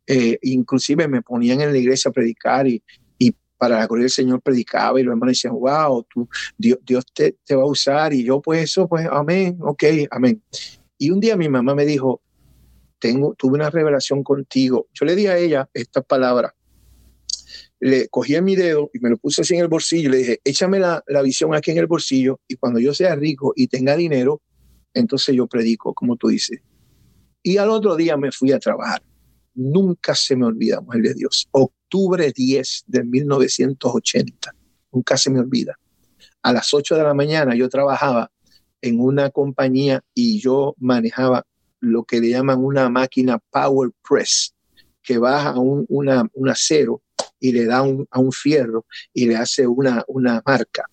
Eh, 0.06 0.38
inclusive 0.42 1.08
me 1.08 1.22
ponían 1.22 1.60
en 1.60 1.72
la 1.72 1.78
iglesia 1.78 2.10
a 2.10 2.12
predicar 2.12 2.68
y, 2.68 2.82
y 3.18 3.34
para 3.56 3.78
la 3.78 3.86
gloria 3.86 4.04
del 4.04 4.10
Señor 4.10 4.40
predicaba 4.40 5.00
y 5.00 5.02
los 5.02 5.12
hermanos 5.12 5.32
decían, 5.32 5.54
wow, 5.54 6.04
tú, 6.04 6.28
Dios, 6.56 6.78
Dios 6.84 7.04
te, 7.12 7.38
te 7.44 7.56
va 7.56 7.62
a 7.62 7.66
usar. 7.66 8.12
Y 8.12 8.22
yo, 8.22 8.40
pues 8.40 8.62
eso, 8.62 8.88
pues 8.88 9.08
amén, 9.10 9.58
ok, 9.60 9.82
amén. 10.10 10.40
Y 10.98 11.10
un 11.10 11.18
día 11.18 11.36
mi 11.36 11.48
mamá 11.48 11.74
me 11.74 11.84
dijo, 11.84 12.22
tengo, 13.00 13.34
tuve 13.34 13.54
una 13.54 13.68
revelación 13.68 14.22
contigo. 14.22 14.86
Yo 14.92 15.04
le 15.04 15.16
di 15.16 15.26
a 15.26 15.36
ella 15.36 15.68
estas 15.74 16.04
palabras 16.04 16.52
le 17.82 18.08
cogí 18.08 18.40
mi 18.40 18.54
dedo 18.54 18.90
y 18.94 19.00
me 19.00 19.10
lo 19.10 19.16
puse 19.16 19.42
así 19.42 19.54
en 19.54 19.60
el 19.60 19.66
bolsillo 19.66 20.08
y 20.08 20.12
le 20.12 20.18
dije, 20.18 20.40
échame 20.44 20.78
la, 20.78 21.02
la, 21.08 21.20
visión 21.20 21.52
aquí 21.52 21.72
en 21.72 21.78
el 21.78 21.88
bolsillo 21.88 22.38
y 22.46 22.54
cuando 22.54 22.78
yo 22.78 22.94
sea 22.94 23.16
rico 23.16 23.52
y 23.56 23.66
tenga 23.66 23.96
dinero, 23.96 24.40
entonces 24.94 25.34
yo 25.34 25.48
predico, 25.48 25.92
como 25.92 26.16
tú 26.16 26.28
dices. 26.28 26.60
Y 27.42 27.56
al 27.56 27.70
otro 27.70 27.96
día 27.96 28.16
me 28.16 28.30
fui 28.30 28.52
a 28.52 28.60
trabajar. 28.60 29.02
Nunca 29.54 30.14
se 30.14 30.36
me 30.36 30.46
olvida, 30.46 30.80
mujer 30.80 31.02
de 31.02 31.14
Dios. 31.14 31.48
Octubre 31.50 32.32
10 32.32 32.84
de 32.86 33.02
1980. 33.02 34.54
Nunca 34.92 35.16
se 35.16 35.30
me 35.30 35.40
olvida. 35.40 35.76
A 36.42 36.52
las 36.52 36.72
8 36.72 36.94
de 36.94 37.02
la 37.02 37.14
mañana 37.14 37.56
yo 37.56 37.68
trabajaba 37.68 38.30
en 38.80 39.00
una 39.00 39.30
compañía 39.30 40.04
y 40.14 40.38
yo 40.38 40.76
manejaba 40.78 41.44
lo 41.80 42.04
que 42.04 42.20
le 42.20 42.28
llaman 42.28 42.62
una 42.62 42.88
máquina 42.88 43.40
Power 43.50 43.90
Press, 44.08 44.54
que 45.02 45.18
baja 45.18 45.58
un, 45.58 45.84
una, 45.88 46.28
un 46.32 46.48
acero 46.48 47.02
y 47.42 47.50
le 47.50 47.66
da 47.66 47.78
a 47.78 48.20
un 48.20 48.32
fierro 48.32 48.86
y 49.12 49.26
le 49.26 49.36
hace 49.36 49.66
una, 49.66 50.04
una 50.06 50.40
marca. 50.46 50.84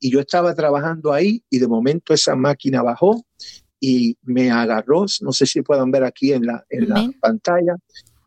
Y 0.00 0.10
yo 0.10 0.18
estaba 0.18 0.54
trabajando 0.54 1.12
ahí 1.12 1.44
y 1.50 1.58
de 1.58 1.68
momento 1.68 2.14
esa 2.14 2.34
máquina 2.34 2.82
bajó 2.82 3.22
y 3.78 4.16
me 4.22 4.50
agarró, 4.50 5.04
no 5.20 5.32
sé 5.32 5.44
si 5.44 5.60
puedan 5.60 5.90
ver 5.90 6.04
aquí 6.04 6.32
en 6.32 6.46
la, 6.46 6.64
en 6.70 6.88
la 6.88 7.10
pantalla, 7.20 7.76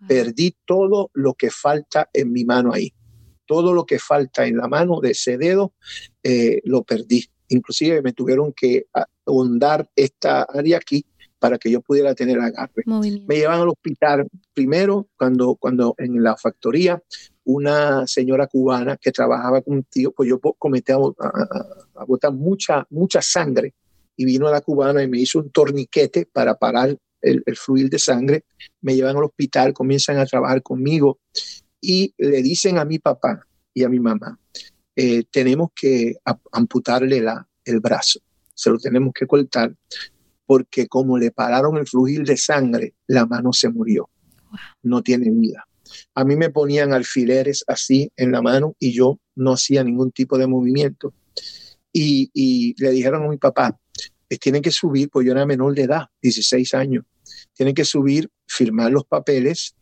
perdí 0.07 0.55
todo 0.65 1.09
lo 1.15 1.33
que 1.33 1.49
falta 1.49 2.07
en 2.13 2.31
mi 2.31 2.45
mano 2.45 2.73
ahí. 2.73 2.93
Todo 3.47 3.73
lo 3.73 3.85
que 3.85 3.97
falta 3.97 4.45
en 4.45 4.57
la 4.57 4.67
mano 4.67 4.99
de 4.99 5.11
ese 5.11 5.39
dedo, 5.39 5.73
eh, 6.21 6.61
lo 6.63 6.83
perdí. 6.83 7.25
Inclusive 7.47 8.03
me 8.03 8.13
tuvieron 8.13 8.53
que 8.53 8.85
ahondar 9.25 9.89
esta 9.95 10.43
área 10.43 10.77
aquí 10.77 11.05
para 11.39 11.57
que 11.57 11.71
yo 11.71 11.81
pudiera 11.81 12.13
tener 12.13 12.39
agarre. 12.39 12.83
Me 12.85 13.35
llevan 13.35 13.61
al 13.61 13.69
hospital 13.69 14.27
primero 14.53 15.07
cuando, 15.17 15.55
cuando 15.55 15.95
en 15.97 16.21
la 16.23 16.35
factoría 16.35 17.01
una 17.47 18.05
señora 18.07 18.47
cubana 18.47 18.97
que 18.97 19.11
trabajaba 19.11 19.61
contigo, 19.61 20.11
pues 20.11 20.29
yo 20.29 20.39
cometí 20.39 20.91
a, 20.91 20.97
botar 22.05 22.33
mucha, 22.33 22.85
mucha 22.89 23.21
sangre 23.21 23.73
y 24.17 24.25
vino 24.25 24.47
a 24.47 24.51
la 24.51 24.61
cubana 24.61 25.01
y 25.01 25.07
me 25.07 25.19
hizo 25.19 25.39
un 25.39 25.49
torniquete 25.49 26.25
para 26.25 26.55
parar 26.55 26.97
el, 27.21 27.43
el 27.45 27.55
fluir 27.55 27.89
de 27.89 27.99
sangre. 27.99 28.43
Me 28.81 28.95
llevan 28.95 29.15
al 29.15 29.23
hospital, 29.23 29.73
comienzan 29.73 30.17
a 30.17 30.25
trabajar 30.25 30.61
conmigo 30.61 31.19
y 31.79 32.13
le 32.17 32.41
dicen 32.41 32.79
a 32.79 32.85
mi 32.85 32.99
papá 32.99 33.47
y 33.73 33.83
a 33.83 33.89
mi 33.89 33.99
mamá, 33.99 34.37
eh, 34.95 35.23
tenemos 35.31 35.69
que 35.73 36.15
amputarle 36.51 37.21
la, 37.21 37.47
el 37.63 37.79
brazo. 37.79 38.19
Se 38.53 38.69
lo 38.69 38.77
tenemos 38.77 39.13
que 39.13 39.27
cortar 39.27 39.73
porque 40.45 40.87
como 40.87 41.17
le 41.17 41.31
pararon 41.31 41.77
el 41.77 41.87
fluir 41.87 42.25
de 42.25 42.35
sangre, 42.35 42.95
la 43.05 43.25
mano 43.25 43.53
se 43.53 43.69
murió. 43.69 44.09
No 44.83 45.01
tiene 45.03 45.29
vida. 45.29 45.66
A 46.13 46.23
mí 46.23 46.35
me 46.35 46.49
ponían 46.49 46.93
alfileres 46.93 47.63
así 47.67 48.11
en 48.15 48.31
la 48.31 48.41
mano 48.41 48.75
y 48.79 48.93
yo 48.93 49.19
no 49.35 49.53
hacía 49.53 49.83
ningún 49.83 50.11
tipo 50.11 50.37
de 50.37 50.47
movimiento. 50.47 51.13
Y, 51.93 52.75
le 52.77 52.91
dijeron 52.91 53.23
a 53.23 53.27
mi 53.27 53.37
papá, 53.37 53.79
tienen 54.39 54.61
que 54.61 54.71
subir, 54.71 55.09
pues 55.09 55.25
yo 55.25 55.31
era 55.31 55.45
menor 55.45 55.73
de 55.73 55.83
edad, 55.83 56.07
16 56.21 56.73
años, 56.75 57.05
tienen 57.53 57.73
que 57.73 57.85
subir, 57.85 58.29
firmar 58.45 58.91
los 58.91 59.05
papeles 59.05 59.75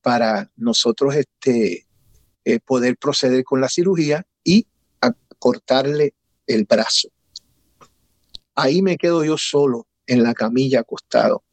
para 0.00 0.50
nosotros 0.56 1.14
este, 1.14 1.86
eh, 2.44 2.60
poder 2.60 2.96
proceder 2.96 3.44
con 3.44 3.60
la 3.60 3.68
cirugía 3.68 4.26
y 4.42 4.66
cortarle 5.38 6.14
el 6.46 6.64
brazo. 6.64 7.08
Ahí 8.54 8.82
me 8.82 8.96
quedo 8.96 9.24
yo 9.24 9.36
solo 9.36 9.86
en 10.06 10.22
la 10.22 10.34
camilla 10.34 10.80
acostado. 10.80 11.44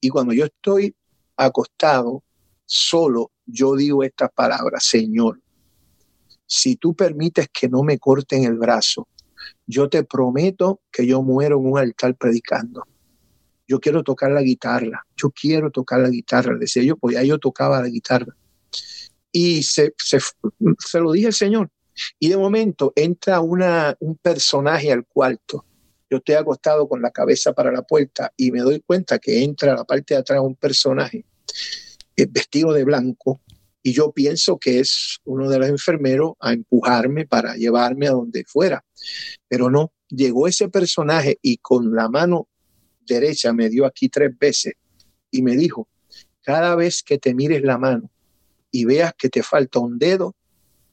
Y 0.00 0.08
cuando 0.08 0.32
yo 0.32 0.46
estoy 0.46 0.94
acostado, 1.36 2.24
solo, 2.68 3.32
yo 3.46 3.74
digo 3.74 4.04
estas 4.04 4.30
palabras, 4.30 4.84
Señor, 4.84 5.40
si 6.46 6.76
tú 6.76 6.94
permites 6.94 7.48
que 7.48 7.68
no 7.68 7.82
me 7.82 7.98
corten 7.98 8.44
el 8.44 8.58
brazo, 8.58 9.08
yo 9.66 9.88
te 9.88 10.04
prometo 10.04 10.82
que 10.92 11.06
yo 11.06 11.22
muero 11.22 11.58
en 11.58 11.66
un 11.72 11.78
altar 11.78 12.14
predicando. 12.14 12.84
Yo 13.66 13.80
quiero 13.80 14.02
tocar 14.02 14.30
la 14.32 14.42
guitarra, 14.42 15.06
yo 15.16 15.30
quiero 15.30 15.70
tocar 15.70 16.00
la 16.00 16.10
guitarra, 16.10 16.56
decía 16.58 16.82
yo, 16.82 16.96
pues 16.96 17.14
ya 17.14 17.22
yo 17.22 17.38
tocaba 17.38 17.80
la 17.80 17.88
guitarra. 17.88 18.36
Y 19.32 19.62
se, 19.62 19.94
se, 19.98 21.00
lo 21.00 21.12
dije 21.12 21.28
al 21.28 21.34
Señor. 21.34 21.70
Y 22.18 22.28
de 22.28 22.36
momento 22.36 22.92
entra 22.96 23.40
una, 23.40 23.96
un 24.00 24.16
personaje 24.16 24.92
al 24.92 25.06
cuarto. 25.06 25.64
Yo 26.10 26.18
estoy 26.18 26.34
acostado 26.34 26.88
con 26.88 27.02
la 27.02 27.10
cabeza 27.10 27.52
para 27.52 27.72
la 27.72 27.82
puerta 27.82 28.32
y 28.36 28.50
me 28.50 28.60
doy 28.60 28.80
cuenta 28.80 29.18
que 29.18 29.42
entra 29.42 29.72
a 29.72 29.76
la 29.76 29.84
parte 29.84 30.14
de 30.14 30.20
atrás 30.20 30.40
un 30.40 30.54
personaje 30.54 31.24
vestido 32.26 32.72
de 32.72 32.84
blanco 32.84 33.40
y 33.82 33.92
yo 33.92 34.12
pienso 34.12 34.58
que 34.58 34.80
es 34.80 35.18
uno 35.24 35.48
de 35.48 35.58
los 35.58 35.68
enfermeros 35.68 36.32
a 36.40 36.52
empujarme 36.52 37.26
para 37.26 37.54
llevarme 37.54 38.08
a 38.08 38.12
donde 38.12 38.44
fuera. 38.44 38.84
Pero 39.48 39.70
no, 39.70 39.92
llegó 40.08 40.48
ese 40.48 40.68
personaje 40.68 41.38
y 41.42 41.58
con 41.58 41.94
la 41.94 42.08
mano 42.08 42.48
derecha 43.06 43.52
me 43.52 43.68
dio 43.68 43.86
aquí 43.86 44.08
tres 44.08 44.36
veces 44.36 44.74
y 45.30 45.42
me 45.42 45.56
dijo, 45.56 45.88
cada 46.42 46.74
vez 46.74 47.02
que 47.02 47.18
te 47.18 47.34
mires 47.34 47.62
la 47.62 47.78
mano 47.78 48.10
y 48.70 48.84
veas 48.84 49.14
que 49.16 49.28
te 49.28 49.42
falta 49.42 49.78
un 49.78 49.98
dedo, 49.98 50.34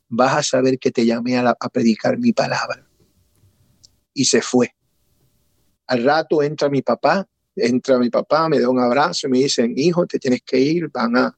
vas 0.08 0.38
a 0.38 0.44
saber 0.44 0.80
que 0.80 0.92
te 0.92 1.06
llamé 1.06 1.38
a, 1.38 1.56
a 1.60 1.70
predicar 1.70 2.18
mi 2.18 2.32
palabra. 2.32 2.88
Y 4.14 4.26
se 4.26 4.42
fue. 4.42 4.74
Al 5.88 6.04
rato 6.04 6.42
entra 6.42 6.70
mi 6.70 6.82
papá, 6.82 7.28
entra 7.56 7.98
mi 7.98 8.10
papá, 8.10 8.50
me 8.50 8.60
da 8.60 8.70
un 8.70 8.80
abrazo 8.80 9.28
y 9.28 9.30
me 9.32 9.40
dicen, 9.40 9.74
hijo, 9.76 10.06
te 10.06 10.20
tienes 10.20 10.42
que 10.44 10.60
ir, 10.60 10.90
van 10.90 11.18
a, 11.18 11.38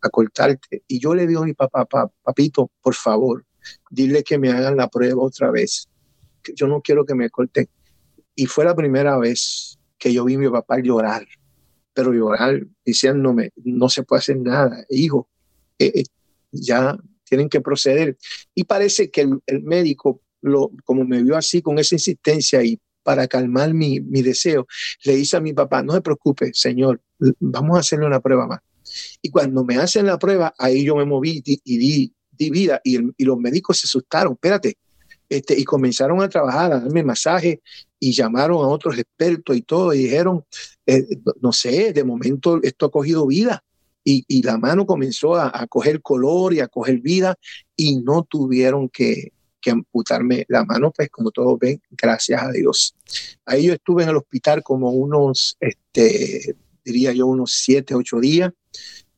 a 0.00 0.08
cortarte. 0.08 0.82
Y 0.86 0.98
yo 0.98 1.14
le 1.14 1.26
digo 1.26 1.42
a 1.42 1.46
mi 1.46 1.54
papá, 1.54 1.86
papito, 2.22 2.70
por 2.80 2.94
favor, 2.94 3.44
dile 3.90 4.22
que 4.22 4.38
me 4.38 4.50
hagan 4.50 4.76
la 4.76 4.88
prueba 4.88 5.22
otra 5.22 5.50
vez. 5.50 5.88
Yo 6.54 6.66
no 6.66 6.80
quiero 6.80 7.04
que 7.04 7.14
me 7.14 7.30
corten. 7.30 7.68
Y 8.34 8.46
fue 8.46 8.64
la 8.64 8.74
primera 8.74 9.18
vez 9.18 9.78
que 9.98 10.12
yo 10.12 10.24
vi 10.24 10.34
a 10.34 10.38
mi 10.38 10.48
papá 10.48 10.78
llorar, 10.78 11.26
pero 11.92 12.12
llorar 12.12 12.64
diciéndome, 12.84 13.50
no 13.56 13.88
se 13.88 14.04
puede 14.04 14.20
hacer 14.20 14.38
nada, 14.38 14.84
hijo, 14.88 15.28
eh, 15.78 15.92
eh, 15.94 16.04
ya 16.52 16.96
tienen 17.24 17.48
que 17.48 17.60
proceder. 17.60 18.16
Y 18.54 18.64
parece 18.64 19.10
que 19.10 19.28
el, 19.46 19.62
médico, 19.62 20.22
lo, 20.40 20.70
como 20.84 21.04
me 21.04 21.22
vio 21.22 21.36
así, 21.36 21.60
con 21.60 21.78
esa 21.78 21.96
insistencia 21.96 22.62
y 22.62 22.80
para 23.08 23.26
calmar 23.26 23.72
mi, 23.72 24.00
mi 24.00 24.20
deseo, 24.20 24.66
le 25.04 25.16
dice 25.16 25.38
a 25.38 25.40
mi 25.40 25.54
papá, 25.54 25.82
no 25.82 25.94
se 25.94 26.02
preocupe, 26.02 26.50
señor, 26.52 27.00
vamos 27.40 27.78
a 27.78 27.80
hacerle 27.80 28.04
una 28.04 28.20
prueba 28.20 28.46
más. 28.46 28.60
Y 29.22 29.30
cuando 29.30 29.64
me 29.64 29.78
hacen 29.78 30.04
la 30.04 30.18
prueba, 30.18 30.52
ahí 30.58 30.84
yo 30.84 30.94
me 30.94 31.06
moví 31.06 31.42
y 31.42 31.78
di, 31.78 32.12
vida 32.50 32.82
y, 32.84 32.98
los 33.24 33.38
médicos 33.38 33.78
se 33.78 33.86
asustaron, 33.86 34.34
espérate, 34.34 34.76
este, 35.26 35.58
y 35.58 35.64
comenzaron 35.64 36.20
a 36.20 36.28
trabajar, 36.28 36.70
a 36.70 36.80
darme 36.80 37.02
masaje 37.02 37.62
y 37.98 38.12
llamaron 38.12 38.58
a 38.58 38.68
otros 38.68 38.98
expertos 38.98 39.56
y 39.56 39.62
todo, 39.62 39.94
y 39.94 40.00
dijeron, 40.00 40.44
eh, 40.84 41.06
no 41.40 41.50
sé, 41.54 41.94
de 41.94 42.04
momento 42.04 42.60
esto 42.62 42.84
ha 42.84 42.90
cogido 42.90 43.26
vida. 43.26 43.64
Y, 44.04 44.42
la 44.42 44.58
mano 44.58 44.84
comenzó 44.84 45.34
a, 45.34 45.66
coger 45.66 46.02
color 46.02 46.52
y 46.52 46.60
a 46.60 46.68
coger 46.68 47.00
vida 47.00 47.36
y 47.74 47.96
no 47.96 48.22
tuvieron 48.22 48.90
que, 48.90 49.32
que 49.60 49.70
amputarme 49.70 50.44
la 50.48 50.64
mano, 50.64 50.90
pues 50.90 51.10
como 51.10 51.30
todos 51.30 51.58
ven, 51.58 51.82
gracias 51.90 52.42
a 52.42 52.50
Dios. 52.50 52.94
Ahí 53.44 53.66
yo 53.66 53.74
estuve 53.74 54.04
en 54.04 54.10
el 54.10 54.16
hospital 54.16 54.62
como 54.62 54.90
unos, 54.90 55.56
este, 55.60 56.56
diría 56.84 57.12
yo, 57.12 57.26
unos 57.26 57.52
siete, 57.52 57.94
ocho 57.94 58.20
días. 58.20 58.52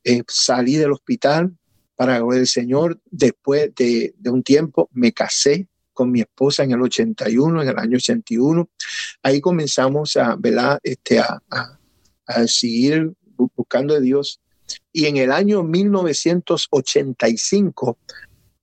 Eh, 0.03 0.23
salí 0.27 0.75
del 0.75 0.91
hospital 0.91 1.55
para 1.95 2.17
el 2.17 2.47
Señor. 2.47 2.99
Después 3.09 3.73
de, 3.75 4.13
un 4.25 4.43
tiempo 4.43 4.89
me 4.93 5.11
casé 5.11 5.67
con 5.93 6.11
mi 6.11 6.21
esposa 6.21 6.63
en 6.63 6.71
el 6.71 6.81
81, 6.81 7.61
en 7.61 7.69
el 7.69 7.77
año 7.77 7.97
81. 7.97 8.69
Ahí 9.21 9.41
comenzamos 9.41 10.15
a, 10.17 10.35
¿verdad? 10.35 10.79
Este, 10.81 11.19
a, 11.19 11.43
a, 11.49 11.77
a 12.25 12.47
seguir 12.47 13.13
buscando 13.55 13.95
a 13.95 13.99
Dios. 13.99 14.39
Y 14.93 15.05
en 15.05 15.17
el 15.17 15.31
año 15.31 15.63
1985 15.63 17.97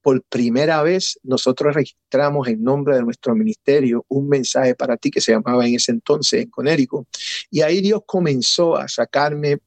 por 0.08 0.22
primera 0.22 0.82
vez 0.82 1.20
nosotros 1.22 1.74
registramos 1.74 2.48
en 2.48 2.62
nombre 2.62 2.96
de 2.96 3.02
nuestro 3.02 3.34
ministerio 3.34 4.06
un 4.08 4.26
mensaje 4.26 4.74
para 4.74 4.96
ti 4.96 5.10
que 5.10 5.20
se 5.20 5.32
llamaba 5.32 5.66
en 5.66 5.74
ese 5.74 5.92
entonces 5.92 6.44
en 6.44 6.48
Conérico. 6.48 7.06
Y 7.50 7.60
ahí 7.60 7.82
Dios 7.82 8.00
comenzó 8.06 8.78
a 8.78 8.88
sacarme 8.88 9.58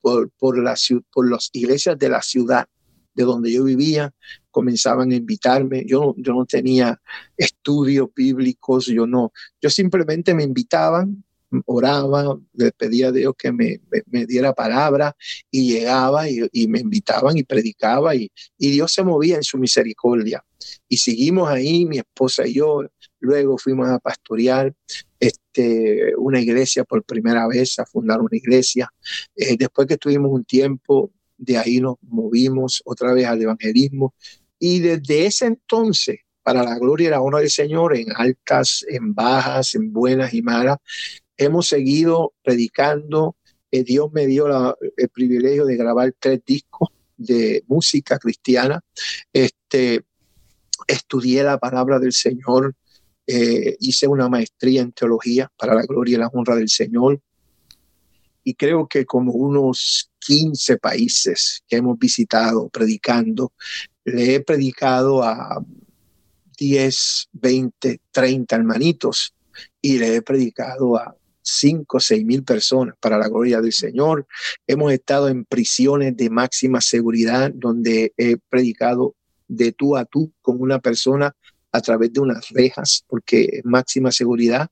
por, 0.00 0.30
por, 0.38 0.62
la, 0.62 0.76
por 1.12 1.28
las 1.28 1.50
iglesias 1.54 1.98
de 1.98 2.08
la 2.08 2.22
ciudad 2.22 2.68
de 3.14 3.24
donde 3.24 3.52
yo 3.52 3.64
vivía, 3.64 4.14
comenzaban 4.52 5.10
a 5.10 5.16
invitarme. 5.16 5.84
Yo, 5.84 6.14
yo 6.18 6.34
no 6.34 6.46
tenía 6.46 7.00
estudios 7.36 8.10
bíblicos, 8.14 8.86
yo 8.86 9.08
no, 9.08 9.32
yo 9.60 9.70
simplemente 9.70 10.34
me 10.34 10.44
invitaban 10.44 11.24
oraba, 11.66 12.38
le 12.54 12.72
pedía 12.72 13.08
a 13.08 13.12
Dios 13.12 13.34
que 13.36 13.52
me, 13.52 13.80
me, 14.06 14.26
diera 14.26 14.52
palabra 14.52 15.16
y 15.50 15.72
llegaba 15.72 16.28
y, 16.28 16.46
y, 16.52 16.68
me 16.68 16.80
invitaban 16.80 17.36
y 17.36 17.42
predicaba 17.42 18.14
y, 18.14 18.30
y 18.58 18.70
Dios 18.70 18.92
se 18.92 19.02
movía 19.02 19.36
en 19.36 19.42
su 19.42 19.58
misericordia. 19.58 20.44
Y 20.88 20.98
seguimos 20.98 21.48
ahí, 21.48 21.86
mi 21.86 21.98
esposa 21.98 22.46
y 22.46 22.54
yo, 22.54 22.82
luego 23.20 23.58
fuimos 23.58 23.88
a 23.88 23.98
pastorear 23.98 24.74
este, 25.18 26.14
una 26.16 26.40
iglesia 26.40 26.84
por 26.84 27.04
primera 27.04 27.46
vez, 27.46 27.78
a 27.78 27.86
fundar 27.86 28.20
una 28.20 28.36
iglesia. 28.36 28.92
Eh, 29.36 29.56
después 29.58 29.86
que 29.86 29.94
estuvimos 29.94 30.30
un 30.32 30.44
tiempo, 30.44 31.12
de 31.36 31.56
ahí 31.56 31.80
nos 31.80 31.96
movimos 32.02 32.82
otra 32.84 33.12
vez 33.12 33.26
al 33.26 33.40
evangelismo. 33.42 34.14
Y 34.58 34.80
desde 34.80 35.26
ese 35.26 35.46
entonces, 35.46 36.20
para 36.42 36.62
la 36.62 36.78
gloria 36.78 37.08
y 37.08 37.10
la 37.10 37.20
honra 37.20 37.40
del 37.40 37.50
Señor, 37.50 37.96
en 37.96 38.08
altas, 38.14 38.84
en 38.88 39.14
bajas, 39.14 39.74
en 39.74 39.92
buenas 39.92 40.34
y 40.34 40.42
malas, 40.42 40.78
hemos 41.40 41.68
seguido 41.68 42.34
predicando. 42.42 43.36
Eh, 43.70 43.82
Dios 43.82 44.12
me 44.12 44.26
dio 44.26 44.76
el 44.96 45.08
privilegio 45.08 45.64
de 45.64 45.76
grabar 45.76 46.14
tres 46.18 46.42
discos 46.44 46.90
de 47.16 47.64
música 47.66 48.18
cristiana. 48.18 48.80
Este, 49.32 50.04
estudié 50.86 51.42
la 51.42 51.58
palabra 51.58 51.98
del 51.98 52.12
Señor, 52.12 52.74
eh, 53.26 53.76
hice 53.80 54.06
una 54.06 54.28
maestría 54.28 54.82
en 54.82 54.92
teología 54.92 55.50
para 55.56 55.74
la 55.74 55.82
gloria 55.82 56.16
y 56.16 56.18
la 56.18 56.28
honra 56.28 56.56
del 56.56 56.68
Señor. 56.68 57.20
Y 58.44 58.54
creo 58.54 58.86
que 58.86 59.06
como 59.06 59.32
unos 59.32 60.10
15 60.18 60.76
países 60.76 61.62
que 61.66 61.76
hemos 61.76 61.98
visitado 61.98 62.68
predicando, 62.68 63.52
le 64.04 64.34
he 64.34 64.40
predicado 64.40 65.22
a 65.22 65.64
10, 66.58 67.28
20, 67.32 68.00
30 68.10 68.56
hermanitos 68.56 69.34
y 69.80 69.98
le 69.98 70.16
he 70.16 70.22
predicado 70.22 70.96
a 70.96 71.14
5 71.50 71.96
o 71.96 72.00
6 72.00 72.24
mil 72.24 72.44
personas 72.44 72.94
para 73.00 73.18
la 73.18 73.28
gloria 73.28 73.60
del 73.60 73.72
Señor. 73.72 74.26
Hemos 74.66 74.92
estado 74.92 75.28
en 75.28 75.44
prisiones 75.44 76.16
de 76.16 76.30
máxima 76.30 76.80
seguridad 76.80 77.50
donde 77.54 78.12
he 78.16 78.36
predicado 78.48 79.14
de 79.48 79.72
tú 79.72 79.96
a 79.96 80.04
tú 80.04 80.32
con 80.40 80.60
una 80.60 80.78
persona 80.78 81.34
a 81.72 81.80
través 81.80 82.12
de 82.12 82.20
unas 82.20 82.48
rejas, 82.50 83.04
porque 83.08 83.60
máxima 83.64 84.12
seguridad. 84.12 84.68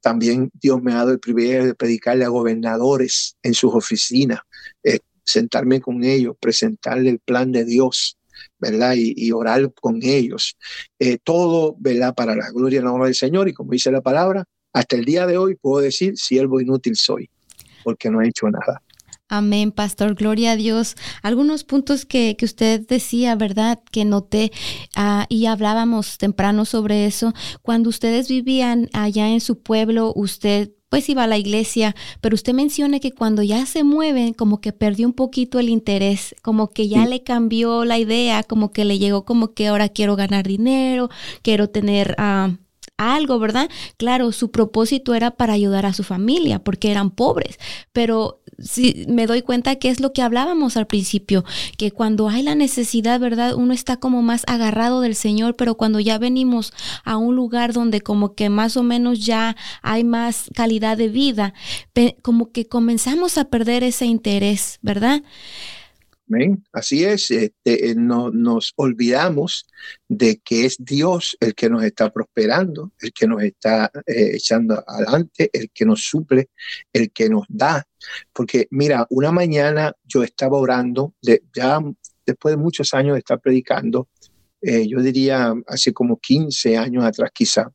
También 0.00 0.50
Dios 0.54 0.82
me 0.82 0.92
ha 0.92 0.96
dado 0.96 1.12
el 1.12 1.20
privilegio 1.20 1.64
de 1.64 1.74
predicarle 1.74 2.24
a 2.24 2.28
gobernadores 2.28 3.36
en 3.42 3.54
sus 3.54 3.74
oficinas, 3.74 4.40
eh, 4.82 5.00
sentarme 5.24 5.80
con 5.80 6.02
ellos, 6.02 6.36
presentarle 6.40 7.10
el 7.10 7.20
plan 7.20 7.52
de 7.52 7.64
Dios, 7.64 8.18
¿verdad? 8.58 8.94
Y, 8.96 9.30
orar 9.32 9.72
con 9.74 10.00
ellos. 10.02 10.56
Eh, 10.98 11.18
todo, 11.22 11.76
¿verdad? 11.78 12.14
Para 12.14 12.34
la 12.34 12.50
gloria 12.50 12.80
y 12.80 12.82
la 12.82 12.92
honra 12.92 13.06
del 13.06 13.14
Señor. 13.14 13.48
Y 13.48 13.52
como 13.52 13.72
dice 13.72 13.92
la 13.92 14.00
palabra, 14.00 14.44
hasta 14.72 14.96
el 14.96 15.04
día 15.04 15.26
de 15.26 15.36
hoy 15.36 15.56
puedo 15.56 15.82
decir, 15.82 16.16
siervo 16.16 16.60
inútil 16.60 16.96
soy, 16.96 17.30
porque 17.84 18.10
no 18.10 18.22
he 18.22 18.28
hecho 18.28 18.48
nada. 18.48 18.82
Amén, 19.28 19.72
pastor. 19.72 20.14
Gloria 20.14 20.52
a 20.52 20.56
Dios. 20.56 20.94
Algunos 21.22 21.64
puntos 21.64 22.04
que, 22.04 22.36
que 22.36 22.44
usted 22.44 22.86
decía, 22.86 23.34
¿verdad? 23.34 23.80
Que 23.90 24.04
noté 24.04 24.52
ah, 24.94 25.24
y 25.30 25.46
hablábamos 25.46 26.18
temprano 26.18 26.66
sobre 26.66 27.06
eso. 27.06 27.32
Cuando 27.62 27.88
ustedes 27.88 28.28
vivían 28.28 28.90
allá 28.92 29.30
en 29.30 29.40
su 29.40 29.62
pueblo, 29.62 30.12
usted 30.14 30.72
pues 30.90 31.08
iba 31.08 31.24
a 31.24 31.26
la 31.26 31.38
iglesia, 31.38 31.96
pero 32.20 32.34
usted 32.34 32.52
menciona 32.52 33.00
que 33.00 33.12
cuando 33.12 33.42
ya 33.42 33.64
se 33.64 33.82
mueven, 33.84 34.34
como 34.34 34.60
que 34.60 34.74
perdió 34.74 35.06
un 35.06 35.14
poquito 35.14 35.58
el 35.58 35.70
interés, 35.70 36.34
como 36.42 36.68
que 36.68 36.86
ya 36.86 37.06
le 37.06 37.22
cambió 37.22 37.86
la 37.86 37.98
idea, 37.98 38.42
como 38.42 38.72
que 38.72 38.84
le 38.84 38.98
llegó 38.98 39.24
como 39.24 39.54
que 39.54 39.68
ahora 39.68 39.88
quiero 39.88 40.14
ganar 40.16 40.46
dinero, 40.46 41.08
quiero 41.40 41.70
tener... 41.70 42.14
Uh, 42.18 42.58
algo, 43.02 43.38
¿verdad? 43.38 43.68
Claro, 43.96 44.32
su 44.32 44.50
propósito 44.50 45.14
era 45.14 45.32
para 45.32 45.52
ayudar 45.52 45.86
a 45.86 45.92
su 45.92 46.04
familia 46.04 46.58
porque 46.58 46.90
eran 46.90 47.10
pobres, 47.10 47.58
pero 47.92 48.40
si 48.58 49.04
me 49.08 49.26
doy 49.26 49.42
cuenta 49.42 49.76
que 49.76 49.88
es 49.88 50.00
lo 50.00 50.12
que 50.12 50.22
hablábamos 50.22 50.76
al 50.76 50.86
principio, 50.86 51.44
que 51.76 51.90
cuando 51.90 52.28
hay 52.28 52.42
la 52.42 52.54
necesidad, 52.54 53.18
¿verdad? 53.18 53.54
Uno 53.54 53.72
está 53.72 53.96
como 53.96 54.22
más 54.22 54.44
agarrado 54.46 55.00
del 55.00 55.14
Señor, 55.14 55.56
pero 55.56 55.76
cuando 55.76 56.00
ya 56.00 56.18
venimos 56.18 56.72
a 57.04 57.16
un 57.16 57.34
lugar 57.34 57.72
donde 57.72 58.00
como 58.00 58.34
que 58.34 58.50
más 58.50 58.76
o 58.76 58.82
menos 58.82 59.24
ya 59.24 59.56
hay 59.82 60.04
más 60.04 60.50
calidad 60.54 60.96
de 60.96 61.08
vida, 61.08 61.54
como 62.22 62.52
que 62.52 62.66
comenzamos 62.68 63.38
a 63.38 63.46
perder 63.46 63.84
ese 63.84 64.06
interés, 64.06 64.78
¿verdad? 64.82 65.22
Así 66.72 67.04
es, 67.04 67.30
este, 67.30 67.90
eh, 67.90 67.94
no, 67.94 68.30
nos 68.30 68.72
olvidamos 68.76 69.66
de 70.08 70.38
que 70.38 70.64
es 70.64 70.76
Dios 70.78 71.36
el 71.40 71.54
que 71.54 71.68
nos 71.68 71.84
está 71.84 72.10
prosperando, 72.10 72.92
el 73.00 73.12
que 73.12 73.26
nos 73.26 73.42
está 73.42 73.90
eh, 74.06 74.30
echando 74.34 74.82
adelante, 74.86 75.50
el 75.52 75.70
que 75.70 75.84
nos 75.84 76.04
suple, 76.04 76.48
el 76.92 77.12
que 77.12 77.28
nos 77.28 77.44
da. 77.48 77.86
Porque 78.32 78.66
mira, 78.70 79.06
una 79.10 79.30
mañana 79.30 79.94
yo 80.04 80.22
estaba 80.22 80.56
orando, 80.56 81.14
de, 81.20 81.42
ya 81.54 81.80
después 82.24 82.54
de 82.54 82.62
muchos 82.62 82.94
años 82.94 83.14
de 83.14 83.18
estar 83.18 83.40
predicando, 83.40 84.08
eh, 84.62 84.86
yo 84.88 85.02
diría 85.02 85.52
hace 85.66 85.92
como 85.92 86.18
15 86.18 86.78
años 86.78 87.04
atrás 87.04 87.30
quizá, 87.34 87.70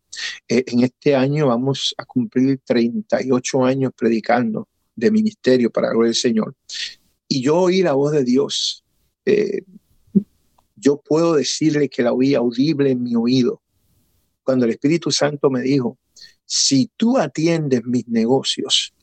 en 0.47 0.83
este 0.83 1.15
año 1.15 1.47
vamos 1.47 1.93
a 1.97 2.05
cumplir 2.05 2.61
38 2.65 3.65
años 3.65 3.91
predicando 3.95 4.67
de 4.95 5.11
ministerio 5.11 5.69
para 5.69 5.89
gloria 5.89 6.07
del 6.07 6.15
Señor 6.15 6.55
y 7.27 7.41
yo 7.41 7.57
oí 7.57 7.81
la 7.81 7.93
voz 7.93 8.11
de 8.11 8.23
Dios, 8.23 8.83
eh, 9.25 9.63
yo 10.75 11.01
puedo 11.01 11.35
decirle 11.35 11.89
que 11.89 12.03
la 12.03 12.13
oí 12.13 12.35
audible 12.35 12.91
en 12.91 13.03
mi 13.03 13.15
oído. 13.15 13.61
Cuando 14.43 14.65
el 14.65 14.71
Espíritu 14.71 15.11
Santo 15.11 15.49
me 15.49 15.61
dijo, 15.61 15.97
si 16.45 16.89
tú 16.95 17.17
atiendes 17.17 17.83
mis 17.85 18.07
negocios, 18.07 18.93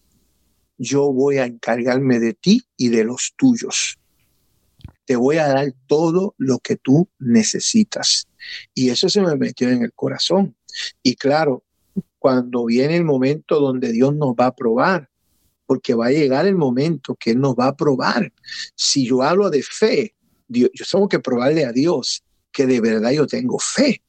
yo 0.79 1.13
voy 1.13 1.39
a 1.39 1.47
encargarme 1.47 2.19
de 2.19 2.35
ti 2.35 2.63
y 2.77 2.89
de 2.89 3.05
los 3.05 3.35
tuyos. 3.37 3.99
Te 5.05 5.17
voy 5.17 5.37
a 5.37 5.49
dar 5.49 5.75
todo 5.87 6.35
lo 6.39 6.59
que 6.59 6.77
tú 6.77 7.09
necesitas. 7.19 8.27
Y 8.73 8.89
eso 8.89 9.09
se 9.09 9.21
me 9.21 9.37
metió 9.37 9.69
en 9.69 9.83
el 9.83 9.93
corazón. 9.93 10.57
Y 11.03 11.17
claro, 11.17 11.65
cuando 12.19 12.65
viene 12.65 12.97
el 12.97 13.05
momento 13.05 13.61
donde 13.61 13.93
Dios 13.93 14.15
nos 14.15 14.31
va 14.31 14.47
a 14.47 14.57
probar, 14.57 15.11
porque 15.67 15.95
va 15.95 16.07
a 16.07 16.13
llegar 16.13 16.47
el 16.47 16.57
momento 16.57 17.17
que 17.17 17.31
Él 17.31 17.41
nos 17.41 17.55
va 17.55 17.69
a 17.69 17.77
probar. 17.77 18.33
Si 18.75 19.07
yo 19.07 19.23
hablo 19.23 19.51
de 19.51 19.63
fe, 19.63 20.15
yo 20.49 20.69
tengo 20.91 21.09
que 21.09 21.21
probarle 21.21 21.65
a 21.65 21.73
Dios 21.73 22.23
que 22.53 22.67
de 22.67 22.81
verdad 22.81 23.11
yo 23.11 23.27
tengo 23.27 23.59
fe. 23.59 24.03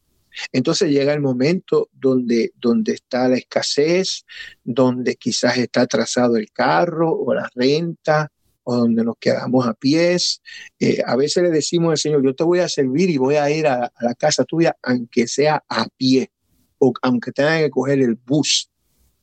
Entonces 0.52 0.92
llega 0.92 1.14
el 1.14 1.22
momento 1.22 1.90
donde, 1.94 2.52
donde 2.60 2.94
está 2.94 3.28
la 3.30 3.38
escasez, 3.38 4.26
donde 4.64 5.16
quizás 5.16 5.58
está 5.58 5.82
atrasado 5.82 6.36
el 6.36 6.52
carro 6.52 7.12
o 7.12 7.34
la 7.34 7.50
renta, 7.56 8.32
o 8.64 8.76
donde 8.76 9.04
nos 9.04 9.16
quedamos 9.20 9.66
a 9.66 9.74
pies. 9.74 10.42
Eh, 10.80 11.02
a 11.06 11.16
veces 11.16 11.44
le 11.44 11.52
decimos 11.52 11.92
al 11.92 11.98
Señor, 11.98 12.24
yo 12.24 12.36
te 12.36 12.44
voy 12.44 12.60
a 12.60 12.68
servir 12.68 13.10
y 13.10 13.18
voy 13.18 13.36
a 13.36 13.50
ir 13.50 13.68
a, 13.68 13.86
a 13.86 14.04
la 14.04 14.16
casa 14.16 14.44
tuya, 14.44 14.76
aunque 14.82 15.28
sea 15.28 15.64
a 15.70 15.88
pie, 15.98 16.32
o 16.80 16.92
aunque 17.02 17.32
tenga 17.32 17.60
que 17.60 17.70
coger 17.70 18.02
el 18.02 18.16
bus. 18.16 18.70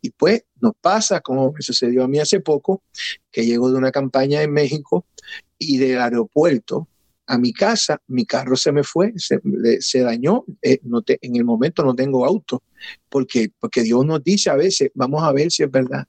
Y 0.05 0.11
pues 0.11 0.45
nos 0.61 0.73
pasa, 0.81 1.21
como 1.21 1.53
me 1.53 1.63
sucedió 1.63 2.03
a 2.03 2.09
mí 2.09 2.19
hace 2.19 2.41
poco, 2.41 2.83
que 3.31 3.47
llego 3.47 3.71
de 3.71 3.79
una 3.79 3.93
campaña 3.93 4.43
en 4.43 4.53
México 4.53 5.07
y 5.57 5.79
del 5.79 6.01
aeropuerto 6.01 6.89
a 7.29 7.39
mi 7.39 7.53
casa, 7.53 8.03
mi 8.09 8.27
carro 8.27 8.57
se 8.57 8.73
me 8.73 8.83
fue, 8.83 9.13
se, 9.17 10.01
dañó, 10.01 10.45
eh, 10.61 10.81
no 10.83 11.03
en 11.07 11.37
el 11.37 11.45
momento 11.45 11.85
no 11.85 11.95
tengo 11.95 12.27
auto, 12.27 12.65
porque, 13.09 13.53
porque 13.61 13.85
Dios 13.85 14.05
nos 14.05 14.25
dice 14.25 14.51
a 14.51 14.57
veces, 14.57 14.91
vamos 14.95 15.23
a 15.23 15.33
ver 15.33 15.53
si 15.53 15.63
es 15.63 15.71
verdad. 15.71 16.05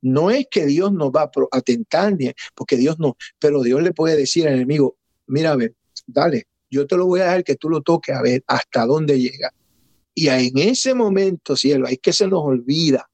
No 0.00 0.30
es 0.30 0.46
que 0.48 0.64
Dios 0.64 0.92
nos 0.92 1.10
va 1.10 1.22
a 1.22 1.30
atentar, 1.50 2.16
porque 2.54 2.76
Dios 2.76 2.98
no, 3.00 3.16
pero 3.40 3.62
Dios 3.62 3.82
le 3.82 3.92
puede 3.92 4.16
decir 4.16 4.46
al 4.46 4.54
enemigo, 4.54 4.96
mira, 5.26 5.52
a 5.52 5.58
dale, 6.06 6.44
yo 6.70 6.86
te 6.86 6.96
lo 6.96 7.06
voy 7.06 7.20
a 7.20 7.24
dejar 7.24 7.44
que 7.44 7.56
tú 7.56 7.68
lo 7.68 7.82
toques 7.82 8.14
a 8.14 8.22
ver 8.22 8.44
hasta 8.46 8.86
dónde 8.86 9.18
llega. 9.18 9.52
Y 10.14 10.28
en 10.28 10.56
ese 10.58 10.94
momento, 10.94 11.56
cielo, 11.56 11.86
hay 11.88 11.96
que 11.96 12.12
se 12.12 12.26
nos 12.28 12.42
olvida 12.42 13.08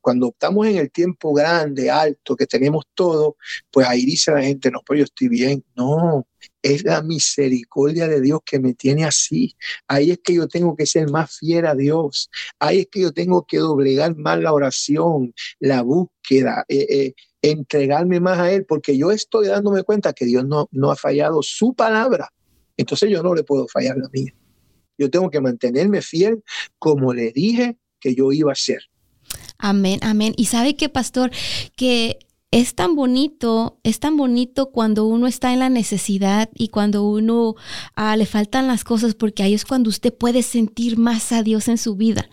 cuando 0.00 0.28
estamos 0.28 0.66
en 0.66 0.76
el 0.76 0.90
tiempo 0.90 1.32
grande, 1.32 1.90
alto, 1.90 2.36
que 2.36 2.46
tenemos 2.46 2.84
todo, 2.94 3.36
pues 3.70 3.86
ahí 3.86 4.04
dice 4.04 4.32
la 4.32 4.42
gente, 4.42 4.70
no, 4.70 4.80
pero 4.86 4.98
yo 4.98 5.04
estoy 5.04 5.28
bien. 5.28 5.64
No, 5.76 6.26
es 6.62 6.84
la 6.84 7.02
misericordia 7.02 8.08
de 8.08 8.20
Dios 8.20 8.40
que 8.44 8.58
me 8.58 8.74
tiene 8.74 9.04
así. 9.04 9.54
Ahí 9.86 10.10
es 10.10 10.18
que 10.22 10.34
yo 10.34 10.48
tengo 10.48 10.76
que 10.76 10.86
ser 10.86 11.10
más 11.10 11.38
fiel 11.38 11.66
a 11.66 11.74
Dios. 11.74 12.30
Ahí 12.58 12.80
es 12.80 12.88
que 12.90 13.00
yo 13.00 13.12
tengo 13.12 13.46
que 13.46 13.58
doblegar 13.58 14.16
más 14.16 14.40
la 14.40 14.52
oración, 14.52 15.34
la 15.60 15.82
búsqueda, 15.82 16.64
eh, 16.68 16.86
eh, 16.90 17.14
entregarme 17.42 18.20
más 18.20 18.38
a 18.38 18.52
Él, 18.52 18.64
porque 18.66 18.96
yo 18.96 19.12
estoy 19.12 19.48
dándome 19.48 19.84
cuenta 19.84 20.12
que 20.12 20.24
Dios 20.24 20.44
no, 20.44 20.68
no 20.72 20.90
ha 20.90 20.96
fallado 20.96 21.42
su 21.42 21.74
palabra. 21.74 22.32
Entonces 22.76 23.10
yo 23.10 23.22
no 23.22 23.34
le 23.34 23.44
puedo 23.44 23.68
fallar 23.68 23.96
la 23.96 24.08
mía. 24.12 24.34
Yo 24.98 25.10
tengo 25.10 25.30
que 25.30 25.40
mantenerme 25.40 26.02
fiel 26.02 26.42
como 26.78 27.14
le 27.14 27.32
dije 27.32 27.78
que 28.00 28.14
yo 28.14 28.32
iba 28.32 28.52
a 28.52 28.56
ser. 28.56 28.89
Amén, 29.60 30.00
amén. 30.02 30.34
Y 30.36 30.46
sabe 30.46 30.74
que, 30.74 30.88
pastor, 30.88 31.30
que 31.76 32.18
es 32.52 32.74
tan 32.74 32.96
bonito, 32.96 33.78
es 33.84 34.00
tan 34.00 34.16
bonito 34.16 34.72
cuando 34.72 35.04
uno 35.06 35.28
está 35.28 35.52
en 35.52 35.60
la 35.60 35.68
necesidad 35.68 36.50
y 36.52 36.68
cuando 36.68 37.04
uno 37.04 37.54
ah, 37.94 38.16
le 38.16 38.26
faltan 38.26 38.66
las 38.66 38.82
cosas, 38.82 39.14
porque 39.14 39.44
ahí 39.44 39.54
es 39.54 39.64
cuando 39.64 39.88
usted 39.88 40.12
puede 40.12 40.42
sentir 40.42 40.98
más 40.98 41.30
a 41.30 41.44
Dios 41.44 41.68
en 41.68 41.78
su 41.78 41.94
vida. 41.94 42.28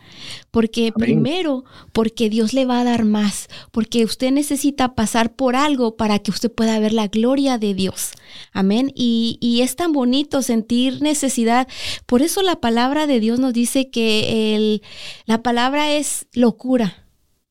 Porque 0.50 0.92
primero, 0.92 1.66
porque 1.94 2.32
Dios 2.32 2.54
le 2.54 2.66
va 2.66 2.80
a 2.80 2.84
dar 2.84 3.06
más, 3.06 3.48
porque 3.72 4.06
usted 4.06 4.32
necesita 4.32 4.96
pasar 4.96 5.36
por 5.36 5.56
algo 5.56 5.98
para 5.98 6.18
que 6.18 6.32
usted 6.32 6.52
pueda 6.52 6.80
ver 6.80 6.94
la 6.94 7.08
gloria 7.08 7.60
de 7.60 7.76
Dios. 7.76 8.14
Amén. 8.54 8.92
Y, 8.96 9.38
y 9.40 9.62
es 9.62 9.76
tan 9.76 9.94
bonito 9.94 10.42
sentir 10.42 11.00
necesidad. 11.00 11.68
Por 12.08 12.24
eso 12.24 12.42
la 12.42 12.56
palabra 12.56 13.06
de 13.06 13.20
Dios 13.20 13.40
nos 13.40 13.54
dice 13.54 13.92
que 13.92 14.56
el, 14.56 14.82
la 15.28 15.44
palabra 15.44 15.92
es 15.94 16.26
locura 16.34 17.07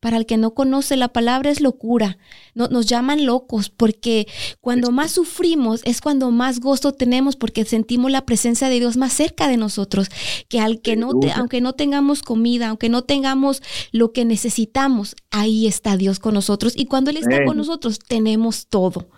para 0.07 0.19
el 0.19 0.27
que 0.27 0.37
no 0.37 0.55
conoce 0.55 0.95
la 0.95 1.09
palabra 1.09 1.51
es 1.51 1.61
locura. 1.61 2.17
No, 2.55 2.69
nos 2.69 2.87
llaman 2.87 3.27
locos 3.27 3.71
porque 3.71 4.29
cuando 4.61 4.93
más 4.93 5.11
sufrimos 5.11 5.81
es 5.85 6.01
cuando 6.01 6.31
más 6.31 6.61
gozo 6.61 6.93
tenemos 6.93 7.35
porque 7.35 7.65
sentimos 7.65 8.13
la 8.13 8.25
presencia 8.25 8.69
de 8.69 8.79
Dios 8.79 8.97
más 8.97 9.13
cerca 9.13 9.49
de 9.49 9.57
nosotros. 9.57 10.09
Que 10.49 10.61
al 10.61 10.81
que 10.81 10.95
no 10.95 11.11
aunque 11.35 11.61
no 11.61 11.73
tengamos 11.73 12.23
comida, 12.23 12.69
aunque 12.69 12.89
no 12.89 13.03
tengamos 13.03 13.65
lo 13.91 14.13
que 14.13 14.25
necesitamos, 14.25 15.17
ahí 15.33 15.67
está 15.67 15.97
Dios 15.97 16.21
con 16.21 16.35
nosotros. 16.35 16.75
Y 16.77 16.87
cuando 16.87 17.11
Él 17.11 17.17
está 17.17 17.45
con 17.45 17.57
nosotros, 17.57 17.99
tenemos 17.99 18.69
todo. 18.69 19.09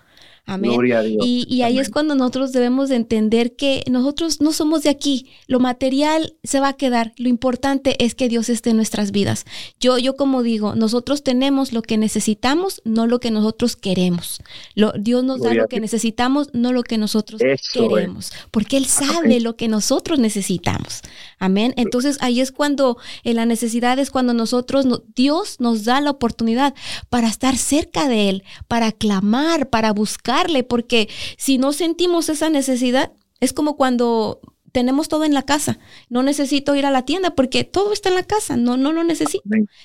Amén. 0.49 0.73
Y, 1.21 1.61
ahí 1.61 1.79
es 1.79 1.91
cuando 1.91 2.15
nosotros 2.15 2.53
debemos 2.53 2.89
de 2.89 2.97
entender 2.97 3.55
que 3.55 3.85
nosotros 3.91 4.41
no 4.41 4.53
somos 4.53 4.83
de 4.83 4.89
aquí. 4.89 5.27
Lo 5.47 5.61
material 5.61 6.37
se 6.43 6.59
va 6.59 6.69
a 6.69 6.73
quedar. 6.73 7.13
Lo 7.19 7.29
importante 7.29 8.03
es 8.03 8.15
que 8.15 8.31
Dios 8.31 8.49
esté 8.49 8.71
en 8.71 8.77
nuestras 8.77 9.11
vidas. 9.11 9.45
Yo, 9.79 9.99
yo 9.99 10.17
como 10.17 10.43
digo, 10.43 10.75
nosotros 10.75 11.23
tenemos 11.23 11.75
lo 11.75 11.83
que 11.83 11.99
necesitamos, 11.99 12.81
no 12.87 13.07
lo 13.07 13.21
que 13.21 13.31
nosotros 13.31 13.77
queremos. 13.77 14.41
Lo, 14.75 14.93
Dios 14.93 15.23
nos 15.23 15.43
da 15.43 15.53
lo 15.53 15.69
que 15.69 15.81
necesitamos, 15.81 16.49
no 16.55 16.73
lo 16.73 16.83
que 16.83 16.97
nosotros 16.97 17.43
queremos. 17.75 18.33
Porque 18.51 18.79
Él 18.79 18.87
sabe 18.87 19.41
lo 19.41 19.55
que 19.57 19.69
nosotros 19.69 20.19
necesitamos. 20.19 21.03
Amén. 21.39 21.75
Entonces 21.77 22.17
ahí 22.23 22.41
es 22.41 22.53
cuando 22.53 22.97
en 23.23 23.37
la 23.37 23.45
necesidad 23.45 23.99
es 23.99 24.11
cuando 24.11 24.33
nosotros, 24.33 24.87
Dios 25.15 25.57
nos 25.61 25.85
da 25.85 26.01
la 26.01 26.11
oportunidad 26.11 26.75
para 27.11 27.29
estar 27.29 27.59
cerca 27.59 28.09
de 28.09 28.31
Él, 28.31 28.45
para 28.67 28.93
clamar, 28.93 29.69
para 29.69 29.93
buscar 29.93 30.38
porque 30.67 31.09
si 31.37 31.59
no 31.59 31.73
sentimos 31.73 32.29
esa 32.29 32.51
necesidad, 32.51 33.13
es 33.41 33.53
como 33.53 33.77
cuando 33.77 34.41
tenemos 34.73 35.09
todo 35.09 35.25
en 35.25 35.35
la 35.35 35.43
casa. 35.43 35.79
No 36.09 36.23
necesito 36.23 36.75
ir 36.75 36.87
a 36.87 36.91
la 36.91 37.05
tienda 37.05 37.35
porque 37.35 37.65
todo 37.65 37.93
está 37.93 38.09
en 38.09 38.15
la 38.15 38.23
casa, 38.23 38.57
no, 38.57 38.77
no 38.77 38.93
lo 38.93 39.05
necesito. 39.05 39.43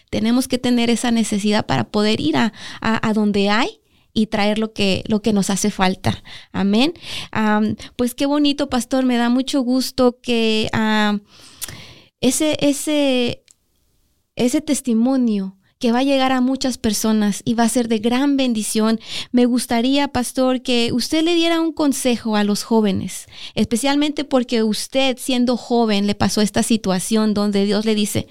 Tenemos 0.09 0.47
que 0.47 0.57
tener 0.57 0.89
esa 0.89 1.11
necesidad 1.11 1.65
para 1.65 1.85
poder 1.89 2.19
ir 2.19 2.37
a, 2.37 2.53
a, 2.81 3.13
donde 3.13 3.49
hay 3.49 3.81
y 4.13 4.27
traer 4.27 4.59
lo 4.59 4.73
que, 4.73 5.03
lo 5.07 5.21
que 5.21 5.33
nos 5.33 5.49
hace 5.49 5.71
falta. 5.71 6.23
Amén. 6.51 6.93
pues 7.95 8.13
qué 8.13 8.25
bonito, 8.25 8.69
pastor, 8.69 9.05
me 9.05 9.17
da 9.17 9.29
mucho 9.29 9.61
gusto 9.61 10.19
que 10.21 10.69
ese, 12.21 12.57
ese, 12.59 13.43
ese 14.35 14.61
testimonio 14.61 15.57
que 15.83 15.91
va 15.91 15.99
a 15.99 16.03
llegar 16.03 16.31
a 16.31 16.39
muchas 16.39 16.77
personas 16.77 17.41
y 17.43 17.55
va 17.55 17.65
a 17.65 17.69
ser 17.69 17.89
de 17.89 17.99
gran 17.99 18.37
bendición. 18.37 19.01
Me 19.33 19.45
gustaría, 19.45 20.07
pastor, 20.07 20.61
que 20.61 20.93
usted 20.93 21.23
le 21.23 21.35
diera 21.35 21.59
un 21.59 21.73
consejo 21.73 22.37
a 22.37 22.45
los 22.45 22.63
jóvenes, 22.63 23.25
especialmente 23.53 24.23
porque 24.23 24.63
usted, 24.63 25.17
siendo 25.19 25.57
joven, 25.57 26.07
le 26.07 26.15
pasó 26.15 26.39
esta 26.39 26.63
situación 26.63 27.33
donde 27.33 27.65
Dios 27.65 27.83
le 27.83 27.95
dice, 27.95 28.29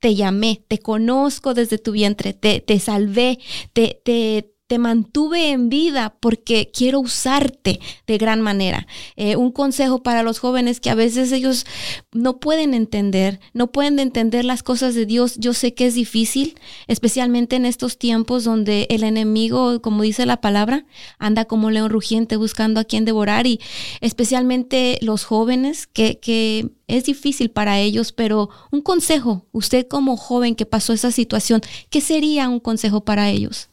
te 0.00 0.16
llamé, 0.16 0.64
te 0.66 0.78
conozco 0.78 1.54
desde 1.54 1.78
tu 1.78 1.92
vientre, 1.92 2.32
te, 2.32 2.58
te 2.58 2.80
salvé, 2.80 3.38
te, 3.72 4.00
te, 4.04 4.52
te 4.70 4.78
mantuve 4.78 5.50
en 5.50 5.68
vida 5.68 6.14
porque 6.20 6.70
quiero 6.72 7.00
usarte 7.00 7.80
de 8.06 8.18
gran 8.18 8.40
manera. 8.40 8.86
Eh, 9.16 9.34
un 9.34 9.50
consejo 9.50 10.04
para 10.04 10.22
los 10.22 10.38
jóvenes 10.38 10.78
que 10.78 10.90
a 10.90 10.94
veces 10.94 11.32
ellos 11.32 11.66
no 12.12 12.38
pueden 12.38 12.72
entender, 12.72 13.40
no 13.52 13.72
pueden 13.72 13.98
entender 13.98 14.44
las 14.44 14.62
cosas 14.62 14.94
de 14.94 15.06
Dios. 15.06 15.34
Yo 15.38 15.54
sé 15.54 15.74
que 15.74 15.88
es 15.88 15.94
difícil, 15.94 16.54
especialmente 16.86 17.56
en 17.56 17.66
estos 17.66 17.98
tiempos 17.98 18.44
donde 18.44 18.86
el 18.90 19.02
enemigo, 19.02 19.82
como 19.82 20.04
dice 20.04 20.24
la 20.24 20.40
palabra, 20.40 20.86
anda 21.18 21.46
como 21.46 21.72
león 21.72 21.90
rugiente 21.90 22.36
buscando 22.36 22.78
a 22.78 22.84
quien 22.84 23.04
devorar 23.04 23.48
y 23.48 23.58
especialmente 24.00 25.00
los 25.02 25.24
jóvenes 25.24 25.88
que, 25.88 26.20
que 26.20 26.70
es 26.86 27.06
difícil 27.06 27.50
para 27.50 27.80
ellos, 27.80 28.12
pero 28.12 28.50
un 28.70 28.82
consejo, 28.82 29.46
usted 29.50 29.88
como 29.88 30.16
joven 30.16 30.54
que 30.54 30.64
pasó 30.64 30.92
esa 30.92 31.10
situación, 31.10 31.60
¿qué 31.88 32.00
sería 32.00 32.48
un 32.48 32.60
consejo 32.60 33.00
para 33.00 33.30
ellos? 33.30 33.69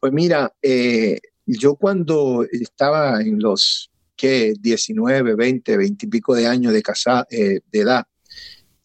Pues 0.00 0.12
mira, 0.12 0.54
eh, 0.62 1.18
yo 1.44 1.74
cuando 1.74 2.46
estaba 2.50 3.20
en 3.20 3.40
los 3.40 3.90
que 4.16 4.54
19, 4.60 5.34
20, 5.34 5.76
20 5.76 6.06
y 6.06 6.08
pico 6.08 6.34
de 6.34 6.46
años 6.46 6.72
de, 6.72 6.82
casa, 6.82 7.26
eh, 7.30 7.60
de 7.70 7.80
edad, 7.80 8.06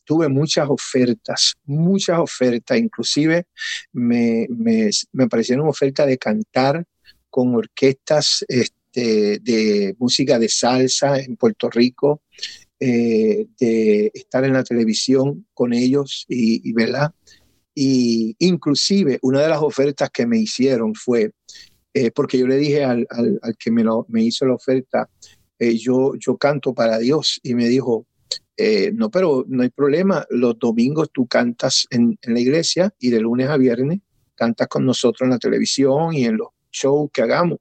tuve 0.06 0.28
muchas 0.28 0.70
ofertas, 0.70 1.56
muchas 1.66 2.20
ofertas, 2.20 2.78
inclusive 2.78 3.46
me, 3.92 4.48
me, 4.50 4.90
me 5.12 5.24
aparecieron 5.26 5.68
ofertas 5.68 6.08
de 6.08 6.18
cantar 6.18 6.86
con 7.30 7.56
orquestas 7.56 8.46
este, 8.48 9.40
de 9.40 9.96
música 10.00 10.38
de 10.40 10.50
salsa 10.50 11.20
en 11.20 11.36
Puerto 11.36 11.70
Rico, 11.70 12.22
eh, 12.80 13.48
de 13.60 14.12
estar 14.14 14.44
en 14.44 14.54
la 14.54 14.64
televisión 14.64 15.48
con 15.54 15.74
ellos 15.74 16.26
y, 16.28 16.68
y 16.68 16.74
¿verdad? 16.74 17.14
Y 17.76 18.36
inclusive 18.40 19.20
una 19.22 19.42
de 19.42 19.50
las 19.50 19.62
ofertas 19.62 20.10
que 20.12 20.26
me 20.26 20.38
hicieron 20.38 20.94
fue, 20.94 21.32
eh, 21.94 22.12
porque 22.12 22.38
yo 22.38 22.48
le 22.48 22.58
dije 22.58 22.84
al, 22.84 23.08
al, 23.10 23.56
que 23.58 23.72
me, 23.72 23.84
lo, 23.84 24.06
me 24.10 24.24
hizo 24.24 24.46
la 24.46 24.56
oferta, 24.56 25.10
eh, 25.60 25.78
yo, 25.78 26.14
yo 26.16 26.38
canto 26.38 26.74
para 26.74 26.98
Dios 27.00 27.40
y 27.44 27.56
me 27.56 27.68
dijo, 27.68 28.06
eh, 28.58 28.92
no, 28.94 29.10
pero 29.10 29.46
no 29.48 29.64
hay 29.64 29.70
problema, 29.70 30.26
los 30.30 30.60
domingos 30.60 31.10
tú 31.12 31.26
cantas 31.26 31.88
en, 31.90 32.18
en, 32.22 32.34
la 32.34 32.40
iglesia 32.40 32.94
y 33.00 33.10
de 33.10 33.20
lunes 33.20 33.50
a 33.50 33.58
viernes 33.58 34.00
cantas 34.36 34.68
con 34.68 34.86
nosotros 34.86 35.26
en 35.26 35.32
la 35.32 35.40
televisión 35.40 36.14
y 36.14 36.26
en 36.26 36.38
los 36.38 36.50
shows 36.72 37.10
que 37.14 37.22
hagamos. 37.22 37.60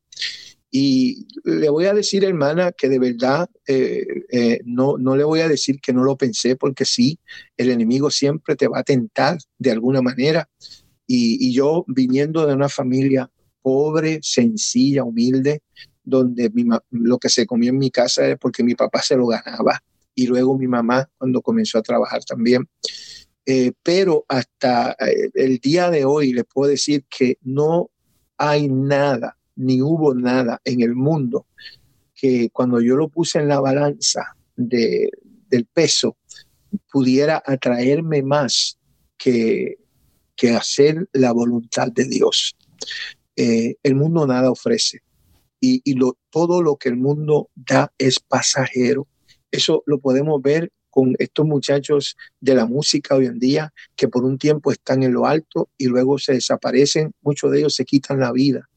Y 0.74 1.26
le 1.44 1.68
voy 1.68 1.84
a 1.84 1.92
decir, 1.92 2.24
hermana, 2.24 2.72
que 2.72 2.88
de 2.88 2.98
verdad 2.98 3.46
eh, 3.68 4.06
eh, 4.30 4.60
no, 4.64 4.96
no 4.96 5.16
le 5.16 5.22
voy 5.22 5.40
a 5.40 5.48
decir 5.48 5.78
que 5.82 5.92
no 5.92 6.02
lo 6.02 6.16
pensé, 6.16 6.56
porque 6.56 6.86
sí, 6.86 7.20
el 7.58 7.70
enemigo 7.70 8.10
siempre 8.10 8.56
te 8.56 8.68
va 8.68 8.78
a 8.78 8.82
tentar 8.82 9.36
de 9.58 9.70
alguna 9.70 10.00
manera. 10.00 10.48
Y, 11.06 11.46
y 11.46 11.52
yo 11.52 11.84
viniendo 11.88 12.46
de 12.46 12.54
una 12.54 12.70
familia 12.70 13.30
pobre, 13.60 14.20
sencilla, 14.22 15.04
humilde, 15.04 15.60
donde 16.02 16.48
mi, 16.48 16.64
lo 16.90 17.18
que 17.18 17.28
se 17.28 17.44
comía 17.44 17.68
en 17.68 17.76
mi 17.78 17.90
casa 17.90 18.24
era 18.24 18.36
porque 18.38 18.64
mi 18.64 18.74
papá 18.74 19.02
se 19.02 19.14
lo 19.14 19.26
ganaba 19.26 19.78
y 20.14 20.26
luego 20.26 20.56
mi 20.56 20.68
mamá 20.68 21.06
cuando 21.18 21.42
comenzó 21.42 21.76
a 21.76 21.82
trabajar 21.82 22.24
también. 22.24 22.66
Eh, 23.44 23.72
pero 23.82 24.24
hasta 24.26 24.96
el 25.34 25.58
día 25.58 25.90
de 25.90 26.06
hoy 26.06 26.32
les 26.32 26.44
puedo 26.46 26.70
decir 26.70 27.04
que 27.10 27.36
no 27.42 27.90
hay 28.38 28.68
nada 28.68 29.36
ni 29.56 29.82
hubo 29.82 30.14
nada 30.14 30.60
en 30.64 30.80
el 30.82 30.94
mundo 30.94 31.46
que 32.14 32.50
cuando 32.50 32.80
yo 32.80 32.96
lo 32.96 33.08
puse 33.08 33.38
en 33.38 33.48
la 33.48 33.60
balanza 33.60 34.36
de, 34.56 35.10
del 35.48 35.66
peso 35.66 36.16
pudiera 36.90 37.42
atraerme 37.44 38.22
más 38.22 38.78
que, 39.18 39.78
que 40.36 40.50
hacer 40.50 41.08
la 41.12 41.32
voluntad 41.32 41.88
de 41.92 42.04
Dios. 42.04 42.56
Eh, 43.36 43.76
el 43.82 43.94
mundo 43.94 44.26
nada 44.26 44.50
ofrece 44.50 45.00
y, 45.60 45.80
y 45.84 45.94
lo, 45.94 46.16
todo 46.30 46.62
lo 46.62 46.76
que 46.76 46.88
el 46.88 46.96
mundo 46.96 47.50
da 47.54 47.92
es 47.98 48.20
pasajero. 48.20 49.06
Eso 49.50 49.82
lo 49.86 49.98
podemos 49.98 50.40
ver 50.40 50.70
con 50.90 51.14
estos 51.18 51.46
muchachos 51.46 52.16
de 52.40 52.54
la 52.54 52.66
música 52.66 53.16
hoy 53.16 53.26
en 53.26 53.38
día 53.38 53.72
que 53.96 54.08
por 54.08 54.24
un 54.24 54.38
tiempo 54.38 54.70
están 54.70 55.02
en 55.02 55.12
lo 55.12 55.26
alto 55.26 55.70
y 55.78 55.86
luego 55.86 56.18
se 56.18 56.34
desaparecen, 56.34 57.12
muchos 57.22 57.50
de 57.50 57.60
ellos 57.60 57.74
se 57.74 57.84
quitan 57.84 58.20
la 58.20 58.30
vida 58.30 58.68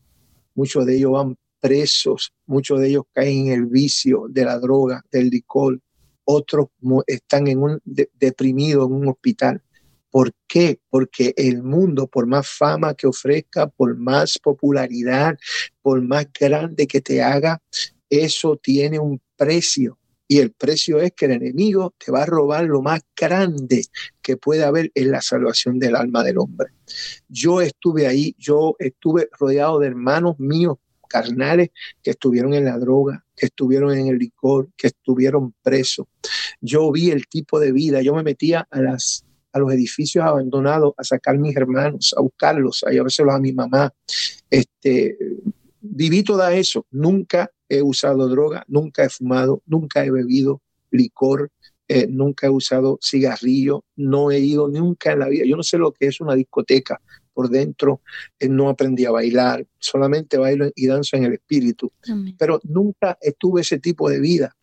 muchos 0.55 0.85
de 0.85 0.97
ellos 0.97 1.11
van 1.11 1.37
presos, 1.59 2.33
muchos 2.45 2.79
de 2.79 2.89
ellos 2.89 3.03
caen 3.13 3.47
en 3.47 3.53
el 3.53 3.65
vicio 3.65 4.25
de 4.29 4.45
la 4.45 4.59
droga, 4.59 5.03
del 5.11 5.29
licor, 5.29 5.79
otros 6.25 6.67
están 7.05 7.47
en 7.47 7.61
un 7.61 7.81
de, 7.85 8.09
deprimidos 8.13 8.87
en 8.87 8.93
un 8.93 9.07
hospital. 9.09 9.61
¿Por 10.09 10.31
qué? 10.47 10.79
Porque 10.89 11.33
el 11.35 11.61
mundo, 11.61 12.07
por 12.07 12.25
más 12.25 12.47
fama 12.47 12.93
que 12.93 13.05
ofrezca, 13.05 13.67
por 13.67 13.97
más 13.97 14.39
popularidad, 14.39 15.37
por 15.81 16.01
más 16.01 16.27
grande 16.39 16.87
que 16.87 17.01
te 17.01 17.21
haga, 17.21 17.61
eso 18.09 18.57
tiene 18.57 18.97
un 18.97 19.21
precio. 19.35 19.97
Y 20.27 20.39
el 20.39 20.51
precio 20.51 20.99
es 20.99 21.11
que 21.13 21.25
el 21.25 21.33
enemigo 21.33 21.93
te 22.03 22.11
va 22.11 22.23
a 22.23 22.25
robar 22.25 22.65
lo 22.65 22.81
más 22.81 23.01
grande 23.15 23.85
que 24.21 24.37
puede 24.37 24.63
haber 24.63 24.91
en 24.95 25.11
la 25.11 25.21
salvación 25.21 25.77
del 25.77 25.95
alma 25.95 26.23
del 26.23 26.39
hombre. 26.39 26.69
Yo 27.27 27.61
estuve 27.61 28.07
ahí, 28.07 28.35
yo 28.37 28.75
estuve 28.79 29.29
rodeado 29.39 29.79
de 29.79 29.87
hermanos 29.87 30.39
míos 30.39 30.77
carnales 31.07 31.69
que 32.01 32.11
estuvieron 32.11 32.53
en 32.53 32.65
la 32.65 32.77
droga, 32.79 33.23
que 33.35 33.45
estuvieron 33.45 33.95
en 33.95 34.07
el 34.07 34.17
licor, 34.17 34.69
que 34.75 34.87
estuvieron 34.87 35.53
presos. 35.61 36.07
Yo 36.59 36.91
vi 36.91 37.11
el 37.11 37.27
tipo 37.27 37.59
de 37.59 37.71
vida, 37.71 38.01
yo 38.01 38.15
me 38.15 38.23
metía 38.23 38.67
a 38.69 38.81
las 38.81 39.25
a 39.55 39.59
los 39.59 39.71
edificios 39.71 40.25
abandonados 40.25 40.93
a 40.97 41.03
sacar 41.05 41.35
a 41.35 41.37
mis 41.37 41.55
hermanos, 41.55 42.13
a 42.17 42.21
buscarlos, 42.21 42.83
a 42.85 42.91
llevárselos 42.91 43.33
a 43.33 43.39
mi 43.39 43.53
mamá. 43.53 43.89
Este, 44.49 45.17
viví 45.79 46.23
todo 46.23 46.45
eso. 46.49 46.85
Nunca 46.91 47.49
he 47.69 47.81
usado 47.81 48.27
droga, 48.27 48.63
nunca 48.67 49.03
he 49.03 49.09
fumado, 49.09 49.61
nunca 49.65 50.03
he 50.03 50.11
bebido 50.11 50.61
licor, 50.91 51.51
eh, 51.87 52.07
nunca 52.09 52.47
he 52.47 52.49
usado 52.49 52.97
cigarrillo, 53.01 53.85
no 53.95 54.31
he 54.31 54.39
ido 54.39 54.67
nunca 54.67 55.11
en 55.11 55.19
la 55.19 55.29
vida. 55.29 55.45
Yo 55.45 55.55
no 55.55 55.63
sé 55.63 55.77
lo 55.77 55.91
que 55.91 56.07
es 56.07 56.19
una 56.19 56.33
discoteca 56.33 56.99
por 57.33 57.49
dentro, 57.49 58.01
eh, 58.39 58.47
no 58.47 58.69
aprendí 58.69 59.05
a 59.05 59.11
bailar, 59.11 59.67
solamente 59.77 60.37
bailo 60.37 60.71
y 60.73 60.87
danzo 60.87 61.17
en 61.17 61.25
el 61.25 61.33
espíritu, 61.33 61.91
Amén. 62.09 62.35
pero 62.39 62.59
nunca 62.63 63.17
estuve 63.21 63.61
ese 63.61 63.77
tipo 63.77 64.09
de 64.09 64.19
vida. 64.19 64.55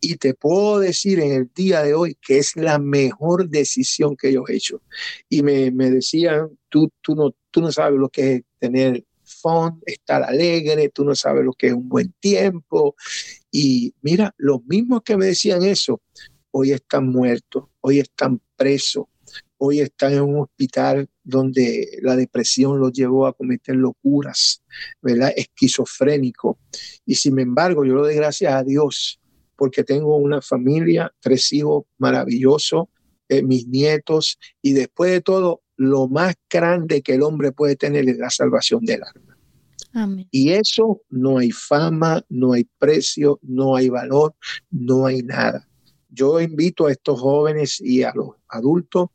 Y 0.00 0.16
te 0.16 0.34
puedo 0.34 0.80
decir 0.80 1.20
en 1.20 1.32
el 1.32 1.50
día 1.54 1.82
de 1.82 1.94
hoy 1.94 2.16
que 2.20 2.38
es 2.38 2.56
la 2.56 2.78
mejor 2.78 3.48
decisión 3.48 4.16
que 4.16 4.32
yo 4.32 4.42
he 4.48 4.56
hecho. 4.56 4.82
Y 5.28 5.42
me, 5.42 5.70
me 5.70 5.90
decían, 5.90 6.58
tú, 6.68 6.90
tú, 7.00 7.14
no, 7.14 7.34
tú 7.52 7.60
no 7.60 7.70
sabes 7.70 8.00
lo 8.00 8.08
que 8.08 8.32
es 8.32 8.42
tener 8.58 9.04
estar 9.86 10.22
alegre, 10.22 10.88
tú 10.88 11.04
no 11.04 11.14
sabes 11.14 11.44
lo 11.44 11.52
que 11.52 11.68
es 11.68 11.72
un 11.72 11.88
buen 11.88 12.12
tiempo. 12.20 12.94
Y 13.50 13.94
mira, 14.02 14.34
los 14.36 14.64
mismos 14.64 15.02
que 15.02 15.16
me 15.16 15.26
decían 15.26 15.62
eso, 15.62 16.00
hoy 16.50 16.72
están 16.72 17.08
muertos, 17.08 17.64
hoy 17.80 17.98
están 18.00 18.40
presos, 18.56 19.06
hoy 19.58 19.80
están 19.80 20.12
en 20.12 20.22
un 20.22 20.40
hospital 20.40 21.08
donde 21.22 21.98
la 22.02 22.16
depresión 22.16 22.80
los 22.80 22.92
llevó 22.92 23.26
a 23.26 23.32
cometer 23.32 23.76
locuras, 23.76 24.62
¿verdad? 25.00 25.32
Esquizofrénico. 25.36 26.58
Y 27.06 27.14
sin 27.14 27.38
embargo, 27.38 27.84
yo 27.84 27.94
lo 27.94 28.02
doy 28.02 28.14
gracias 28.14 28.52
a 28.54 28.62
Dios 28.64 29.20
porque 29.56 29.84
tengo 29.84 30.16
una 30.16 30.42
familia, 30.42 31.12
tres 31.20 31.52
hijos 31.52 31.84
maravillosos, 31.98 32.86
eh, 33.28 33.42
mis 33.42 33.68
nietos, 33.68 34.38
y 34.60 34.72
después 34.72 35.12
de 35.12 35.20
todo, 35.20 35.62
lo 35.82 36.06
más 36.06 36.36
grande 36.48 37.02
que 37.02 37.14
el 37.14 37.22
hombre 37.22 37.50
puede 37.50 37.74
tener 37.74 38.08
es 38.08 38.16
la 38.16 38.30
salvación 38.30 38.84
del 38.84 39.02
alma. 39.02 39.36
Amén. 39.92 40.28
Y 40.30 40.50
eso 40.50 41.02
no 41.10 41.38
hay 41.38 41.50
fama, 41.50 42.24
no 42.28 42.52
hay 42.52 42.64
precio, 42.78 43.40
no 43.42 43.74
hay 43.74 43.88
valor, 43.88 44.34
no 44.70 45.06
hay 45.06 45.22
nada. 45.22 45.68
Yo 46.08 46.40
invito 46.40 46.86
a 46.86 46.92
estos 46.92 47.20
jóvenes 47.20 47.80
y 47.80 48.04
a 48.04 48.12
los 48.14 48.36
adultos 48.48 49.08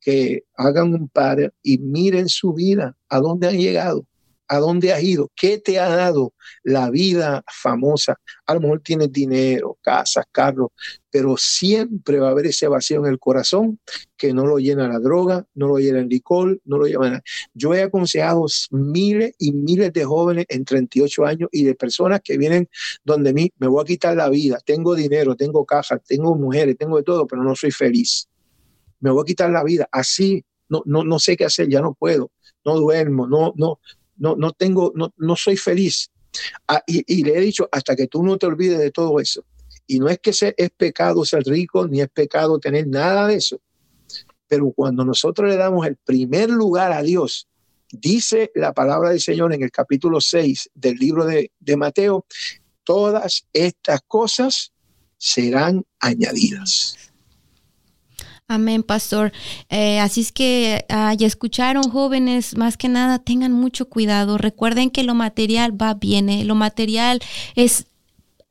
que 0.00 0.44
hagan 0.54 0.94
un 0.94 1.08
par 1.08 1.52
y 1.60 1.78
miren 1.78 2.28
su 2.28 2.52
vida, 2.52 2.96
a 3.08 3.18
dónde 3.18 3.48
han 3.48 3.58
llegado, 3.58 4.06
a 4.52 4.58
dónde 4.58 4.92
has 4.92 5.02
ido, 5.02 5.30
qué 5.34 5.56
te 5.56 5.78
ha 5.78 5.88
dado 5.88 6.34
la 6.62 6.90
vida 6.90 7.42
famosa. 7.50 8.20
A 8.44 8.52
lo 8.52 8.60
mejor 8.60 8.80
tienes 8.80 9.10
dinero, 9.10 9.78
casas, 9.80 10.26
carros, 10.30 10.68
pero 11.10 11.38
siempre 11.38 12.18
va 12.18 12.28
a 12.28 12.30
haber 12.32 12.44
ese 12.44 12.68
vacío 12.68 12.98
en 12.98 13.10
el 13.10 13.18
corazón 13.18 13.80
que 14.14 14.34
no 14.34 14.44
lo 14.44 14.58
llena 14.58 14.88
la 14.88 14.98
droga, 14.98 15.46
no 15.54 15.68
lo 15.68 15.78
llena 15.78 16.00
el 16.00 16.08
licor, 16.08 16.60
no 16.66 16.76
lo 16.76 16.84
llena. 16.84 17.22
Yo 17.54 17.72
he 17.72 17.80
aconsejado 17.80 18.44
miles 18.72 19.32
y 19.38 19.52
miles 19.52 19.90
de 19.90 20.04
jóvenes 20.04 20.44
en 20.50 20.66
38 20.66 21.24
años 21.24 21.48
y 21.50 21.64
de 21.64 21.74
personas 21.74 22.20
que 22.22 22.36
vienen 22.36 22.68
donde 23.04 23.32
mí, 23.32 23.50
me 23.56 23.68
voy 23.68 23.80
a 23.80 23.86
quitar 23.86 24.14
la 24.14 24.28
vida, 24.28 24.58
tengo 24.66 24.94
dinero, 24.94 25.34
tengo 25.34 25.64
casa, 25.64 25.96
tengo 25.96 26.36
mujeres, 26.36 26.76
tengo 26.76 26.98
de 26.98 27.04
todo, 27.04 27.26
pero 27.26 27.42
no 27.42 27.56
soy 27.56 27.70
feliz. 27.70 28.28
Me 29.00 29.10
voy 29.10 29.22
a 29.22 29.24
quitar 29.24 29.48
la 29.48 29.64
vida. 29.64 29.88
Así 29.90 30.44
no, 30.72 30.82
no, 30.86 31.04
no 31.04 31.18
sé 31.18 31.36
qué 31.38 31.44
hacer, 31.44 31.68
ya 31.68 31.80
no 31.80 31.94
puedo, 31.94 32.30
no 32.64 32.76
duermo, 32.76 33.26
no, 33.26 33.52
no, 33.56 33.78
no, 34.22 34.36
no 34.36 34.52
tengo, 34.52 34.92
no, 34.94 35.12
no 35.16 35.34
soy 35.34 35.56
feliz. 35.56 36.12
Ah, 36.68 36.80
y, 36.86 37.24
le 37.24 37.36
he 37.36 37.40
dicho, 37.40 37.68
hasta 37.72 37.96
que 37.96 38.06
tú 38.06 38.22
no 38.22 38.38
te 38.38 38.46
olvides 38.46 38.78
de 38.78 38.92
todo 38.92 39.18
eso. 39.18 39.44
Y 39.84 39.98
no 39.98 40.08
es 40.08 40.20
que 40.20 40.32
sea, 40.32 40.54
es 40.56 40.70
pecado 40.70 41.24
ser 41.24 41.42
rico, 41.42 41.88
ni 41.88 42.00
es 42.00 42.08
pecado 42.08 42.60
tener 42.60 42.86
nada 42.86 43.26
de 43.26 43.34
eso. 43.34 43.60
Pero 44.46 44.70
cuando 44.70 45.04
nosotros 45.04 45.50
le 45.50 45.56
damos 45.56 45.84
el 45.88 45.96
primer 45.96 46.50
lugar 46.50 46.92
a 46.92 47.02
Dios, 47.02 47.48
dice 47.90 48.52
la 48.54 48.72
palabra 48.72 49.10
del 49.10 49.20
Señor 49.20 49.52
en 49.52 49.64
el 49.64 49.72
capítulo 49.72 50.20
6 50.20 50.70
del 50.72 50.98
libro 50.98 51.24
de, 51.24 51.50
de 51.58 51.76
Mateo, 51.76 52.24
todas 52.84 53.44
estas 53.52 54.02
cosas 54.06 54.72
serán 55.18 55.84
añadidas. 55.98 57.11
Amén, 58.48 58.82
pastor. 58.82 59.32
Eh, 59.70 59.98
así 60.00 60.20
es 60.20 60.30
que 60.30 60.84
ah, 60.90 61.14
ya 61.14 61.26
escucharon, 61.26 61.84
jóvenes, 61.84 62.56
más 62.56 62.76
que 62.76 62.88
nada, 62.88 63.18
tengan 63.18 63.52
mucho 63.52 63.88
cuidado. 63.88 64.36
Recuerden 64.36 64.90
que 64.90 65.04
lo 65.04 65.14
material 65.14 65.80
va, 65.80 65.94
viene. 65.94 66.44
Lo 66.44 66.54
material 66.54 67.20
es 67.54 67.86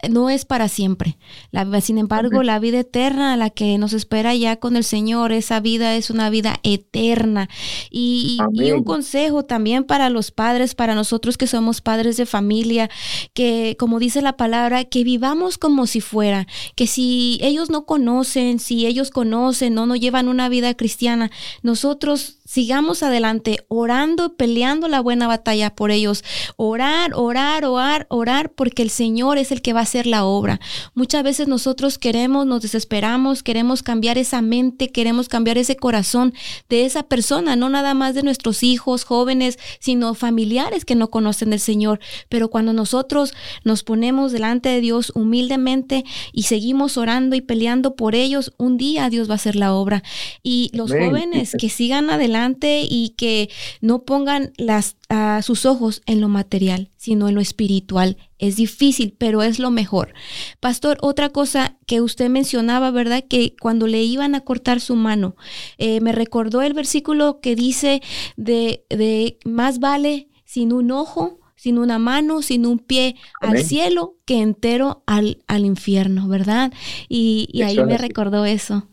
no 0.10 0.30
es 0.30 0.46
para 0.46 0.68
siempre. 0.68 1.18
La, 1.52 1.82
sin 1.82 1.98
embargo, 1.98 2.44
la 2.44 2.60
vida 2.60 2.80
eterna, 2.80 3.38
la 3.38 3.50
que 3.50 3.78
nos 3.78 3.94
espera 3.94 4.34
ya 4.36 4.58
con 4.58 4.76
el 4.76 4.84
Señor, 4.84 5.32
esa 5.32 5.60
vida 5.60 5.96
es 5.96 6.10
una 6.10 6.30
vida 6.30 6.60
eterna. 6.64 7.50
Y, 7.90 8.40
un 8.72 8.84
consejo 8.84 9.44
también 9.44 9.84
para 9.84 10.10
los 10.10 10.32
padres, 10.32 10.76
para 10.76 10.96
nosotros 10.96 11.38
que 11.38 11.48
somos 11.48 11.82
padres 11.82 12.16
de 12.18 12.26
familia, 12.26 12.90
que 13.34 13.76
como 13.78 14.00
dice 14.00 14.22
la 14.22 14.38
palabra, 14.38 14.86
que 14.86 15.04
vivamos 15.04 15.58
como 15.58 15.88
si 15.88 16.00
fuera, 16.00 16.48
que 16.76 16.88
si 16.88 17.40
ellos 17.42 17.70
no 17.70 17.86
conocen, 17.86 18.60
si 18.60 18.86
ellos 18.86 19.12
conocen, 19.12 19.74
no, 19.74 19.86
no 19.86 19.96
llevan 19.96 20.28
una 20.28 20.48
vida 20.48 20.74
cristiana, 20.74 21.32
nosotros 21.64 22.38
sigamos 22.52 23.02
adelante 23.02 23.66
orando, 23.70 24.36
peleando 24.36 24.90
la 24.90 25.00
buena 25.00 25.26
batalla 25.26 25.74
por 25.74 25.90
ellos. 25.90 26.24
Orar, 26.58 27.14
orar, 27.14 27.64
orar, 27.64 28.08
orar, 28.10 28.52
porque 28.52 28.82
el 28.84 28.90
Señor 28.90 29.38
es 29.38 29.54
el 29.54 29.62
que 29.62 29.72
va 29.72 29.80
a 29.80 29.86
hacer 29.92 30.08
la 30.08 30.24
obra. 30.24 30.60
Muchas 30.94 31.24
veces 31.24 31.48
nosotros 31.48 31.98
queremos, 31.98 32.46
nos 32.46 32.62
desesperamos, 32.62 33.44
queremos 33.44 33.84
cambiar 33.84 34.18
esa 34.18 34.42
mente, 34.42 34.90
queremos 34.90 35.28
cambiar 35.28 35.58
ese 35.58 35.76
corazón 35.76 36.34
de 36.70 36.86
esa 36.86 37.04
persona, 37.04 37.56
no 37.56 37.70
nada 37.70 37.94
más 37.94 38.16
de 38.16 38.24
nuestros 38.24 38.64
hijos, 38.64 39.04
jóvenes, 39.04 39.60
sino 39.80 40.14
familiares 40.14 40.86
que 40.86 40.96
no 40.96 41.10
conocen 41.10 41.50
del 41.50 41.60
Señor. 41.60 42.00
Pero 42.30 42.50
cuando 42.50 42.72
nosotros 42.72 43.34
nos 43.66 43.84
ponemos 43.84 44.32
delante 44.32 44.70
de 44.70 44.80
Dios 44.80 45.12
humildemente 45.14 46.06
y 46.32 46.44
seguimos 46.44 46.98
orando 46.98 47.36
y 47.36 47.42
peleando 47.42 47.96
por 47.96 48.16
ellos, 48.16 48.54
un 48.58 48.78
día 48.78 49.10
Dios 49.10 49.28
va 49.28 49.34
a 49.34 49.36
hacer 49.36 49.56
la 49.56 49.74
obra. 49.74 50.04
Y 50.42 50.72
los 50.74 50.92
jóvenes 50.92 51.56
que 51.60 51.70
sigan 51.70 52.10
adelante, 52.10 52.62
y 52.62 53.10
que 53.18 53.50
no 53.82 54.04
pongan 54.04 54.54
las, 54.58 54.96
sus 55.44 55.66
ojos 55.66 56.02
en 56.06 56.22
lo 56.22 56.30
material, 56.30 56.91
sino 57.02 57.28
en 57.28 57.34
lo 57.34 57.42
espiritual. 57.42 58.16
Es 58.38 58.58
difícil, 58.58 59.16
pero 59.18 59.42
es 59.42 59.58
lo 59.58 59.72
mejor. 59.72 60.14
Pastor, 60.60 61.00
otra 61.02 61.30
cosa 61.30 61.80
que 61.88 62.00
usted 62.00 62.30
mencionaba, 62.30 62.92
¿verdad? 62.92 63.24
Que 63.28 63.56
cuando 63.60 63.88
le 63.88 64.04
iban 64.04 64.36
a 64.36 64.42
cortar 64.42 64.80
su 64.80 64.96
mano, 64.96 65.36
eh, 65.80 66.00
me 66.00 66.12
recordó 66.12 66.62
el 66.62 66.76
versículo 66.76 67.40
que 67.42 67.56
dice 67.56 68.04
de, 68.38 68.86
de 68.92 69.40
más 69.46 69.80
vale 69.80 70.30
sin 70.46 70.72
un 70.72 70.92
ojo 70.92 71.40
sin 71.56 71.78
una 71.78 72.00
mano, 72.00 72.42
sin 72.42 72.66
un 72.66 72.80
pie 72.80 73.16
al 73.40 73.64
cielo, 73.64 74.16
que 74.26 74.42
entero 74.42 75.04
al, 75.06 75.44
al 75.46 75.64
infierno, 75.64 76.28
¿verdad? 76.28 76.74
Y, 77.08 77.48
y 77.52 77.62
ahí 77.62 77.78
me 77.84 78.00
recordó 78.00 78.46
eso. 78.46 78.88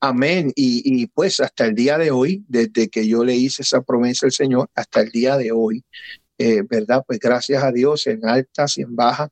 Amén. 0.00 0.52
Y, 0.54 1.06
pues 1.08 1.40
hasta 1.40 1.64
el 1.64 1.74
día 1.74 1.96
de 1.96 2.10
hoy, 2.10 2.44
desde 2.46 2.88
que 2.88 3.08
yo 3.08 3.24
le 3.24 3.34
hice 3.34 3.62
esa 3.62 3.80
promesa 3.80 4.26
al 4.26 4.32
Señor, 4.32 4.68
hasta 4.74 5.00
el 5.00 5.10
día 5.10 5.38
de 5.38 5.50
hoy, 5.50 5.82
eh, 6.38 6.62
¿verdad? 6.68 7.02
Pues 7.06 7.18
gracias 7.18 7.62
a 7.62 7.72
Dios, 7.72 8.06
en 8.06 8.26
altas 8.26 8.78
y 8.78 8.82
en 8.82 8.94
bajas, 8.94 9.30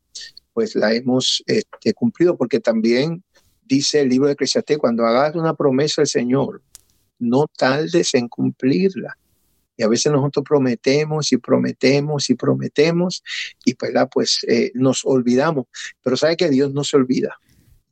pues 0.53 0.75
la 0.75 0.95
hemos 0.95 1.43
este, 1.47 1.93
cumplido, 1.93 2.37
porque 2.37 2.61
también 2.61 3.23
dice 3.63 4.01
el 4.01 4.09
libro 4.09 4.27
de 4.29 4.35
Eclesiastés, 4.35 4.79
cuando 4.79 5.05
hagas 5.05 5.35
una 5.35 5.55
promesa 5.55 6.03
al 6.03 6.07
Señor, 6.07 6.63
no 7.19 7.47
tardes 7.57 8.15
en 8.15 8.29
cumplirla. 8.29 9.19
Y 9.77 9.83
a 9.83 9.89
veces 9.89 10.13
nosotros 10.13 10.45
prometemos 10.49 11.33
y 11.33 11.37
prometemos 11.37 12.31
y 12.31 12.35
prometemos 12.35 13.23
y 13.65 13.75
pues, 13.75 13.93
pues 14.13 14.39
eh, 14.47 14.71
nos 14.75 15.05
olvidamos. 15.05 15.67
Pero 16.01 16.17
sabe 16.17 16.37
que 16.37 16.49
Dios 16.49 16.73
no 16.73 16.85
se 16.85 16.97
olvida. 16.97 17.37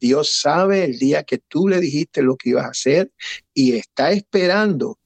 Dios 0.01 0.41
sabe 0.41 0.85
el 0.85 0.99
día 0.99 1.25
que 1.25 1.39
tú 1.39 1.69
le 1.69 1.81
dijiste 1.81 2.23
lo 2.23 2.37
que 2.37 2.51
ibas 2.51 2.67
a 2.67 2.71
hacer 2.71 3.13
y 3.53 3.77
está 3.77 4.13
esperando 4.13 4.99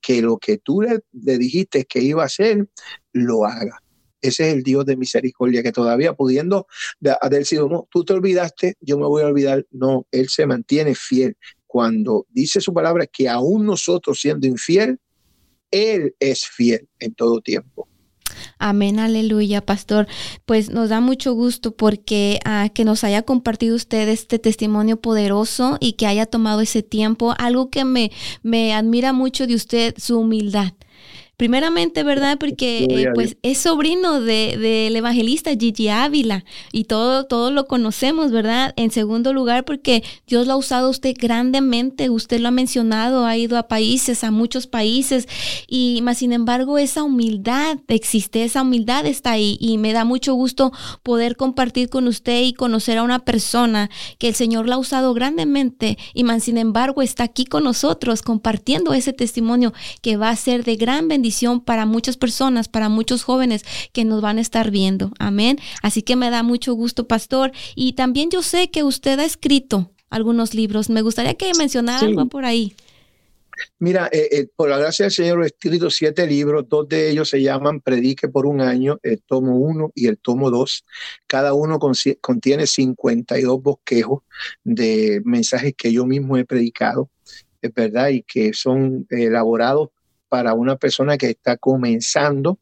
que 0.00 0.22
lo 0.22 0.38
que 0.38 0.58
tú 0.58 0.82
le, 0.82 1.00
dijiste 1.38 1.84
que 1.84 2.00
iba 2.00 2.22
a 2.22 2.26
hacer, 2.26 2.68
lo 3.12 3.44
haga. 3.44 3.82
Ese 4.22 4.48
es 4.48 4.54
el 4.54 4.62
Dios 4.62 4.84
de 4.84 4.96
misericordia 4.96 5.62
que 5.62 5.72
todavía 5.72 6.12
pudiendo 6.12 6.66
haber 7.20 7.46
sido, 7.46 7.68
no, 7.68 7.88
tú 7.90 8.04
te 8.04 8.12
olvidaste, 8.12 8.74
yo 8.80 8.98
me 8.98 9.06
voy 9.06 9.22
a 9.22 9.26
olvidar. 9.26 9.66
No, 9.70 10.06
Él 10.10 10.28
se 10.28 10.46
mantiene 10.46 10.94
fiel. 10.94 11.36
Cuando 11.66 12.26
dice 12.30 12.60
su 12.60 12.74
palabra 12.74 13.06
que 13.06 13.28
aún 13.28 13.64
nosotros 13.64 14.20
siendo 14.20 14.46
infiel, 14.46 14.98
Él 15.70 16.14
es 16.18 16.46
fiel 16.46 16.88
en 16.98 17.14
todo 17.14 17.40
tiempo. 17.40 17.89
Amén, 18.62 18.98
aleluya, 18.98 19.64
pastor. 19.64 20.06
Pues 20.44 20.68
nos 20.68 20.90
da 20.90 21.00
mucho 21.00 21.32
gusto 21.32 21.74
porque 21.74 22.40
ah, 22.44 22.68
que 22.68 22.84
nos 22.84 23.04
haya 23.04 23.22
compartido 23.22 23.74
usted 23.74 24.06
este 24.10 24.38
testimonio 24.38 25.00
poderoso 25.00 25.78
y 25.80 25.94
que 25.94 26.06
haya 26.06 26.26
tomado 26.26 26.60
ese 26.60 26.82
tiempo. 26.82 27.34
Algo 27.38 27.70
que 27.70 27.86
me, 27.86 28.12
me 28.42 28.74
admira 28.74 29.14
mucho 29.14 29.46
de 29.46 29.54
usted, 29.54 29.94
su 29.96 30.18
humildad. 30.18 30.74
Primeramente, 31.40 32.02
¿verdad? 32.02 32.36
Porque 32.38 32.86
eh, 32.90 33.08
pues 33.14 33.38
es 33.42 33.56
sobrino 33.56 34.20
del 34.20 34.60
de, 34.60 34.88
evangelista 34.88 35.52
Gigi 35.58 35.88
Ávila 35.88 36.44
y 36.70 36.84
todo, 36.84 37.24
todo 37.24 37.50
lo 37.50 37.64
conocemos, 37.64 38.30
¿verdad? 38.30 38.74
En 38.76 38.90
segundo 38.90 39.32
lugar, 39.32 39.64
porque 39.64 40.04
Dios 40.26 40.46
lo 40.46 40.52
ha 40.52 40.56
usado 40.56 40.88
a 40.88 40.90
usted 40.90 41.16
grandemente, 41.18 42.10
usted 42.10 42.40
lo 42.40 42.48
ha 42.48 42.50
mencionado, 42.50 43.24
ha 43.24 43.38
ido 43.38 43.56
a 43.56 43.68
países, 43.68 44.22
a 44.22 44.30
muchos 44.30 44.66
países, 44.66 45.28
y 45.66 46.00
más 46.02 46.18
sin 46.18 46.34
embargo 46.34 46.76
esa 46.76 47.04
humildad 47.04 47.78
existe, 47.88 48.44
esa 48.44 48.60
humildad 48.60 49.06
está 49.06 49.30
ahí 49.30 49.56
y 49.58 49.78
me 49.78 49.94
da 49.94 50.04
mucho 50.04 50.34
gusto 50.34 50.72
poder 51.02 51.36
compartir 51.36 51.88
con 51.88 52.06
usted 52.06 52.42
y 52.42 52.52
conocer 52.52 52.98
a 52.98 53.02
una 53.02 53.20
persona 53.20 53.88
que 54.18 54.28
el 54.28 54.34
Señor 54.34 54.68
la 54.68 54.74
ha 54.74 54.78
usado 54.78 55.14
grandemente 55.14 55.96
y 56.12 56.22
más 56.22 56.44
sin 56.44 56.58
embargo 56.58 57.00
está 57.00 57.24
aquí 57.24 57.46
con 57.46 57.64
nosotros 57.64 58.20
compartiendo 58.20 58.92
ese 58.92 59.14
testimonio 59.14 59.72
que 60.02 60.18
va 60.18 60.28
a 60.28 60.36
ser 60.36 60.64
de 60.64 60.76
gran 60.76 61.08
bendición 61.08 61.29
para 61.64 61.86
muchas 61.86 62.16
personas, 62.16 62.68
para 62.68 62.88
muchos 62.88 63.22
jóvenes 63.22 63.64
que 63.92 64.04
nos 64.04 64.20
van 64.20 64.38
a 64.38 64.40
estar 64.40 64.70
viendo. 64.70 65.12
Amén. 65.18 65.58
Así 65.82 66.02
que 66.02 66.16
me 66.16 66.30
da 66.30 66.42
mucho 66.42 66.74
gusto, 66.74 67.06
pastor. 67.06 67.52
Y 67.74 67.94
también 67.94 68.30
yo 68.30 68.42
sé 68.42 68.70
que 68.70 68.82
usted 68.82 69.18
ha 69.18 69.24
escrito 69.24 69.90
algunos 70.10 70.54
libros. 70.54 70.90
Me 70.90 71.02
gustaría 71.02 71.34
que 71.34 71.52
mencionara 71.56 72.06
algo 72.06 72.26
por 72.26 72.44
ahí. 72.44 72.74
Mira, 73.78 74.08
eh, 74.12 74.28
eh, 74.32 74.48
por 74.54 74.70
la 74.70 74.78
gracia 74.78 75.04
del 75.04 75.12
Señor 75.12 75.42
he 75.42 75.46
escrito 75.46 75.90
siete 75.90 76.26
libros, 76.26 76.68
dos 76.68 76.88
de 76.88 77.10
ellos 77.10 77.28
se 77.28 77.42
llaman 77.42 77.80
Predique 77.80 78.28
por 78.28 78.46
un 78.46 78.60
año, 78.60 78.98
el 79.02 79.22
tomo 79.22 79.56
uno 79.56 79.90
y 79.94 80.06
el 80.06 80.18
tomo 80.18 80.50
dos. 80.50 80.84
Cada 81.26 81.52
uno 81.54 81.78
contiene 82.20 82.66
52 82.66 83.62
bosquejos 83.62 84.22
de 84.64 85.20
mensajes 85.24 85.74
que 85.76 85.92
yo 85.92 86.06
mismo 86.06 86.36
he 86.36 86.44
predicado, 86.44 87.10
es 87.60 87.72
verdad, 87.74 88.08
y 88.08 88.22
que 88.22 88.52
son 88.52 89.06
elaborados 89.10 89.90
para 90.30 90.54
una 90.54 90.76
persona 90.76 91.18
que 91.18 91.30
está 91.30 91.58
comenzando 91.58 92.58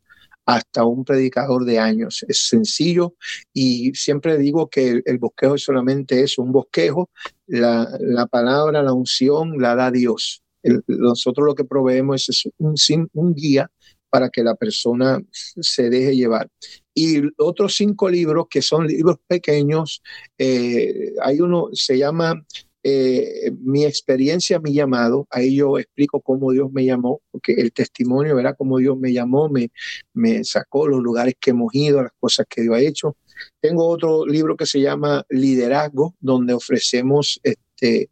hasta 0.47 0.85
un 0.85 1.05
predicador 1.05 1.67
de 1.67 1.79
años. 1.79 2.25
Es 2.27 2.49
sencillo 2.49 3.15
y 3.53 3.93
siempre 3.95 4.39
digo 4.39 4.71
que 4.71 5.03
el, 5.05 5.19
bosquejo 5.19 5.59
solamente 5.59 6.23
es 6.23 6.39
un 6.39 6.51
bosquejo. 6.51 7.11
La, 7.47 8.27
palabra, 8.31 8.83
la 8.83 8.95
unción 8.95 9.61
la 9.61 9.75
da 9.77 9.91
Dios. 9.91 10.43
nosotros 10.87 11.47
lo 11.47 11.55
que 11.55 11.65
proveemos 11.65 12.29
es 12.31 12.49
un, 12.57 12.75
un 13.13 13.35
guía 13.35 13.71
para 14.11 14.31
que 14.31 14.43
la 14.43 14.55
persona 14.55 15.23
se 15.33 15.91
deje 15.91 16.17
llevar. 16.17 16.49
Y 16.95 17.21
otros 17.37 17.77
cinco 17.77 18.09
libros 18.09 18.47
que 18.49 18.63
son 18.63 18.87
libros 18.87 19.19
pequeños, 19.27 20.03
eh, 20.39 21.13
hay 21.23 21.41
uno, 21.41 21.69
se 21.73 21.99
llama 21.99 22.43
eh, 22.85 23.51
mi 23.61 23.85
experiencia, 23.85 24.61
mi 24.61 24.73
llamado, 24.73 25.27
ahí 25.31 25.57
yo 25.57 25.79
explico 25.79 26.21
cómo 26.21 26.53
Dios 26.53 26.71
me 26.73 26.85
llamó, 26.85 27.21
porque 27.31 27.53
el 27.55 27.73
testimonio, 27.73 28.37
verá 28.37 28.55
cómo 28.55 28.79
Dios 28.79 28.97
me 28.97 29.13
llamó, 29.13 29.49
me, 29.49 29.71
me 30.15 30.45
sacó 30.45 30.87
los 30.87 31.03
lugares 31.03 31.35
que 31.41 31.51
hemos 31.51 31.75
ido, 31.75 32.03
las 32.03 32.13
cosas 32.21 32.47
que 32.49 32.63
Dios 32.63 32.77
ha 32.77 32.81
hecho. 32.81 33.17
Tengo 33.61 33.87
otro 33.87 34.25
libro 34.27 34.57
que 34.57 34.67
se 34.67 34.81
llama 34.81 35.25
Liderazgo, 35.29 36.15
donde 36.21 36.55
ofrecemos 36.55 37.41
este, 37.43 38.11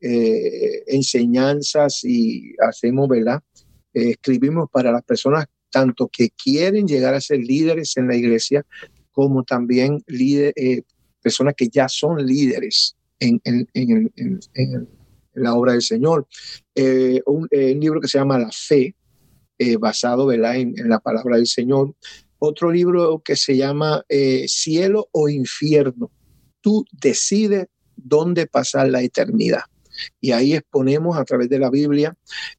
eh, 0.00 0.82
enseñanzas 0.86 2.02
y 2.04 2.54
hacemos, 2.66 3.08
¿verdad? 3.08 3.42
Eh, 3.92 4.10
escribimos 4.10 4.70
para 4.70 4.92
las 4.92 5.02
personas 5.02 5.46
tanto 5.70 6.08
que 6.08 6.30
quieren 6.30 6.86
llegar 6.86 7.14
a 7.14 7.20
ser 7.20 7.40
líderes 7.40 7.96
en 7.98 8.08
la 8.08 8.16
iglesia, 8.16 8.64
como 9.12 9.44
también 9.44 10.02
líder, 10.06 10.54
personas 11.20 11.54
que 11.54 11.68
ya 11.68 11.88
son 11.88 12.24
líderes 12.24 12.95
en, 13.20 13.68
la 15.34 15.54
obra 15.54 15.72
del 15.72 15.82
Señor. 15.82 16.26
Eh, 16.74 17.20
un, 17.26 17.48
libro 17.50 18.00
que 18.00 18.08
se 18.08 18.18
llama 18.18 18.38
La 18.38 18.50
Fe, 18.50 18.94
basado 19.78 20.26
¿verdad? 20.26 20.56
En, 20.56 20.74
la 20.88 21.00
palabra 21.00 21.36
del 21.36 21.46
Señor. 21.46 21.94
Otro 22.38 22.70
libro 22.70 23.20
que 23.24 23.36
se 23.36 23.56
llama 23.56 24.04
Cielo 24.46 25.08
o 25.12 25.28
Infierno. 25.28 26.10
Tú 26.60 26.84
decides 26.92 27.66
dónde 27.96 28.46
pasar 28.46 28.88
la 28.88 29.02
eternidad. 29.02 29.62
Y 30.20 30.32
ahí 30.32 30.54
exponemos 30.54 31.16
a 31.16 31.24
través 31.24 31.48
de 31.48 31.58
la 31.58 31.70
Biblia 31.70 32.16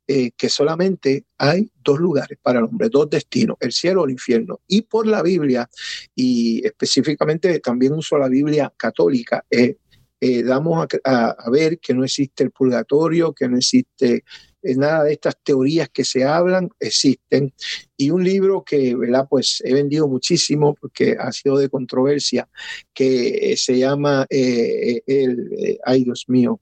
eh, 0.07 0.31
que 0.35 0.49
solamente 0.49 1.25
hay 1.37 1.71
dos 1.83 1.99
lugares 1.99 2.37
para 2.41 2.59
el 2.59 2.65
hombre, 2.65 2.89
dos 2.89 3.09
destinos, 3.09 3.57
el 3.59 3.71
cielo 3.71 4.01
o 4.01 4.05
el 4.05 4.11
infierno. 4.11 4.59
Y 4.67 4.83
por 4.83 5.07
la 5.07 5.21
Biblia, 5.21 5.69
y 6.15 6.65
específicamente 6.65 7.59
también 7.59 7.93
uso 7.93 8.17
la 8.17 8.29
Biblia 8.29 8.73
católica, 8.75 9.45
eh, 9.49 9.77
eh, 10.19 10.43
damos 10.43 10.87
a, 11.03 11.49
ver 11.51 11.79
que 11.79 11.93
no 11.93 12.03
existe 12.03 12.43
el 12.43 12.51
purgatorio, 12.51 13.33
que 13.33 13.47
no 13.47 13.57
existe 13.57 14.23
nada 14.63 15.05
de 15.05 15.13
estas 15.13 15.37
teorías 15.43 15.89
que 15.89 16.03
se 16.03 16.25
hablan, 16.25 16.69
existen. 16.79 17.53
Y 17.95 18.09
un 18.09 18.23
libro 18.23 18.63
que, 18.63 18.95
¿verdad? 18.95 19.25
Pues 19.29 19.61
he 19.63 19.73
vendido 19.73 20.07
muchísimo 20.07 20.75
porque 20.75 21.15
ha 21.17 21.31
sido 21.31 21.57
de 21.57 21.69
controversia, 21.69 22.49
que 22.93 23.55
se 23.55 23.77
llama, 23.77 24.25
el, 24.29 25.79
ay 25.85 26.03
Dios 26.03 26.25
mío, 26.27 26.59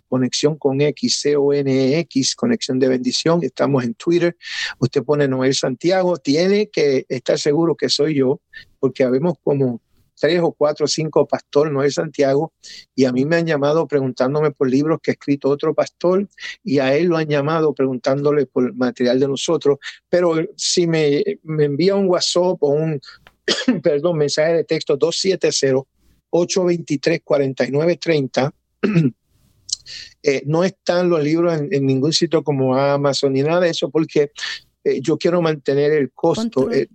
Conexión 0.08 0.56
con 0.56 0.80
X, 0.80 1.20
C-O-N-E-X, 1.22 2.36
Conexión 2.36 2.78
de 2.78 2.86
Bendición. 2.86 3.42
Estamos 3.42 3.82
en 3.82 3.94
Twitter. 3.94 4.36
Usted 4.78 5.02
pone 5.02 5.26
Noel 5.26 5.54
Santiago. 5.54 6.18
Tiene 6.18 6.68
que 6.68 7.04
estar 7.08 7.36
seguro 7.36 7.74
que 7.74 7.88
soy 7.88 8.14
yo, 8.14 8.40
porque 8.78 9.02
habemos 9.02 9.34
como 9.42 9.80
tres 10.18 10.40
o 10.42 10.52
cuatro 10.52 10.84
o 10.84 10.88
cinco 10.88 11.26
pastor 11.26 11.70
Noel 11.70 11.92
Santiago 11.92 12.52
y 12.94 13.04
a 13.04 13.12
mí 13.12 13.24
me 13.24 13.36
han 13.36 13.46
llamado 13.46 13.86
preguntándome 13.86 14.50
por 14.50 14.70
libros 14.70 14.98
que 15.02 15.10
ha 15.10 15.14
escrito 15.14 15.48
otro 15.48 15.74
pastor 15.74 16.28
y 16.62 16.78
a 16.78 16.94
él 16.96 17.06
lo 17.06 17.16
han 17.16 17.28
llamado 17.28 17.74
preguntándole 17.74 18.46
por 18.46 18.74
material 18.74 19.20
de 19.20 19.28
nosotros. 19.28 19.78
Pero 20.08 20.34
si 20.56 20.86
me, 20.86 21.22
me 21.42 21.64
envía 21.64 21.94
un 21.94 22.08
WhatsApp 22.08 22.62
o 22.62 22.68
un, 22.68 23.00
perdón, 23.82 24.18
mensaje 24.18 24.54
de 24.54 24.64
texto 24.64 24.96
270 24.96 25.88
823 26.30 27.20
4930 27.22 28.54
Eh, 30.22 30.42
no 30.46 30.64
están 30.64 31.10
los 31.10 31.22
libros 31.22 31.60
en, 31.70 31.84
ningún 31.84 32.12
sitio 32.12 32.42
como 32.42 32.74
Amazon 32.74 33.34
ni 33.34 33.42
nada 33.42 33.60
de 33.60 33.70
eso, 33.70 33.90
porque 33.90 34.32
eh, 34.82 35.00
yo 35.02 35.18
quiero 35.18 35.42
mantener 35.42 35.92
el 35.92 36.12
costo, 36.12 36.70
eh, 36.70 36.88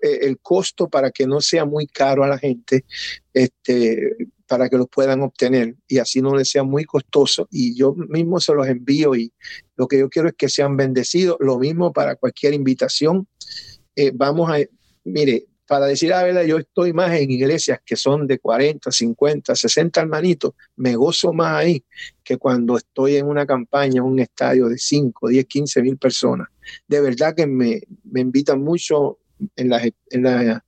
el 0.00 0.38
costo 0.40 0.88
para 0.88 1.10
que 1.10 1.26
no 1.26 1.40
sea 1.40 1.64
muy 1.64 1.86
caro 1.86 2.24
a 2.24 2.28
la 2.28 2.38
gente, 2.38 2.84
este, 3.32 4.16
para 4.46 4.68
que 4.68 4.76
los 4.76 4.88
puedan 4.88 5.22
obtener 5.22 5.74
y 5.88 5.98
así 5.98 6.22
no 6.22 6.36
les 6.36 6.50
sea 6.50 6.62
muy 6.62 6.84
costoso. 6.84 7.48
Y 7.50 7.74
yo 7.76 7.94
mismo 7.94 8.40
se 8.40 8.54
los 8.54 8.66
envío 8.68 9.14
y 9.14 9.32
lo 9.76 9.88
que 9.88 9.98
yo 9.98 10.08
quiero 10.08 10.28
es 10.28 10.34
que 10.34 10.48
sean 10.48 10.76
bendecidos. 10.76 11.36
Lo 11.40 11.58
mismo 11.58 11.92
para 11.92 12.16
cualquier 12.16 12.54
invitación. 12.54 13.26
vamos 14.14 14.50
a, 14.50 14.58
mire, 15.04 15.46
para 15.66 15.86
decir 15.86 16.10
la 16.10 16.22
verdad, 16.22 16.44
yo 16.44 16.58
estoy 16.58 16.92
más 16.92 17.12
en 17.12 17.30
iglesias 17.30 17.80
que 17.84 17.96
son 17.96 18.26
de 18.26 18.38
40, 18.38 18.90
50, 18.90 19.54
60 19.54 20.00
hermanitos, 20.00 20.52
me 20.76 20.94
gozo 20.94 21.32
más 21.32 21.54
ahí 21.54 21.84
que 22.22 22.38
cuando 22.38 22.76
estoy 22.76 23.16
en 23.16 23.26
una 23.26 23.46
campaña, 23.46 24.02
un 24.02 24.18
estadio 24.20 24.68
de 24.68 24.78
5, 24.78 25.28
10, 25.28 25.44
15 25.46 25.82
mil 25.82 25.98
personas. 25.98 26.48
De 26.86 27.00
verdad 27.00 27.34
que 27.34 27.46
me, 27.46 27.82
me 28.04 28.20
invitan 28.20 28.62
mucho 28.62 29.18
en 29.56 29.68
las, 29.68 29.84
en, 30.10 30.60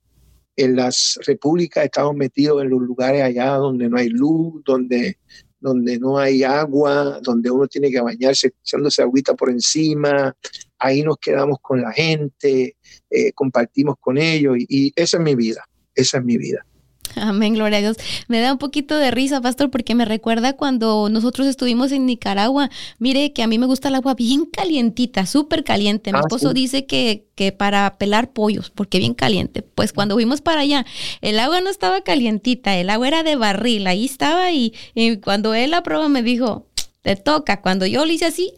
en 0.55 0.75
las 0.75 1.19
repúblicas, 1.25 1.85
estamos 1.85 2.15
metidos 2.15 2.61
en 2.61 2.69
los 2.69 2.81
lugares 2.81 3.21
allá 3.21 3.53
donde 3.55 3.89
no 3.89 3.97
hay 3.97 4.09
luz, 4.09 4.61
donde, 4.65 5.17
donde 5.59 5.97
no 5.99 6.17
hay 6.17 6.43
agua, 6.43 7.19
donde 7.21 7.49
uno 7.49 7.67
tiene 7.67 7.89
que 7.91 8.01
bañarse 8.01 8.53
echándose 8.61 9.01
agüita 9.01 9.35
por 9.35 9.49
encima, 9.49 10.35
ahí 10.77 11.03
nos 11.03 11.17
quedamos 11.17 11.59
con 11.61 11.81
la 11.81 11.91
gente, 11.91 12.75
eh, 13.09 13.31
compartimos 13.33 13.95
con 13.99 14.17
ellos 14.17 14.57
y, 14.57 14.91
esa 14.95 15.17
es 15.17 15.23
mi 15.23 15.35
vida, 15.35 15.63
esa 15.95 16.17
es 16.17 16.23
mi 16.23 16.37
vida. 16.37 16.65
Amén, 17.15 17.53
gloria 17.53 17.79
a 17.79 17.81
Dios. 17.81 17.97
Me 18.27 18.39
da 18.39 18.51
un 18.53 18.57
poquito 18.57 18.97
de 18.97 19.11
risa, 19.11 19.41
pastor, 19.41 19.69
porque 19.69 19.95
me 19.95 20.05
recuerda 20.05 20.53
cuando 20.53 21.09
nosotros 21.09 21.47
estuvimos 21.47 21.91
en 21.91 22.05
Nicaragua. 22.05 22.69
Mire 22.97 23.33
que 23.33 23.43
a 23.43 23.47
mí 23.47 23.57
me 23.57 23.65
gusta 23.65 23.87
el 23.87 23.95
agua 23.95 24.13
bien 24.15 24.45
calientita, 24.45 25.25
súper 25.25 25.63
caliente. 25.63 26.11
Mi 26.11 26.19
ah, 26.19 26.21
esposo 26.21 26.53
dice 26.53 26.85
que, 26.85 27.27
que 27.35 27.51
para 27.51 27.97
pelar 27.97 28.31
pollos, 28.31 28.69
porque 28.69 28.99
bien 28.99 29.13
caliente. 29.13 29.61
Pues 29.61 29.93
cuando 29.93 30.15
fuimos 30.15 30.41
para 30.41 30.61
allá, 30.61 30.85
el 31.21 31.39
agua 31.39 31.61
no 31.61 31.69
estaba 31.69 32.01
calientita, 32.01 32.77
el 32.77 32.89
agua 32.89 33.07
era 33.07 33.23
de 33.23 33.35
barril, 33.35 33.87
ahí 33.87 34.05
estaba 34.05 34.51
y, 34.51 34.73
y 34.93 35.17
cuando 35.17 35.53
él 35.53 35.71
la 35.71 35.83
prueba 35.83 36.09
me 36.09 36.23
dijo, 36.23 36.67
te 37.01 37.15
toca. 37.15 37.61
Cuando 37.61 37.85
yo 37.85 38.05
le 38.05 38.13
hice 38.13 38.25
así, 38.25 38.53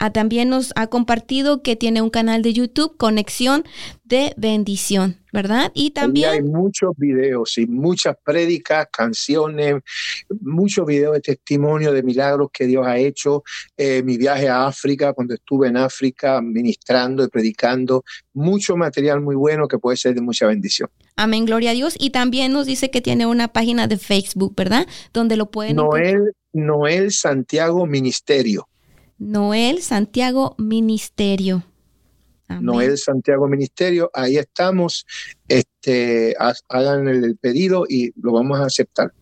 Ah, 0.06 0.12
también 0.12 0.49
nos 0.49 0.74
ha 0.76 0.88
compartido 0.88 1.62
que 1.62 1.78
tiene 1.78 2.01
un 2.01 2.10
canal 2.10 2.41
de 2.41 2.51
YouTube, 2.51 2.97
Conexión 2.97 3.64
de 4.04 4.34
Bendición, 4.36 5.22
¿verdad? 5.32 5.72
Y 5.74 5.91
también... 5.91 6.30
hay 6.30 6.41
muchos 6.41 6.91
videos 6.97 7.58
y 7.58 7.68
muchas 7.68 8.18
prédicas, 8.22 8.88
canciones, 8.91 9.76
muchos 10.41 10.86
videos 10.86 11.14
de 11.14 11.22
testimonio 11.22 11.93
de 11.93 12.04
milagros 12.04 12.49
que 12.51 12.68
Dios 12.68 12.86
ha 12.86 12.97
hecho. 12.97 13.45
Eh, 13.78 14.04
mi 14.04 14.18
viaje 14.18 14.49
a 14.49 14.68
África, 14.68 15.14
cuando 15.14 15.36
estuve 15.36 15.70
en 15.70 15.78
África 15.78 16.41
ministrando 16.41 17.24
y 17.24 17.30
predicando, 17.30 18.04
mucho 18.34 18.76
material 18.76 19.22
muy 19.22 19.36
bueno 19.36 19.70
que 19.70 19.80
puede 19.80 19.95
ser 19.95 20.16
de 20.16 20.20
mucha 20.20 20.47
bendición. 20.47 20.89
Amén, 21.16 21.45
gloria 21.45 21.72
a 21.72 21.76
Dios. 21.76 21.95
Y 21.97 22.10
también 22.10 22.51
nos 22.51 22.66
dice 22.66 22.91
que 22.91 22.99
tiene 22.99 23.26
una 23.26 23.54
página 23.54 23.88
de 23.88 23.95
Facebook, 23.95 24.54
¿verdad? 24.58 24.86
Donde 25.14 25.38
lo 25.38 25.49
pueden... 25.49 25.78
Noel, 25.78 26.34
Noel 26.51 27.14
Santiago 27.14 27.86
Ministerio. 27.86 28.68
Noel 29.18 29.82
Santiago 29.82 30.55
Ministerio. 30.57 31.64
Noel 32.61 32.97
Santiago 32.97 33.47
Ministerio, 33.47 34.11
ahí 34.14 34.38
estamos. 34.38 35.05
Este, 35.47 36.36
hagan 36.70 37.07
el 37.07 37.38
pedido 37.38 37.86
y 37.88 38.11
lo 38.22 38.34
vamos 38.34 38.59
a 38.59 38.66
aceptar. 38.66 39.14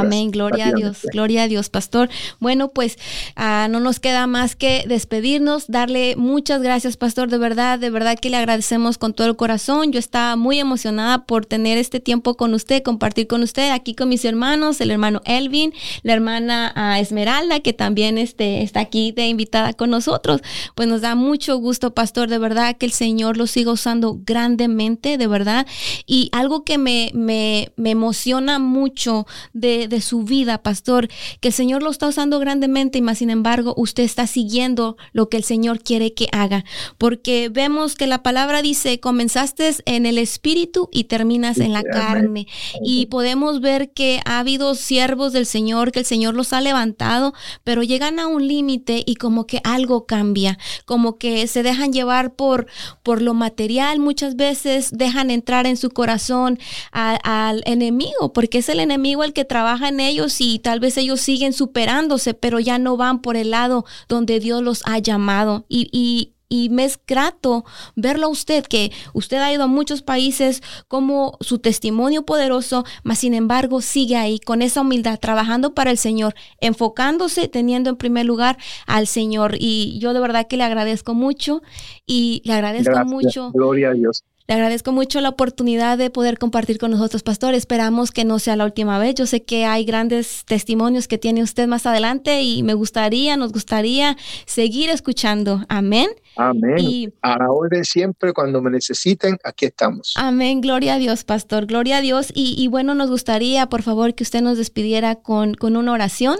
Amén, 0.00 0.30
gloria 0.30 0.68
a 0.68 0.72
Dios, 0.72 1.02
gloria 1.12 1.44
a 1.44 1.48
Dios, 1.48 1.68
pastor. 1.68 2.08
Bueno, 2.40 2.68
pues 2.68 2.98
ah, 3.36 3.68
no 3.70 3.80
nos 3.80 4.00
queda 4.00 4.26
más 4.26 4.56
que 4.56 4.84
despedirnos, 4.86 5.66
darle 5.68 6.16
muchas 6.16 6.62
gracias, 6.62 6.96
pastor, 6.96 7.30
de 7.30 7.38
verdad, 7.38 7.78
de 7.78 7.90
verdad 7.90 8.18
que 8.18 8.30
le 8.30 8.36
agradecemos 8.36 8.98
con 8.98 9.14
todo 9.14 9.26
el 9.28 9.36
corazón. 9.36 9.92
Yo 9.92 9.98
estaba 9.98 10.36
muy 10.36 10.58
emocionada 10.58 11.24
por 11.24 11.46
tener 11.46 11.78
este 11.78 12.00
tiempo 12.00 12.36
con 12.36 12.54
usted, 12.54 12.82
compartir 12.82 13.26
con 13.26 13.42
usted 13.42 13.70
aquí 13.70 13.94
con 13.94 14.08
mis 14.08 14.24
hermanos, 14.24 14.80
el 14.80 14.90
hermano 14.90 15.20
Elvin, 15.24 15.72
la 16.02 16.14
hermana 16.14 16.72
ah, 16.74 16.98
Esmeralda, 16.98 17.60
que 17.60 17.72
también 17.72 18.18
este, 18.18 18.62
está 18.62 18.80
aquí 18.80 19.12
de 19.12 19.26
invitada 19.26 19.72
con 19.72 19.90
nosotros. 19.90 20.40
Pues 20.74 20.88
nos 20.88 21.00
da 21.00 21.14
mucho 21.14 21.56
gusto, 21.56 21.94
pastor, 21.94 22.28
de 22.28 22.38
verdad 22.38 22.76
que 22.76 22.86
el 22.86 22.92
Señor 22.92 23.36
lo 23.36 23.46
siga 23.46 23.72
usando 23.72 24.18
grandemente, 24.24 25.18
de 25.18 25.26
verdad. 25.26 25.66
Y 26.06 26.28
algo 26.32 26.64
que 26.64 26.78
me, 26.78 27.10
me, 27.14 27.72
me 27.76 27.90
emociona 27.90 28.58
mucho 28.58 29.26
de 29.52 29.81
de, 29.88 30.00
su 30.00 30.24
vida, 30.24 30.62
pastor, 30.62 31.08
que 31.40 31.48
el 31.48 31.54
Señor 31.54 31.82
lo 31.82 31.90
está 31.90 32.08
usando 32.08 32.38
grandemente 32.38 32.98
y 32.98 33.02
más 33.02 33.18
sin 33.18 33.30
embargo 33.30 33.74
usted 33.76 34.02
está 34.02 34.26
siguiendo 34.26 34.96
lo 35.12 35.28
que 35.28 35.36
el 35.36 35.44
Señor 35.44 35.80
quiere 35.82 36.14
que 36.14 36.28
haga. 36.32 36.64
Porque 36.98 37.48
vemos 37.48 37.94
que 37.94 38.06
la 38.06 38.22
palabra 38.22 38.62
dice, 38.62 39.00
comenzaste 39.00 39.70
en 39.86 40.06
el 40.06 40.18
espíritu 40.18 40.88
y 40.92 41.04
terminas 41.04 41.58
en 41.58 41.72
la 41.72 41.82
carne. 41.82 42.46
Y 42.82 43.06
podemos 43.06 43.60
ver 43.60 43.92
que 43.92 44.20
ha 44.24 44.38
habido 44.38 44.74
siervos 44.74 45.32
del 45.32 45.46
Señor, 45.46 45.92
que 45.92 46.00
el 46.00 46.06
Señor 46.06 46.34
los 46.34 46.52
ha 46.52 46.60
levantado, 46.60 47.32
pero 47.64 47.82
llegan 47.82 48.18
a 48.18 48.26
un 48.26 48.46
límite 48.46 49.02
y 49.06 49.16
como 49.16 49.46
que 49.46 49.60
algo 49.64 50.06
cambia, 50.06 50.58
como 50.84 51.18
que 51.18 51.46
se 51.46 51.62
dejan 51.62 51.92
llevar 51.92 52.34
por, 52.34 52.66
por 53.02 53.22
lo 53.22 53.34
material, 53.34 53.98
muchas 53.98 54.36
veces 54.36 54.90
dejan 54.92 55.30
entrar 55.30 55.66
en 55.66 55.76
su 55.76 55.90
corazón 55.90 56.58
al 56.92 57.62
enemigo, 57.66 58.32
porque 58.32 58.58
es 58.58 58.68
el 58.68 58.80
enemigo 58.80 59.24
el 59.24 59.32
que 59.32 59.44
trabaja 59.44 59.71
en 59.80 60.00
ellos 60.00 60.40
y 60.40 60.58
tal 60.58 60.80
vez 60.80 60.96
ellos 60.98 61.20
siguen 61.20 61.52
superándose, 61.52 62.34
pero 62.34 62.60
ya 62.60 62.78
no 62.78 62.96
van 62.96 63.22
por 63.22 63.36
el 63.36 63.50
lado 63.50 63.84
donde 64.08 64.40
Dios 64.40 64.62
los 64.62 64.82
ha 64.86 64.98
llamado. 64.98 65.64
Y, 65.68 65.88
y, 65.92 66.34
y 66.52 66.68
me 66.68 66.84
es 66.84 67.00
grato 67.06 67.64
verlo 67.96 68.26
a 68.26 68.28
usted, 68.28 68.64
que 68.66 68.92
usted 69.14 69.38
ha 69.38 69.50
ido 69.50 69.64
a 69.64 69.68
muchos 69.68 70.02
países 70.02 70.62
como 70.86 71.38
su 71.40 71.58
testimonio 71.58 72.26
poderoso, 72.26 72.84
mas 73.04 73.20
sin 73.20 73.32
embargo 73.32 73.80
sigue 73.80 74.16
ahí 74.16 74.38
con 74.38 74.60
esa 74.60 74.82
humildad, 74.82 75.18
trabajando 75.18 75.74
para 75.74 75.90
el 75.90 75.96
Señor, 75.96 76.34
enfocándose, 76.60 77.48
teniendo 77.48 77.88
en 77.88 77.96
primer 77.96 78.26
lugar 78.26 78.58
al 78.86 79.06
Señor. 79.06 79.56
Y 79.58 79.98
yo 79.98 80.12
de 80.12 80.20
verdad 80.20 80.46
que 80.46 80.58
le 80.58 80.64
agradezco 80.64 81.14
mucho 81.14 81.62
y 82.06 82.42
le 82.44 82.52
agradezco 82.52 83.02
mucho. 83.06 83.50
Gloria 83.52 83.88
a 83.88 83.94
Dios. 83.94 84.22
Le 84.52 84.56
agradezco 84.56 84.92
mucho 84.92 85.22
la 85.22 85.30
oportunidad 85.30 85.96
de 85.96 86.10
poder 86.10 86.36
compartir 86.36 86.76
con 86.76 86.90
nosotros, 86.90 87.22
pastor. 87.22 87.54
Esperamos 87.54 88.10
que 88.10 88.26
no 88.26 88.38
sea 88.38 88.54
la 88.54 88.66
última 88.66 88.98
vez. 88.98 89.14
Yo 89.14 89.24
sé 89.24 89.44
que 89.44 89.64
hay 89.64 89.86
grandes 89.86 90.44
testimonios 90.44 91.08
que 91.08 91.16
tiene 91.16 91.42
usted 91.42 91.66
más 91.66 91.86
adelante 91.86 92.42
y 92.42 92.62
me 92.62 92.74
gustaría, 92.74 93.38
nos 93.38 93.50
gustaría 93.50 94.14
seguir 94.44 94.90
escuchando. 94.90 95.64
Amén. 95.70 96.10
Amén. 96.36 96.76
Y, 96.78 97.08
a 97.22 97.38
la 97.38 97.50
orden 97.50 97.82
siempre, 97.86 98.34
cuando 98.34 98.60
me 98.60 98.70
necesiten, 98.70 99.38
aquí 99.42 99.64
estamos. 99.64 100.12
Amén. 100.16 100.60
Gloria 100.60 100.96
a 100.96 100.98
Dios, 100.98 101.24
pastor. 101.24 101.64
Gloria 101.64 101.96
a 101.96 102.00
Dios. 102.02 102.30
Y, 102.34 102.54
y 102.58 102.68
bueno, 102.68 102.94
nos 102.94 103.08
gustaría, 103.08 103.70
por 103.70 103.80
favor, 103.80 104.14
que 104.14 104.22
usted 104.22 104.42
nos 104.42 104.58
despidiera 104.58 105.14
con, 105.14 105.54
con 105.54 105.78
una 105.78 105.92
oración 105.92 106.36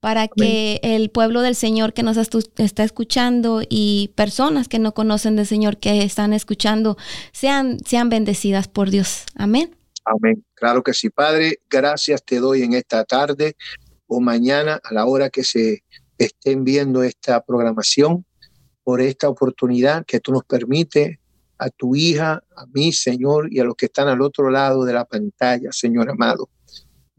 para 0.00 0.28
que 0.28 0.80
el 0.82 1.10
pueblo 1.10 1.42
del 1.42 1.54
Señor 1.54 1.92
que 1.92 2.02
nos 2.02 2.16
está 2.16 2.84
escuchando 2.84 3.62
y 3.68 4.12
personas 4.14 4.68
que 4.68 4.78
no 4.78 4.94
conocen 4.94 5.36
del 5.36 5.46
Señor 5.46 5.78
que 5.78 6.02
están 6.02 6.32
escuchando 6.32 6.96
sean, 7.32 7.78
sean 7.84 8.08
bendecidas 8.08 8.68
por 8.68 8.90
Dios. 8.90 9.24
Amén. 9.34 9.76
Amén. 10.04 10.44
Claro 10.54 10.82
que 10.82 10.94
sí, 10.94 11.10
Padre. 11.10 11.60
Gracias 11.68 12.24
te 12.24 12.38
doy 12.38 12.62
en 12.62 12.74
esta 12.74 13.04
tarde 13.04 13.56
o 14.06 14.20
mañana 14.20 14.80
a 14.82 14.94
la 14.94 15.04
hora 15.04 15.30
que 15.30 15.44
se 15.44 15.82
estén 16.16 16.64
viendo 16.64 17.02
esta 17.02 17.44
programación 17.44 18.24
por 18.82 19.00
esta 19.00 19.28
oportunidad 19.28 20.04
que 20.06 20.20
tú 20.20 20.32
nos 20.32 20.44
permites 20.44 21.18
a 21.58 21.70
tu 21.70 21.96
hija, 21.96 22.42
a 22.56 22.66
mí, 22.72 22.92
Señor, 22.92 23.52
y 23.52 23.58
a 23.58 23.64
los 23.64 23.74
que 23.74 23.86
están 23.86 24.08
al 24.08 24.22
otro 24.22 24.48
lado 24.48 24.84
de 24.84 24.92
la 24.92 25.04
pantalla, 25.04 25.72
Señor 25.72 26.08
amado. 26.08 26.48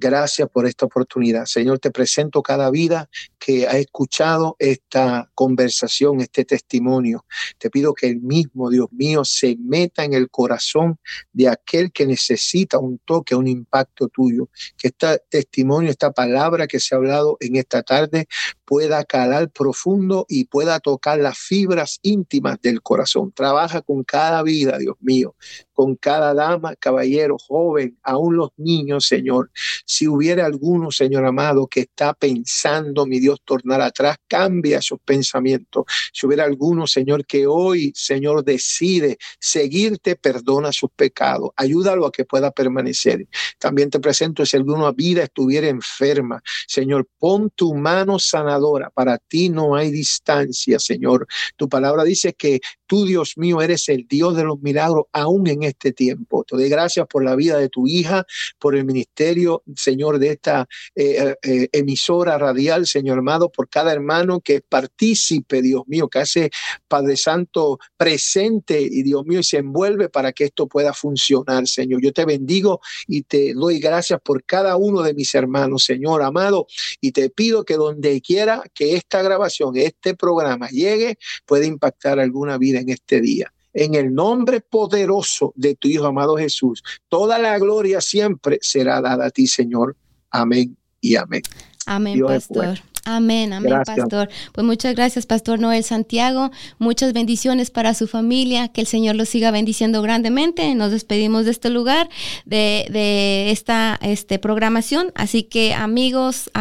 Gracias 0.01 0.47
por 0.49 0.65
esta 0.65 0.85
oportunidad. 0.85 1.43
Señor, 1.43 1.79
te 1.79 1.91
presento 1.91 2.41
cada 2.41 2.71
vida 2.71 3.09
que 3.37 3.67
ha 3.67 3.77
escuchado 3.77 4.55
esta 4.57 5.29
conversación, 5.35 6.21
este 6.21 6.45
testimonio. 6.45 7.25
Te 7.57 7.69
pido 7.69 7.93
que 7.93 8.07
el 8.07 8.21
mismo, 8.21 8.69
Dios 8.69 8.87
mío, 8.93 9.25
se 9.25 9.57
meta 9.59 10.05
en 10.05 10.13
el 10.13 10.29
corazón 10.29 10.97
de 11.33 11.49
aquel 11.49 11.91
que 11.91 12.05
necesita 12.05 12.79
un 12.79 12.99
toque, 13.03 13.35
un 13.35 13.49
impacto 13.49 14.07
tuyo. 14.07 14.47
Que 14.77 14.87
este 14.87 15.21
testimonio, 15.29 15.91
esta 15.91 16.11
palabra 16.11 16.65
que 16.65 16.79
se 16.79 16.95
ha 16.95 16.97
hablado 16.97 17.35
en 17.41 17.57
esta 17.57 17.83
tarde 17.83 18.29
pueda 18.63 19.03
calar 19.03 19.49
profundo 19.49 20.25
y 20.29 20.45
pueda 20.45 20.79
tocar 20.79 21.19
las 21.19 21.37
fibras 21.37 21.99
íntimas 22.03 22.61
del 22.61 22.81
corazón. 22.81 23.33
Trabaja 23.33 23.81
con 23.81 24.05
cada 24.05 24.43
vida, 24.43 24.77
Dios 24.77 24.95
mío, 25.01 25.35
con 25.79 25.95
cada 25.95 26.33
dama, 26.33 26.75
caballero, 26.75 27.37
joven, 27.37 27.97
aún 28.03 28.35
los 28.35 28.49
niños, 28.57 29.07
Señor. 29.07 29.49
Si 29.85 30.09
hubiera 30.09 30.45
alguno, 30.45 30.91
Señor 30.91 31.23
amado, 31.23 31.67
que 31.67 31.79
está 31.79 32.13
pensando, 32.13 33.05
mi 33.05 33.21
Dios, 33.21 33.39
tornar 33.45 33.79
atrás, 33.79 34.17
cambia 34.27 34.81
sus 34.81 34.99
pensamientos. 34.99 35.85
Si 36.11 36.27
hubiera 36.27 36.43
alguno, 36.43 36.85
Señor, 36.85 37.25
que 37.25 37.47
hoy, 37.47 37.93
Señor, 37.95 38.43
decide 38.43 39.17
seguirte, 39.39 40.17
perdona 40.17 40.73
sus 40.73 40.89
pecados. 40.93 41.51
Ayúdalo 41.55 42.07
a 42.07 42.11
que 42.11 42.25
pueda 42.25 42.51
permanecer. 42.51 43.25
También 43.57 43.89
te 43.89 44.01
presento, 44.01 44.45
si 44.45 44.57
alguna 44.57 44.91
vida 44.91 45.23
estuviera 45.23 45.69
enferma, 45.69 46.43
Señor, 46.67 47.07
pon 47.17 47.51
tu 47.51 47.73
mano 47.73 48.19
sanadora. 48.19 48.89
Para 48.89 49.17
ti 49.17 49.47
no 49.47 49.77
hay 49.77 49.91
distancia, 49.91 50.77
Señor. 50.77 51.25
Tu 51.55 51.69
palabra 51.69 52.03
dice 52.03 52.33
que 52.33 52.59
tú, 52.85 53.05
Dios 53.05 53.37
mío, 53.37 53.61
eres 53.61 53.87
el 53.87 54.05
Dios 54.09 54.35
de 54.35 54.43
los 54.43 54.59
milagros 54.59 55.05
aún 55.13 55.47
en 55.47 55.68
este 55.69 55.91
tiempo. 55.91 56.43
Te 56.43 56.55
doy 56.55 56.69
gracias 56.69 57.07
por 57.07 57.23
la 57.23 57.35
vida 57.35 57.57
de 57.57 57.69
tu 57.69 57.87
hija, 57.87 58.25
por 58.57 58.75
el 58.75 58.85
ministerio, 58.85 59.63
Señor, 59.75 60.19
de 60.19 60.31
esta 60.31 60.67
eh, 60.95 61.35
eh, 61.41 61.69
emisora 61.71 62.37
radial, 62.37 62.85
Señor 62.85 63.19
amado, 63.19 63.51
por 63.51 63.69
cada 63.69 63.91
hermano 63.91 64.41
que 64.41 64.61
participe, 64.61 65.61
Dios 65.61 65.83
mío, 65.87 66.07
que 66.07 66.19
hace 66.19 66.51
Padre 66.87 67.17
Santo 67.17 67.79
presente 67.97 68.79
y 68.81 69.03
Dios 69.03 69.25
mío, 69.25 69.39
y 69.39 69.43
se 69.43 69.57
envuelve 69.57 70.09
para 70.09 70.31
que 70.31 70.45
esto 70.45 70.67
pueda 70.67 70.93
funcionar, 70.93 71.67
Señor. 71.67 72.01
Yo 72.01 72.13
te 72.13 72.25
bendigo 72.25 72.81
y 73.07 73.23
te 73.23 73.53
doy 73.53 73.79
gracias 73.79 74.19
por 74.21 74.43
cada 74.43 74.75
uno 74.75 75.01
de 75.01 75.13
mis 75.13 75.33
hermanos, 75.35 75.83
Señor 75.83 76.23
amado, 76.23 76.67
y 77.01 77.11
te 77.11 77.29
pido 77.29 77.63
que 77.63 77.75
donde 77.75 78.21
quiera 78.21 78.63
que 78.73 78.95
esta 78.95 79.21
grabación, 79.21 79.75
este 79.77 80.15
programa 80.15 80.67
llegue, 80.69 81.17
pueda 81.45 81.65
impactar 81.65 82.19
alguna 82.19 82.57
vida 82.57 82.79
en 82.79 82.89
este 82.89 83.21
día 83.21 83.51
en 83.73 83.95
el 83.95 84.13
nombre 84.13 84.61
poderoso 84.61 85.53
de 85.55 85.75
tu 85.75 85.87
Hijo 85.87 86.05
amado 86.05 86.35
Jesús. 86.37 86.83
Toda 87.07 87.37
la 87.39 87.57
gloria 87.59 88.01
siempre 88.01 88.59
será 88.61 89.01
dada 89.01 89.27
a 89.27 89.29
ti, 89.29 89.47
Señor. 89.47 89.95
Amén 90.31 90.77
y 91.01 91.15
amén. 91.15 91.41
Amén, 91.85 92.21
pastor. 92.25 92.79
Amén, 93.05 93.53
amén, 93.53 93.81
pastor. 93.85 94.29
Pues 94.53 94.65
muchas 94.65 94.93
gracias, 94.93 95.25
pastor 95.25 95.59
Noel 95.59 95.83
Santiago. 95.83 96.51
Muchas 96.77 97.13
bendiciones 97.13 97.71
para 97.71 97.95
su 97.95 98.07
familia. 98.07 98.67
Que 98.67 98.81
el 98.81 98.87
Señor 98.87 99.15
los 99.15 99.29
siga 99.29 99.49
bendiciendo 99.49 100.01
grandemente. 100.01 100.75
Nos 100.75 100.91
despedimos 100.91 101.45
de 101.45 101.51
este 101.51 101.71
lugar, 101.71 102.09
de, 102.45 103.49
esta 103.49 103.97
este, 104.03 104.37
programación. 104.37 105.11
Así 105.15 105.43
que 105.43 105.73
amigos, 105.73 106.51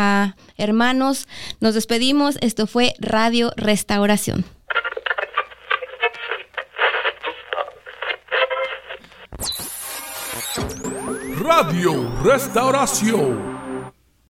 hermanos, 0.56 1.28
nos 1.60 1.74
despedimos. 1.74 2.38
Esto 2.40 2.66
fue 2.66 2.94
Radio 2.98 3.52
Restauración. 3.56 4.57
Radio 11.48 12.06
Restauración 12.22 13.57